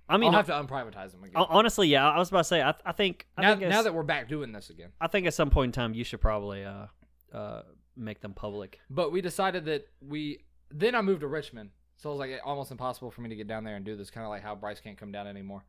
I 0.07 0.17
mean, 0.17 0.29
I'll 0.35 0.43
have 0.43 0.47
to 0.47 0.53
unprivatize 0.53 1.11
them 1.13 1.23
again. 1.23 1.33
hon- 1.35 1.47
honestly, 1.49 1.87
yeah. 1.87 2.07
I 2.07 2.19
was 2.19 2.29
about 2.29 2.39
to 2.39 2.43
say, 2.43 2.61
I, 2.61 2.75
I 2.85 2.91
think 2.91 3.25
I 3.37 3.41
now, 3.41 3.55
think 3.55 3.69
now 3.69 3.81
that 3.81 3.93
we're 3.93 4.03
back 4.03 4.29
doing 4.29 4.51
this 4.51 4.69
again. 4.69 4.89
I 5.01 5.07
think 5.07 5.25
at 5.25 5.33
some 5.33 5.49
point 5.49 5.69
in 5.69 5.71
time 5.71 5.95
you 5.95 6.03
should 6.03 6.21
probably 6.21 6.63
uh 6.63 6.85
uh 7.33 7.63
make 7.97 8.19
them 8.21 8.33
public. 8.33 8.79
But 8.89 9.11
we 9.11 9.21
decided 9.21 9.65
that 9.65 9.87
we 10.01 10.44
then 10.71 10.95
I 10.95 11.01
moved 11.01 11.21
to 11.21 11.27
Richmond, 11.27 11.69
so 11.97 12.09
it 12.09 12.13
was 12.13 12.19
like 12.19 12.41
almost 12.43 12.71
impossible 12.71 13.11
for 13.11 13.21
me 13.21 13.29
to 13.29 13.35
get 13.35 13.47
down 13.47 13.63
there 13.63 13.75
and 13.75 13.85
do 13.85 13.95
this. 13.95 14.09
Kind 14.09 14.25
of 14.25 14.29
like 14.29 14.43
how 14.43 14.55
Bryce 14.55 14.79
can't 14.79 14.97
come 14.97 15.11
down 15.11 15.27
anymore. 15.27 15.63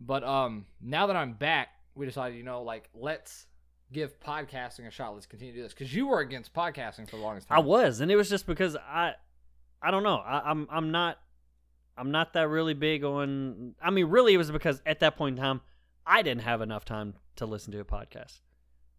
But 0.00 0.24
um, 0.24 0.66
now 0.80 1.06
that 1.06 1.16
I'm 1.16 1.34
back, 1.34 1.68
we 1.94 2.06
decided, 2.06 2.36
you 2.36 2.44
know, 2.44 2.62
like 2.62 2.88
let's 2.94 3.46
give 3.92 4.18
podcasting 4.20 4.86
a 4.86 4.90
shot. 4.90 5.14
Let's 5.14 5.26
continue 5.26 5.52
to 5.52 5.58
do 5.58 5.62
this 5.62 5.74
because 5.74 5.94
you 5.94 6.06
were 6.06 6.20
against 6.20 6.54
podcasting 6.54 7.08
for 7.08 7.16
the 7.16 7.22
longest 7.22 7.48
time. 7.48 7.58
I 7.58 7.60
was, 7.60 8.00
and 8.00 8.10
it 8.10 8.16
was 8.16 8.28
just 8.28 8.46
because 8.46 8.76
I 8.76 9.14
I 9.82 9.90
don't 9.90 10.02
know. 10.02 10.16
I, 10.16 10.50
I'm 10.50 10.66
I'm 10.70 10.90
not 10.90 11.18
I'm 11.96 12.10
not 12.10 12.32
that 12.34 12.48
really 12.48 12.74
big 12.74 13.04
on. 13.04 13.74
I 13.82 13.90
mean, 13.90 14.06
really, 14.06 14.34
it 14.34 14.38
was 14.38 14.50
because 14.50 14.80
at 14.86 15.00
that 15.00 15.16
point 15.16 15.38
in 15.38 15.42
time 15.42 15.60
I 16.06 16.22
didn't 16.22 16.42
have 16.42 16.62
enough 16.62 16.84
time 16.84 17.14
to 17.36 17.46
listen 17.46 17.72
to 17.72 17.80
a 17.80 17.84
podcast, 17.84 18.40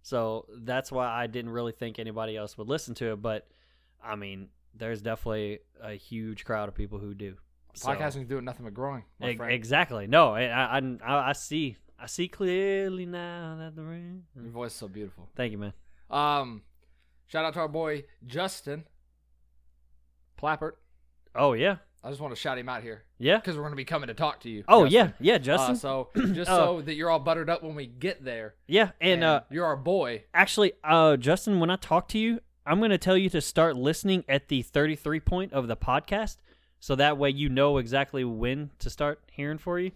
so 0.02 0.48
that's 0.60 0.92
why 0.92 1.08
I 1.08 1.28
didn't 1.28 1.52
really 1.52 1.72
think 1.72 2.00
anybody 2.00 2.38
else 2.38 2.58
would 2.58 2.68
listen 2.68 2.96
to 2.96 3.14
it. 3.14 3.22
But 3.22 3.48
I 4.04 4.16
mean, 4.16 4.50
there's 4.76 5.02
definitely 5.02 5.60
a 5.82 5.94
huge 5.94 6.46
crowd 6.46 6.70
of 6.70 6.76
people 6.76 7.00
who 7.00 7.14
do. 7.14 7.36
So- 7.74 7.88
Podcasting's 7.90 8.28
doing 8.28 8.44
nothing 8.46 8.66
but 8.66 8.74
growing, 8.74 9.04
friend. 9.20 9.52
Exactly. 9.52 10.08
No, 10.08 10.34
I, 10.34 10.78
I 10.78 11.30
I 11.30 11.34
see 11.34 11.78
I 11.98 12.06
see 12.08 12.28
clearly 12.28 13.06
now 13.06 13.56
that 13.60 13.76
the 13.76 13.84
ring. 13.84 14.24
Your 14.36 14.52
voice 14.52 14.72
is 14.72 14.78
so 14.78 14.88
beautiful. 14.88 15.30
Thank 15.36 15.52
you, 15.52 15.58
man. 15.58 15.74
Um, 16.10 16.64
shout 17.28 17.46
out 17.46 17.54
to 17.54 17.60
our 17.62 17.68
boy 17.70 18.04
Justin 18.26 18.84
Plappert. 20.42 20.74
Oh 21.36 21.54
yeah, 21.54 21.78
I 22.04 22.10
just 22.10 22.20
want 22.20 22.34
to 22.36 22.40
shout 22.40 22.58
him 22.58 22.68
out 22.68 22.84
here 22.84 23.04
yeah. 23.18 23.38
because 23.38 23.56
we're 23.56 23.62
going 23.62 23.72
to 23.74 23.78
be 23.78 23.86
coming 23.86 24.08
to 24.08 24.14
talk 24.14 24.42
to 24.42 24.50
you. 24.50 24.64
Oh 24.68 24.86
Justin. 24.86 25.14
yeah, 25.22 25.32
yeah, 25.32 25.36
Uh, 25.36 25.40
Justin. 25.40 25.76
so 25.78 26.10
just 26.34 26.52
Oh. 26.52 26.80
so 26.80 26.82
that 26.82 26.96
you're 26.96 27.10
all 27.10 27.20
buttered 27.20 27.50
up 27.50 27.64
when 27.64 27.76
we 27.76 27.86
get 27.88 28.24
there, 28.26 28.56
yeah, 28.68 28.92
and, 29.00 29.24
uh, 29.24 29.42
you're 29.50 29.66
our 29.66 29.78
boy. 29.78 30.26
actually, 30.34 30.74
uh, 30.84 31.16
Justin, 31.18 31.60
when 31.62 31.70
I 31.70 31.78
talk 31.78 32.10
to 32.10 32.18
you, 32.20 32.42
I'm 32.66 32.80
gonna 32.80 32.98
tell 32.98 33.18
you 33.18 33.30
to 33.32 33.42
start 33.42 33.76
listening 33.76 34.24
at 34.30 34.48
the 34.48 34.62
33 34.62 35.20
point 35.20 35.54
of 35.54 35.68
the 35.68 35.76
podcast, 35.76 36.38
so 36.80 36.96
that 36.96 37.18
way 37.18 37.30
you 37.30 37.50
know 37.50 37.78
exactly 37.78 38.24
when 38.24 38.72
to 38.80 38.90
start 38.90 39.20
hearing 39.32 39.58
for 39.58 39.80
you. 39.80 39.92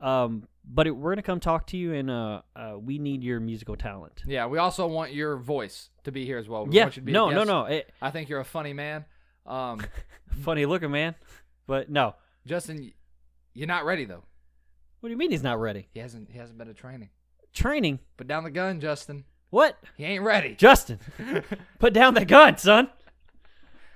Um, 0.00 0.46
but 0.64 0.86
it, 0.86 0.92
we're 0.92 1.12
gonna 1.12 1.22
come 1.22 1.40
talk 1.40 1.66
to 1.68 1.76
you, 1.76 1.92
and 1.94 2.10
uh, 2.10 2.42
uh, 2.56 2.76
we 2.78 2.98
need 2.98 3.22
your 3.22 3.40
musical 3.40 3.76
talent. 3.76 4.22
Yeah, 4.26 4.46
we 4.46 4.58
also 4.58 4.86
want 4.86 5.12
your 5.12 5.36
voice 5.36 5.90
to 6.04 6.12
be 6.12 6.24
here 6.24 6.38
as 6.38 6.48
well. 6.48 6.66
We 6.66 6.76
Yeah, 6.76 6.84
want 6.84 6.96
you 6.96 7.02
to 7.02 7.06
be 7.06 7.12
a 7.12 7.14
no, 7.14 7.30
no, 7.30 7.44
no. 7.44 7.64
It, 7.64 7.92
I 8.00 8.10
think 8.10 8.28
you're 8.28 8.40
a 8.40 8.44
funny 8.44 8.72
man. 8.72 9.04
Um, 9.46 9.80
funny 10.40 10.66
looking 10.66 10.90
man, 10.90 11.14
but 11.66 11.90
no. 11.90 12.14
Justin, 12.46 12.92
you're 13.54 13.66
not 13.66 13.84
ready 13.84 14.04
though. 14.04 14.22
What 15.00 15.08
do 15.08 15.10
you 15.12 15.16
mean 15.16 15.30
he's 15.30 15.42
not 15.42 15.60
ready? 15.60 15.88
He 15.92 16.00
hasn't. 16.00 16.30
He 16.30 16.38
hasn't 16.38 16.58
been 16.58 16.68
to 16.68 16.74
training. 16.74 17.10
Training? 17.52 17.98
Put 18.16 18.28
down 18.28 18.44
the 18.44 18.50
gun, 18.50 18.80
Justin. 18.80 19.24
What? 19.50 19.78
He 19.96 20.04
ain't 20.04 20.22
ready. 20.24 20.54
Justin, 20.54 20.98
put 21.78 21.92
down 21.92 22.14
the 22.14 22.24
gun, 22.24 22.58
son. 22.58 22.88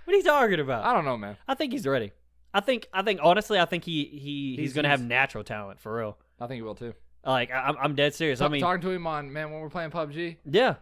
What 0.04 0.14
are 0.14 0.16
you 0.16 0.22
talking 0.24 0.60
about? 0.60 0.84
I 0.84 0.92
don't 0.94 1.04
know, 1.04 1.16
man. 1.16 1.36
I 1.46 1.54
think 1.54 1.72
he's 1.72 1.86
ready. 1.86 2.12
I 2.54 2.60
think. 2.60 2.86
I 2.92 3.02
think. 3.02 3.20
Honestly, 3.22 3.58
I 3.58 3.64
think 3.66 3.84
he 3.84 4.04
he 4.04 4.18
he's, 4.50 4.58
He's- 4.58 4.72
gonna 4.72 4.88
have 4.88 5.00
he's- 5.00 5.08
natural 5.08 5.44
talent 5.44 5.80
for 5.80 5.94
real. 5.96 6.18
I 6.40 6.46
think 6.46 6.56
he 6.56 6.62
will 6.62 6.74
too. 6.74 6.94
Like 7.24 7.50
I, 7.50 7.60
I'm 7.68 7.76
I'm 7.80 7.94
dead 7.94 8.14
serious. 8.14 8.40
I 8.40 8.48
mean, 8.48 8.60
talking 8.60 8.82
to 8.82 8.90
him 8.90 9.06
on 9.06 9.32
man 9.32 9.50
when 9.52 9.60
we're 9.60 9.70
playing 9.70 9.90
PUBG. 9.90 10.38
yeah. 10.50 10.76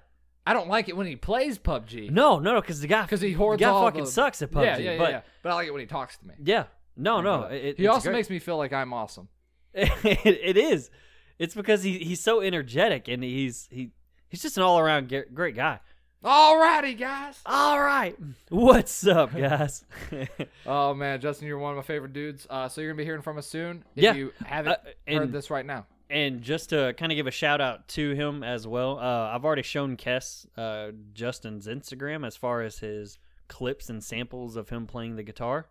I 0.47 0.55
don't 0.55 0.69
like 0.69 0.89
it 0.89 0.97
when 0.97 1.07
he 1.07 1.17
plays 1.17 1.59
PUBG 1.59 2.11
No, 2.11 2.39
no, 2.39 2.55
no, 2.55 2.61
because 2.63 2.81
the 2.81 2.87
guy 2.87 3.03
because 3.03 3.21
he 3.21 3.29
the 3.29 3.35
hoards 3.35 3.61
guy 3.61 3.69
all 3.69 3.85
fucking 3.85 4.05
the- 4.05 4.11
sucks 4.11 4.41
at 4.41 4.51
PUBG. 4.51 4.65
Yeah, 4.65 4.77
yeah, 4.79 4.91
yeah, 4.93 4.99
but 4.99 5.11
yeah. 5.11 5.21
But 5.43 5.53
I 5.53 5.55
like 5.57 5.67
it 5.69 5.71
when 5.73 5.81
he 5.81 5.87
talks 5.87 6.17
to 6.17 6.27
me. 6.27 6.35
yeah, 6.43 6.65
no, 6.97 7.21
no. 7.21 7.43
Uh, 7.45 7.49
it, 7.49 7.77
he 7.77 7.85
it's 7.85 7.93
also 7.95 8.09
great. 8.09 8.17
makes 8.21 8.31
me 8.31 8.39
feel 8.39 8.57
like 8.57 8.73
I'm 8.73 8.93
awesome. 8.95 9.29
it, 9.75 9.91
it 10.25 10.57
is. 10.57 10.91
It's 11.39 11.55
because 11.55 11.83
he 11.83 11.99
he's 11.99 12.21
so 12.21 12.41
energetic 12.41 13.07
and 13.07 13.23
he's 13.23 13.69
he 13.71 13.91
he's 14.31 14.41
just 14.43 14.57
an 14.57 14.63
all 14.63 14.79
around 14.79 15.13
great 15.35 15.55
guy. 15.55 15.81
Alrighty, 16.25 16.99
guys. 16.99 17.39
All 17.47 17.81
right, 17.81 18.15
what's 18.51 19.07
up, 19.07 19.35
guys? 19.35 19.85
Oh 20.67 20.93
man, 20.95 21.21
Justin, 21.21 21.49
you're 21.49 21.59
one 21.59 21.73
of 21.73 21.77
my 21.77 21.83
favorite 21.83 22.13
dudes. 22.13 22.47
Uh, 22.51 22.69
so 22.69 22.81
you're 22.81 22.91
gonna 22.91 22.99
be 22.99 23.05
hearing 23.05 23.23
from 23.23 23.39
us 23.39 23.47
soon. 23.47 23.85
If 23.97 24.05
Yeah. 24.05 24.15
you 24.15 24.33
haven't 24.45 24.73
Uh, 25.09 25.19
heard 25.19 25.33
this 25.33 25.51
right 25.51 25.65
now. 25.67 25.87
And 26.11 26.43
just 26.43 26.71
to 26.71 26.93
kind 26.99 27.11
of 27.13 27.17
give 27.17 27.27
a 27.29 27.31
shout 27.31 27.61
out 27.61 27.87
to 27.89 28.15
him 28.15 28.43
as 28.43 28.67
well, 28.67 28.99
uh, 28.99 29.31
I've 29.33 29.45
already 29.45 29.63
shown 29.63 29.97
Kess 29.97 30.45
uh, 30.59 30.91
Justin's 31.15 31.67
Instagram 31.69 32.27
as 32.27 32.37
far 32.37 32.63
as 32.63 32.81
his 32.81 33.19
clips 33.49 33.89
and 33.89 34.03
samples 34.05 34.57
of 34.57 34.69
him 34.69 34.87
playing 34.87 35.17
the 35.17 35.23
guitar. 35.23 35.67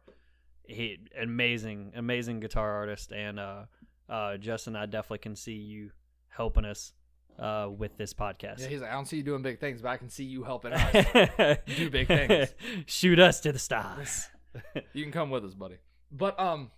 He 0.65 0.97
amazing, 1.19 1.91
amazing 1.95 2.39
guitar 2.39 2.71
artist, 2.71 3.11
and 3.11 3.39
uh, 3.39 3.65
uh, 4.07 4.37
Justin, 4.37 4.75
I 4.75 4.85
definitely 4.85 5.19
can 5.19 5.35
see 5.35 5.53
you 5.55 5.91
helping 6.29 6.65
us 6.65 6.93
uh, 7.39 7.69
with 7.75 7.97
this 7.97 8.13
podcast. 8.13 8.59
Yeah, 8.59 8.67
he's 8.67 8.81
like, 8.81 8.91
I 8.91 8.93
don't 8.93 9.07
see 9.07 9.17
you 9.17 9.23
doing 9.23 9.41
big 9.41 9.59
things, 9.59 9.81
but 9.81 9.89
I 9.89 9.97
can 9.97 10.09
see 10.09 10.25
you 10.25 10.43
helping 10.43 10.73
us. 10.73 11.57
Do 11.75 11.89
big 11.89 12.07
things. 12.07 12.53
Shoot 12.85 13.19
us 13.19 13.39
to 13.41 13.51
the 13.51 13.59
stars. 13.59 14.27
you 14.93 15.03
can 15.03 15.11
come 15.11 15.29
with 15.29 15.45
us, 15.45 15.53
buddy. 15.53 15.77
But 16.11 16.39
um, 16.39 16.71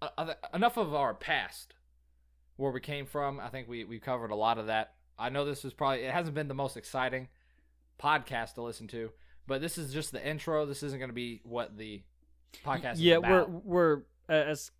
uh, 0.00 0.08
uh, 0.16 0.34
enough 0.54 0.76
of 0.76 0.94
our 0.94 1.14
past, 1.14 1.74
where 2.56 2.70
we 2.70 2.80
came 2.80 3.06
from. 3.06 3.40
I 3.40 3.48
think 3.48 3.68
we 3.68 3.84
we 3.84 3.98
covered 3.98 4.30
a 4.30 4.36
lot 4.36 4.58
of 4.58 4.66
that. 4.66 4.94
I 5.18 5.28
know 5.28 5.44
this 5.44 5.64
is 5.64 5.72
probably 5.72 6.04
it 6.04 6.12
hasn't 6.12 6.34
been 6.34 6.48
the 6.48 6.54
most 6.54 6.76
exciting 6.76 7.28
podcast 8.00 8.54
to 8.54 8.62
listen 8.62 8.86
to, 8.88 9.10
but 9.46 9.60
this 9.60 9.76
is 9.76 9.92
just 9.92 10.12
the 10.12 10.26
intro. 10.26 10.66
This 10.66 10.82
isn't 10.82 10.98
going 10.98 11.10
to 11.10 11.14
be 11.14 11.40
what 11.44 11.76
the 11.76 12.02
podcast. 12.64 12.94
yeah, 12.96 13.16
is 13.16 13.22
we're 13.22 13.46
we're 13.46 13.96
uh, 14.28 14.32
as 14.32 14.70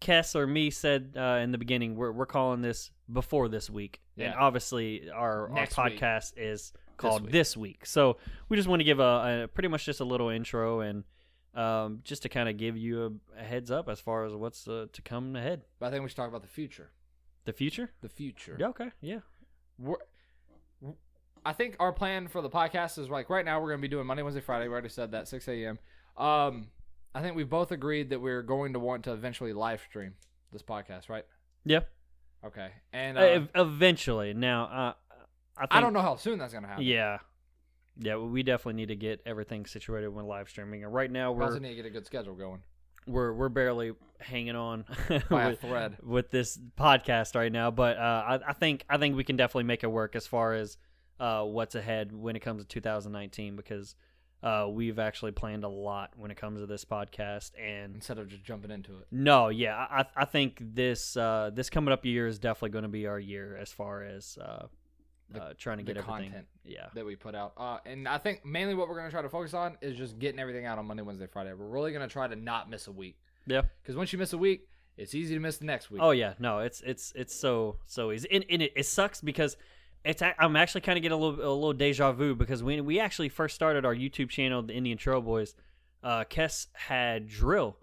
Kess 0.00 0.34
or 0.34 0.46
me 0.46 0.70
said 0.70 1.14
uh, 1.16 1.38
in 1.42 1.52
the 1.52 1.58
beginning, 1.58 1.94
we're 1.94 2.12
we're 2.12 2.26
calling 2.26 2.60
this 2.60 2.90
before 3.12 3.48
this 3.48 3.68
week, 3.68 4.00
and 4.16 4.34
obviously 4.34 5.10
our 5.10 5.50
Next 5.52 5.78
our 5.78 5.88
week. 5.90 6.00
podcast 6.00 6.32
is 6.36 6.72
called 6.96 7.22
week. 7.22 7.32
this 7.32 7.56
week. 7.56 7.86
So 7.86 8.16
we 8.48 8.56
just 8.56 8.68
want 8.68 8.80
to 8.80 8.84
give 8.84 9.00
a, 9.00 9.44
a 9.44 9.48
pretty 9.48 9.68
much 9.68 9.84
just 9.84 10.00
a 10.00 10.04
little 10.04 10.28
intro 10.28 10.80
and 10.80 11.04
um, 11.54 12.00
just 12.04 12.22
to 12.22 12.28
kind 12.28 12.48
of 12.48 12.56
give 12.56 12.76
you 12.76 13.20
a, 13.36 13.40
a 13.40 13.44
heads 13.44 13.70
up 13.70 13.88
as 13.88 14.00
far 14.00 14.24
as 14.24 14.32
what's 14.32 14.66
uh, 14.66 14.86
to 14.92 15.02
come 15.02 15.36
ahead. 15.36 15.62
But 15.78 15.86
I 15.86 15.90
think 15.90 16.02
we 16.02 16.08
should 16.08 16.16
talk 16.16 16.28
about 16.28 16.42
the 16.42 16.48
future. 16.48 16.90
The 17.44 17.52
future. 17.52 17.90
The 18.00 18.08
future. 18.08 18.56
Yeah. 18.58 18.68
Okay. 18.68 18.90
Yeah. 19.00 19.18
We're, 19.78 19.96
I 21.44 21.52
think 21.52 21.76
our 21.80 21.92
plan 21.92 22.28
for 22.28 22.40
the 22.40 22.50
podcast 22.50 22.98
is 22.98 23.10
like 23.10 23.28
right 23.28 23.44
now 23.44 23.60
we're 23.60 23.68
going 23.68 23.80
to 23.80 23.82
be 23.82 23.88
doing 23.88 24.06
Monday, 24.06 24.22
Wednesday, 24.22 24.40
Friday. 24.40 24.68
We 24.68 24.72
already 24.72 24.88
said 24.88 25.10
that 25.12 25.26
6 25.28 25.48
a.m. 25.48 25.78
Um, 26.16 26.68
I 27.14 27.20
think 27.20 27.36
we 27.36 27.44
both 27.44 27.72
agreed 27.72 28.10
that 28.10 28.20
we're 28.20 28.42
going 28.42 28.74
to 28.74 28.78
want 28.78 29.04
to 29.04 29.12
eventually 29.12 29.52
live 29.52 29.82
stream 29.88 30.14
this 30.52 30.62
podcast, 30.62 31.08
right? 31.08 31.26
Yeah. 31.64 31.80
Okay. 32.44 32.70
And 32.92 33.18
uh, 33.18 33.20
Uh, 33.20 33.62
eventually. 33.62 34.34
Now, 34.34 34.64
uh, 34.64 34.92
I 35.56 35.60
think, 35.60 35.68
I 35.70 35.80
don't 35.80 35.92
know 35.92 36.02
how 36.02 36.16
soon 36.16 36.38
that's 36.38 36.52
going 36.52 36.64
to 36.64 36.68
happen. 36.68 36.84
Yeah. 36.84 37.18
Yeah, 37.98 38.16
we 38.16 38.42
definitely 38.42 38.80
need 38.80 38.88
to 38.88 38.96
get 38.96 39.20
everything 39.26 39.66
situated 39.66 40.08
when 40.08 40.26
live 40.26 40.48
streaming. 40.48 40.82
And 40.82 40.94
right 40.94 41.10
now 41.10 41.30
We 41.32 41.42
also 41.44 41.56
we're 41.56 41.60
need 41.60 41.68
to 41.70 41.74
get 41.74 41.86
a 41.86 41.90
good 41.90 42.06
schedule 42.06 42.34
going 42.34 42.62
we're 43.06 43.32
we're 43.32 43.48
barely 43.48 43.92
hanging 44.20 44.56
on 44.56 44.84
by 45.30 45.44
a 45.44 45.48
with, 45.50 45.60
thread. 45.60 45.96
with 46.02 46.30
this 46.30 46.58
podcast 46.78 47.34
right 47.34 47.52
now. 47.52 47.70
But 47.70 47.96
uh, 47.96 48.00
I, 48.26 48.50
I 48.50 48.52
think 48.52 48.84
I 48.88 48.98
think 48.98 49.16
we 49.16 49.24
can 49.24 49.36
definitely 49.36 49.64
make 49.64 49.82
it 49.82 49.88
work 49.88 50.16
as 50.16 50.26
far 50.26 50.54
as 50.54 50.76
uh, 51.20 51.42
what's 51.42 51.74
ahead 51.74 52.12
when 52.12 52.36
it 52.36 52.40
comes 52.40 52.62
to 52.62 52.68
2019 52.68 53.56
because 53.56 53.94
uh, 54.42 54.66
we've 54.68 54.98
actually 54.98 55.32
planned 55.32 55.64
a 55.64 55.68
lot 55.68 56.10
when 56.16 56.30
it 56.30 56.36
comes 56.36 56.60
to 56.60 56.66
this 56.66 56.84
podcast 56.84 57.52
and 57.60 57.94
Instead 57.94 58.18
of 58.18 58.28
just 58.28 58.42
jumping 58.44 58.70
into 58.70 58.92
it. 58.98 59.06
no, 59.10 59.48
yeah, 59.48 59.76
I 59.76 60.04
I 60.16 60.24
think 60.24 60.58
this 60.60 61.16
uh, 61.16 61.50
this 61.54 61.70
coming 61.70 61.92
up 61.92 62.04
year 62.04 62.26
is 62.26 62.38
definitely 62.38 62.70
going 62.70 62.82
to 62.84 62.88
be 62.88 63.06
our 63.06 63.18
year 63.18 63.56
as 63.60 63.70
far 63.70 64.02
as 64.02 64.38
uh, 64.40 64.66
The- 65.30 65.42
uh, 65.42 65.52
trying 65.56 65.78
to 65.78 65.84
get 65.84 65.96
everything. 65.96 66.24
content. 66.30 66.46
Yeah, 66.64 66.88
that 66.94 67.04
we 67.06 67.16
put 67.16 67.34
out. 67.34 67.52
Uh, 67.56 67.78
and 67.86 68.06
I 68.08 68.18
think 68.18 68.44
mainly 68.44 68.74
what 68.74 68.88
we're 68.88 68.96
going 68.96 69.06
to 69.08 69.12
try 69.12 69.22
to 69.22 69.28
focus 69.28 69.54
on 69.54 69.76
is 69.80 69.96
just 69.96 70.18
getting 70.18 70.38
everything 70.40 70.66
out 70.66 70.78
on 70.78 70.86
Monday, 70.86 71.02
Wednesday, 71.02 71.26
Friday. 71.26 71.52
We're 71.54 71.66
really 71.66 71.92
going 71.92 72.06
to 72.08 72.12
try 72.12 72.26
to 72.28 72.36
not 72.36 72.68
miss 72.70 72.86
a 72.86 72.92
week. 72.92 73.18
yeah. 73.46 73.62
Because 73.82 73.96
once 73.96 74.12
you 74.12 74.18
miss 74.18 74.32
a 74.32 74.38
week, 74.38 74.68
it's 74.96 75.14
easy 75.14 75.34
to 75.34 75.40
miss 75.40 75.56
the 75.58 75.64
next 75.64 75.90
week. 75.90 76.02
Oh 76.02 76.10
yeah, 76.10 76.34
no, 76.38 76.58
it's 76.58 76.80
it's 76.82 77.12
it's 77.16 77.34
so 77.34 77.78
so 77.86 78.12
easy, 78.12 78.28
and, 78.30 78.44
and 78.50 78.60
it, 78.62 78.72
it 78.76 78.86
sucks 78.86 79.20
because 79.22 79.56
it's 80.04 80.22
a- 80.22 80.34
I'm 80.42 80.56
actually 80.56 80.80
kind 80.82 80.96
of 80.98 81.02
getting 81.02 81.16
a 81.16 81.20
little 81.20 81.40
a 81.40 81.52
little 81.54 81.72
deja 81.72 82.12
vu 82.12 82.34
because 82.34 82.62
when 82.62 82.84
we 82.84 82.98
actually 83.00 83.28
first 83.28 83.54
started 83.54 83.84
our 83.84 83.94
YouTube 83.94 84.28
channel, 84.30 84.62
the 84.62 84.74
Indian 84.74 84.98
Trail 84.98 85.20
Boys, 85.20 85.54
uh, 86.02 86.24
Kess 86.24 86.66
had 86.72 87.28
drill, 87.28 87.76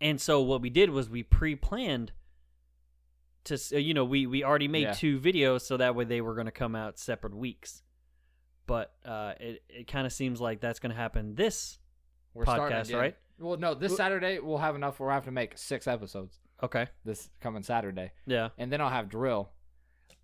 and 0.00 0.20
so 0.20 0.40
what 0.42 0.60
we 0.60 0.70
did 0.70 0.90
was 0.90 1.08
we 1.10 1.22
pre-planned 1.22 2.12
to 3.44 3.56
you 3.80 3.94
know 3.94 4.04
we 4.04 4.26
we 4.26 4.42
already 4.44 4.68
made 4.68 4.82
Yeah. 4.82 4.92
two 4.92 5.20
videos 5.20 5.62
so 5.62 5.76
that 5.76 5.94
way 5.94 6.04
they 6.04 6.20
were 6.20 6.34
going 6.34 6.46
to 6.46 6.52
come 6.52 6.74
out 6.74 6.98
separate 6.98 7.34
weeks, 7.34 7.82
but 8.66 8.92
uh, 9.04 9.34
it 9.38 9.62
it 9.68 9.86
kind 9.86 10.06
of 10.06 10.12
seems 10.12 10.40
like 10.40 10.60
that's 10.60 10.78
going 10.80 10.90
to 10.90 10.96
happen 10.96 11.34
this 11.34 11.78
we're 12.34 12.44
starting 12.44 12.76
podcast, 12.76 12.98
right? 12.98 13.16
Well, 13.38 13.56
no, 13.56 13.74
this 13.74 13.96
Saturday 13.96 14.38
we'll 14.38 14.58
have 14.58 14.74
enough. 14.76 14.98
We'll 14.98 15.10
have 15.10 15.24
to 15.26 15.30
make 15.30 15.56
six 15.58 15.86
episodes 15.86 16.38
Okay, 16.62 16.86
this 17.04 17.28
coming 17.40 17.62
Saturday, 17.62 18.12
yeah, 18.26 18.48
and 18.58 18.72
then 18.72 18.80
I'll 18.80 18.90
have 18.90 19.08
drill. 19.08 19.50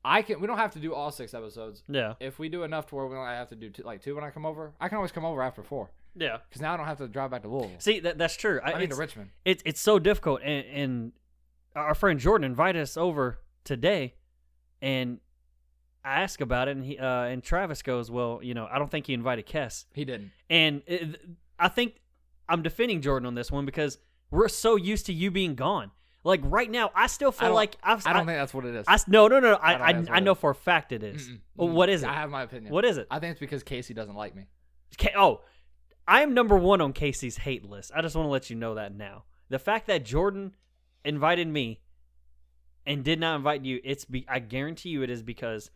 I 0.04 0.22
can. 0.22 0.40
We 0.40 0.46
don't 0.46 0.58
have 0.58 0.72
to 0.72 0.78
do 0.80 0.94
all 0.94 1.10
six 1.12 1.32
episodes. 1.34 1.82
yeah, 1.88 2.14
If 2.20 2.38
we 2.38 2.48
do 2.48 2.64
enough 2.64 2.86
to 2.88 2.94
where 2.96 3.06
we 3.06 3.16
only 3.16 3.30
have 3.34 3.48
to 3.50 3.54
do 3.56 3.70
two, 3.70 3.82
like 3.84 4.02
two 4.02 4.14
when 4.14 4.24
I 4.24 4.30
come 4.30 4.44
over, 4.44 4.72
I 4.80 4.88
can 4.88 4.96
always 4.96 5.12
come 5.12 5.24
over 5.24 5.42
after 5.42 5.62
four. 5.62 5.90
yeah. 6.16 6.38
Because 6.48 6.60
now 6.60 6.74
I 6.74 6.76
don't 6.76 6.86
have 6.86 6.98
to 6.98 7.08
drive 7.08 7.30
back 7.30 7.42
to 7.42 7.48
Louisville. 7.48 7.76
See 7.78 8.00
that 8.00 8.18
that's 8.18 8.36
true. 8.36 8.60
I, 8.64 8.78
mean 8.78 8.88
to 8.90 8.96
Richmond. 8.96 9.30
it's 9.44 9.62
it's 9.64 9.80
so 9.80 9.98
difficult 9.98 10.40
and, 10.42 10.66
and 10.66 11.12
our 11.76 11.94
friend 11.94 12.18
jordan 12.20 12.44
invited 12.44 12.82
us 12.82 12.96
over 12.98 13.38
today 13.64 14.14
and 14.82 15.20
i 16.04 16.20
asked 16.20 16.42
about 16.42 16.68
it 16.68 16.76
and 16.76 16.84
he 16.84 16.98
uh, 16.98 17.22
and 17.24 17.42
travis 17.42 17.80
goes 17.80 18.10
well 18.10 18.40
you 18.42 18.52
know 18.52 18.68
i 18.70 18.78
don't 18.78 18.90
think 18.90 19.06
he 19.06 19.14
invited 19.14 19.46
kess 19.46 19.86
He 19.94 20.04
didn't. 20.04 20.32
and 20.50 20.82
it, 20.86 21.18
i 21.58 21.68
think 21.68 22.02
i'm 22.46 22.60
defending 22.62 23.00
jordan 23.00 23.26
on 23.26 23.34
this 23.34 23.50
one 23.50 23.64
because 23.64 23.96
we're 24.30 24.48
so 24.48 24.76
used 24.76 25.06
to 25.06 25.14
you 25.14 25.30
being 25.30 25.54
gone 25.54 25.92
like 26.24 26.40
right 26.44 26.70
now 26.70 26.90
i 26.94 27.06
still 27.06 27.32
feel 27.32 27.48
don't- 27.48 27.54
like 27.56 27.76
I've, 27.82 28.06
I 28.06 28.12
don't 28.12 28.26
think 28.26 28.38
that's 28.38 28.54
what 28.54 28.64
it 28.64 28.74
is. 28.74 28.84
I, 28.88 28.98
no 29.08 29.28
no 29.28 29.40
no 29.40 29.54
I 29.54 29.74
i 29.74 29.90
i, 29.90 30.04
I 30.12 30.20
know 30.20 30.34
for 30.34 30.50
a 30.50 30.54
fact 30.54 30.92
it 30.92 31.02
is. 31.02 31.28
Mm-mm. 31.28 31.40
Well, 31.56 31.68
what 31.68 31.88
is 31.88 32.02
it 32.02 32.08
I 32.08 32.14
have 32.14 32.30
my 32.30 32.42
opinion. 32.42 32.72
what 32.72 32.84
is 32.84 32.96
it 32.96 33.06
I 33.10 33.18
think 33.18 33.32
it's 33.32 33.40
because 33.40 33.62
Casey 33.62 33.94
doesn't 33.94 34.14
like 34.14 34.34
me. 34.36 34.46
Ca- 34.98 35.12
oh, 35.16 35.40
I'm 36.06 36.34
number 36.34 36.56
one 36.56 36.80
on 36.80 36.92
Casey's 36.92 37.36
hate 37.38 37.64
list. 37.64 37.92
I 37.94 38.02
just 38.02 38.14
want 38.16 38.26
to 38.26 38.30
let 38.30 38.50
you 38.50 38.56
know 38.56 38.74
that 38.74 38.94
now. 38.94 39.24
The 39.48 39.58
fact 39.58 39.86
that 39.86 40.04
Jordan 40.04 40.54
invited 41.04 41.46
me 41.48 41.80
and 42.86 43.04
did 43.04 43.20
not 43.20 43.36
invite 43.36 43.64
you, 43.64 43.80
it's 43.84 44.04
be 44.04 44.24
I 44.28 44.38
guarantee 44.38 44.88
you 44.90 45.02
it 45.02 45.10
is 45.10 45.22
because 45.22 45.70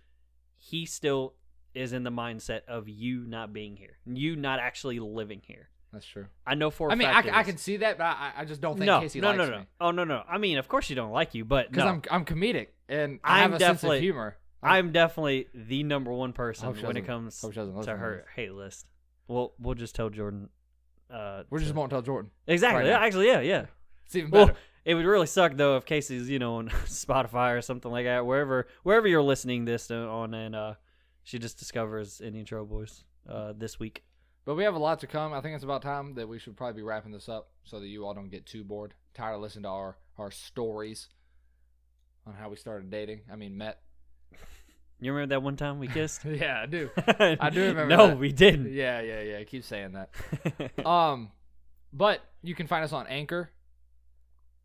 he 0.57 0.85
still 0.87 1.35
is 1.75 1.93
in 1.93 2.03
the 2.05 2.11
mindset 2.11 2.63
of 2.67 2.89
you 2.89 3.25
not 3.27 3.53
being 3.53 3.77
here, 3.77 3.99
you 4.07 4.35
not 4.37 4.59
actually 4.59 4.99
living 4.99 5.43
here. 5.45 5.69
That's 5.93 6.05
true. 6.07 6.27
I 6.47 6.55
know 6.55 6.71
for 6.71 6.89
a 6.89 6.93
I 6.93 6.95
mean, 6.95 7.09
I, 7.09 7.13
fact 7.15 7.27
c- 7.29 7.33
I 7.35 7.43
can 7.43 7.57
see 7.57 7.77
that, 7.79 7.97
but 7.99 8.05
I, 8.05 8.33
I 8.39 8.45
just 8.45 8.61
don't 8.61 8.75
think 8.77 8.87
no, 8.87 9.01
Casey 9.01 9.21
no, 9.21 9.29
likes 9.29 9.39
no, 9.39 9.51
no. 9.51 9.59
me. 9.61 9.67
Oh 9.81 9.91
no, 9.93 10.05
no. 10.05 10.23
I 10.29 10.39
mean, 10.39 10.59
of 10.59 10.69
course 10.69 10.91
you 10.91 10.97
don't 10.97 11.13
like 11.13 11.35
you, 11.35 11.45
but 11.45 11.71
Because 11.71 11.85
no, 11.85 11.91
I'm 11.91 12.03
I'm 12.11 12.25
comedic 12.25 12.69
and 12.89 13.19
I 13.25 13.43
I'm 13.43 13.53
have 13.53 13.61
a 13.61 13.65
sense 13.65 13.71
of 13.71 13.75
definitely- 13.77 14.01
humor. 14.01 14.37
I'm 14.63 14.91
definitely 14.91 15.47
the 15.55 15.85
number 15.85 16.13
one 16.13 16.33
person 16.33 16.75
when 16.83 16.97
it 16.97 17.07
comes 17.07 17.41
hope 17.41 17.53
she 17.53 17.57
doesn't 17.57 17.73
to 17.75 17.79
listen 17.79 17.95
to 17.95 17.99
her 18.01 18.25
hate 18.35 18.53
list. 18.53 18.87
Well, 19.29 19.53
we'll 19.61 19.75
just 19.75 19.95
tell 19.95 20.11
Jordan. 20.11 20.49
Uh, 21.09 21.45
We're 21.51 21.61
just 21.61 21.75
won't 21.75 21.91
tell 21.91 22.03
Jordan. 22.03 22.31
exactly. 22.49 22.81
right 22.83 22.89
yeah, 22.89 22.99
actually, 22.99 23.29
yeah, 23.29 23.41
yeah. 23.41 23.67
It's 24.07 24.17
even 24.17 24.31
Well, 24.33 24.47
better. 24.47 24.59
it 24.85 24.95
would 24.97 25.05
really 25.05 25.27
suck 25.27 25.57
though 25.57 25.77
if 25.77 25.85
Casey's, 25.85 26.29
you 26.29 26.41
know, 26.41 26.57
on 26.57 26.69
Spotify 26.87 27.57
or 27.57 27.63
something 27.63 27.93
like 27.93 28.07
that, 28.07 28.27
wherever 28.27 28.67
wherever 28.83 29.07
you're 29.07 29.23
listening 29.23 29.67
this 29.67 29.89
on, 29.91 30.35
and 30.35 30.57
uh, 30.57 30.75
she 31.23 31.39
just 31.39 31.59
discovers 31.61 32.21
Indian 32.21 32.45
Trail 32.45 32.65
Boys 32.65 33.05
uh, 33.31 33.53
this 33.57 33.79
week. 33.79 34.03
But 34.47 34.55
we 34.55 34.65
have 34.65 34.75
a 34.75 34.79
lot 34.79 35.01
to 35.01 35.07
come. 35.07 35.35
I 35.35 35.43
think 35.43 35.55
it's 35.55 35.65
about 35.65 35.83
time 35.83 36.15
that 36.15 36.27
we 36.29 36.39
should 36.39 36.57
probably 36.57 36.81
be 36.81 36.83
wrapping 36.83 37.13
this 37.13 37.29
up 37.29 37.51
so 37.65 37.79
that 37.81 37.87
you 37.89 38.07
all 38.07 38.15
don't 38.15 38.31
get 38.31 38.47
too 38.47 38.65
bored, 38.65 38.95
tired 39.13 39.35
of 39.35 39.43
listening 39.43 39.65
to 39.65 39.69
our 39.69 39.99
our 40.17 40.31
stories 40.31 41.09
on 42.27 42.33
how 42.33 42.49
we 42.49 42.57
started 42.57 42.91
dating. 42.91 43.21
I 43.31 43.37
mean, 43.37 43.59
met. 43.59 43.81
You 44.99 45.13
remember 45.13 45.35
that 45.35 45.43
one 45.43 45.57
time 45.57 45.79
we 45.79 45.89
kissed? 45.89 46.25
yeah, 46.25 46.63
I 46.63 46.65
do. 46.65 46.89
I 46.97 47.51
do 47.51 47.61
remember 47.67 47.95
No, 47.95 48.07
that. 48.07 48.19
we 48.19 48.33
didn't. 48.33 48.73
Yeah, 48.73 49.03
yeah, 49.03 49.21
yeah. 49.21 49.39
I 49.41 49.45
Keep 49.45 49.65
saying 49.65 49.93
that. 49.93 50.87
Um, 50.87 51.33
but 51.93 52.23
you 52.43 52.55
can 52.55 52.67
find 52.67 52.83
us 52.83 52.95
on 52.95 53.07
Anchor. 53.07 53.51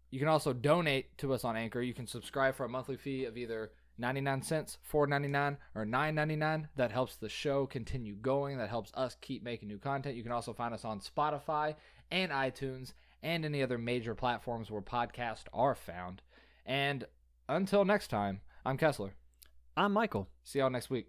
You 0.09 0.19
can 0.19 0.29
also 0.29 0.53
donate 0.53 1.17
to 1.17 1.33
us 1.33 1.43
on 1.43 1.57
Anchor. 1.57 1.81
You 1.81 1.93
can 1.93 2.07
subscribe 2.07 2.55
for 2.55 2.63
a 2.65 2.69
monthly 2.69 2.95
fee 2.95 3.25
of 3.25 3.35
either 3.35 3.71
99 4.01 4.41
cents, 4.41 4.77
4.99 4.91 5.57
or 5.75 5.85
9.99. 5.85 6.67
That 6.75 6.91
helps 6.91 7.15
the 7.15 7.29
show 7.29 7.65
continue 7.65 8.15
going. 8.15 8.57
That 8.57 8.69
helps 8.69 8.91
us 8.95 9.15
keep 9.21 9.43
making 9.43 9.69
new 9.69 9.77
content. 9.77 10.17
You 10.17 10.23
can 10.23 10.31
also 10.31 10.53
find 10.53 10.73
us 10.73 10.83
on 10.83 10.99
Spotify 10.99 11.75
and 12.09 12.31
iTunes 12.31 12.93
and 13.23 13.45
any 13.45 13.63
other 13.63 13.77
major 13.77 14.15
platforms 14.15 14.69
where 14.69 14.81
podcasts 14.81 15.45
are 15.53 15.75
found. 15.75 16.21
And 16.65 17.05
until 17.47 17.85
next 17.85 18.07
time, 18.09 18.41
I'm 18.65 18.77
Kessler. 18.77 19.13
I'm 19.77 19.93
Michael. 19.93 20.27
See 20.43 20.59
y'all 20.59 20.69
next 20.69 20.89
week. 20.89 21.07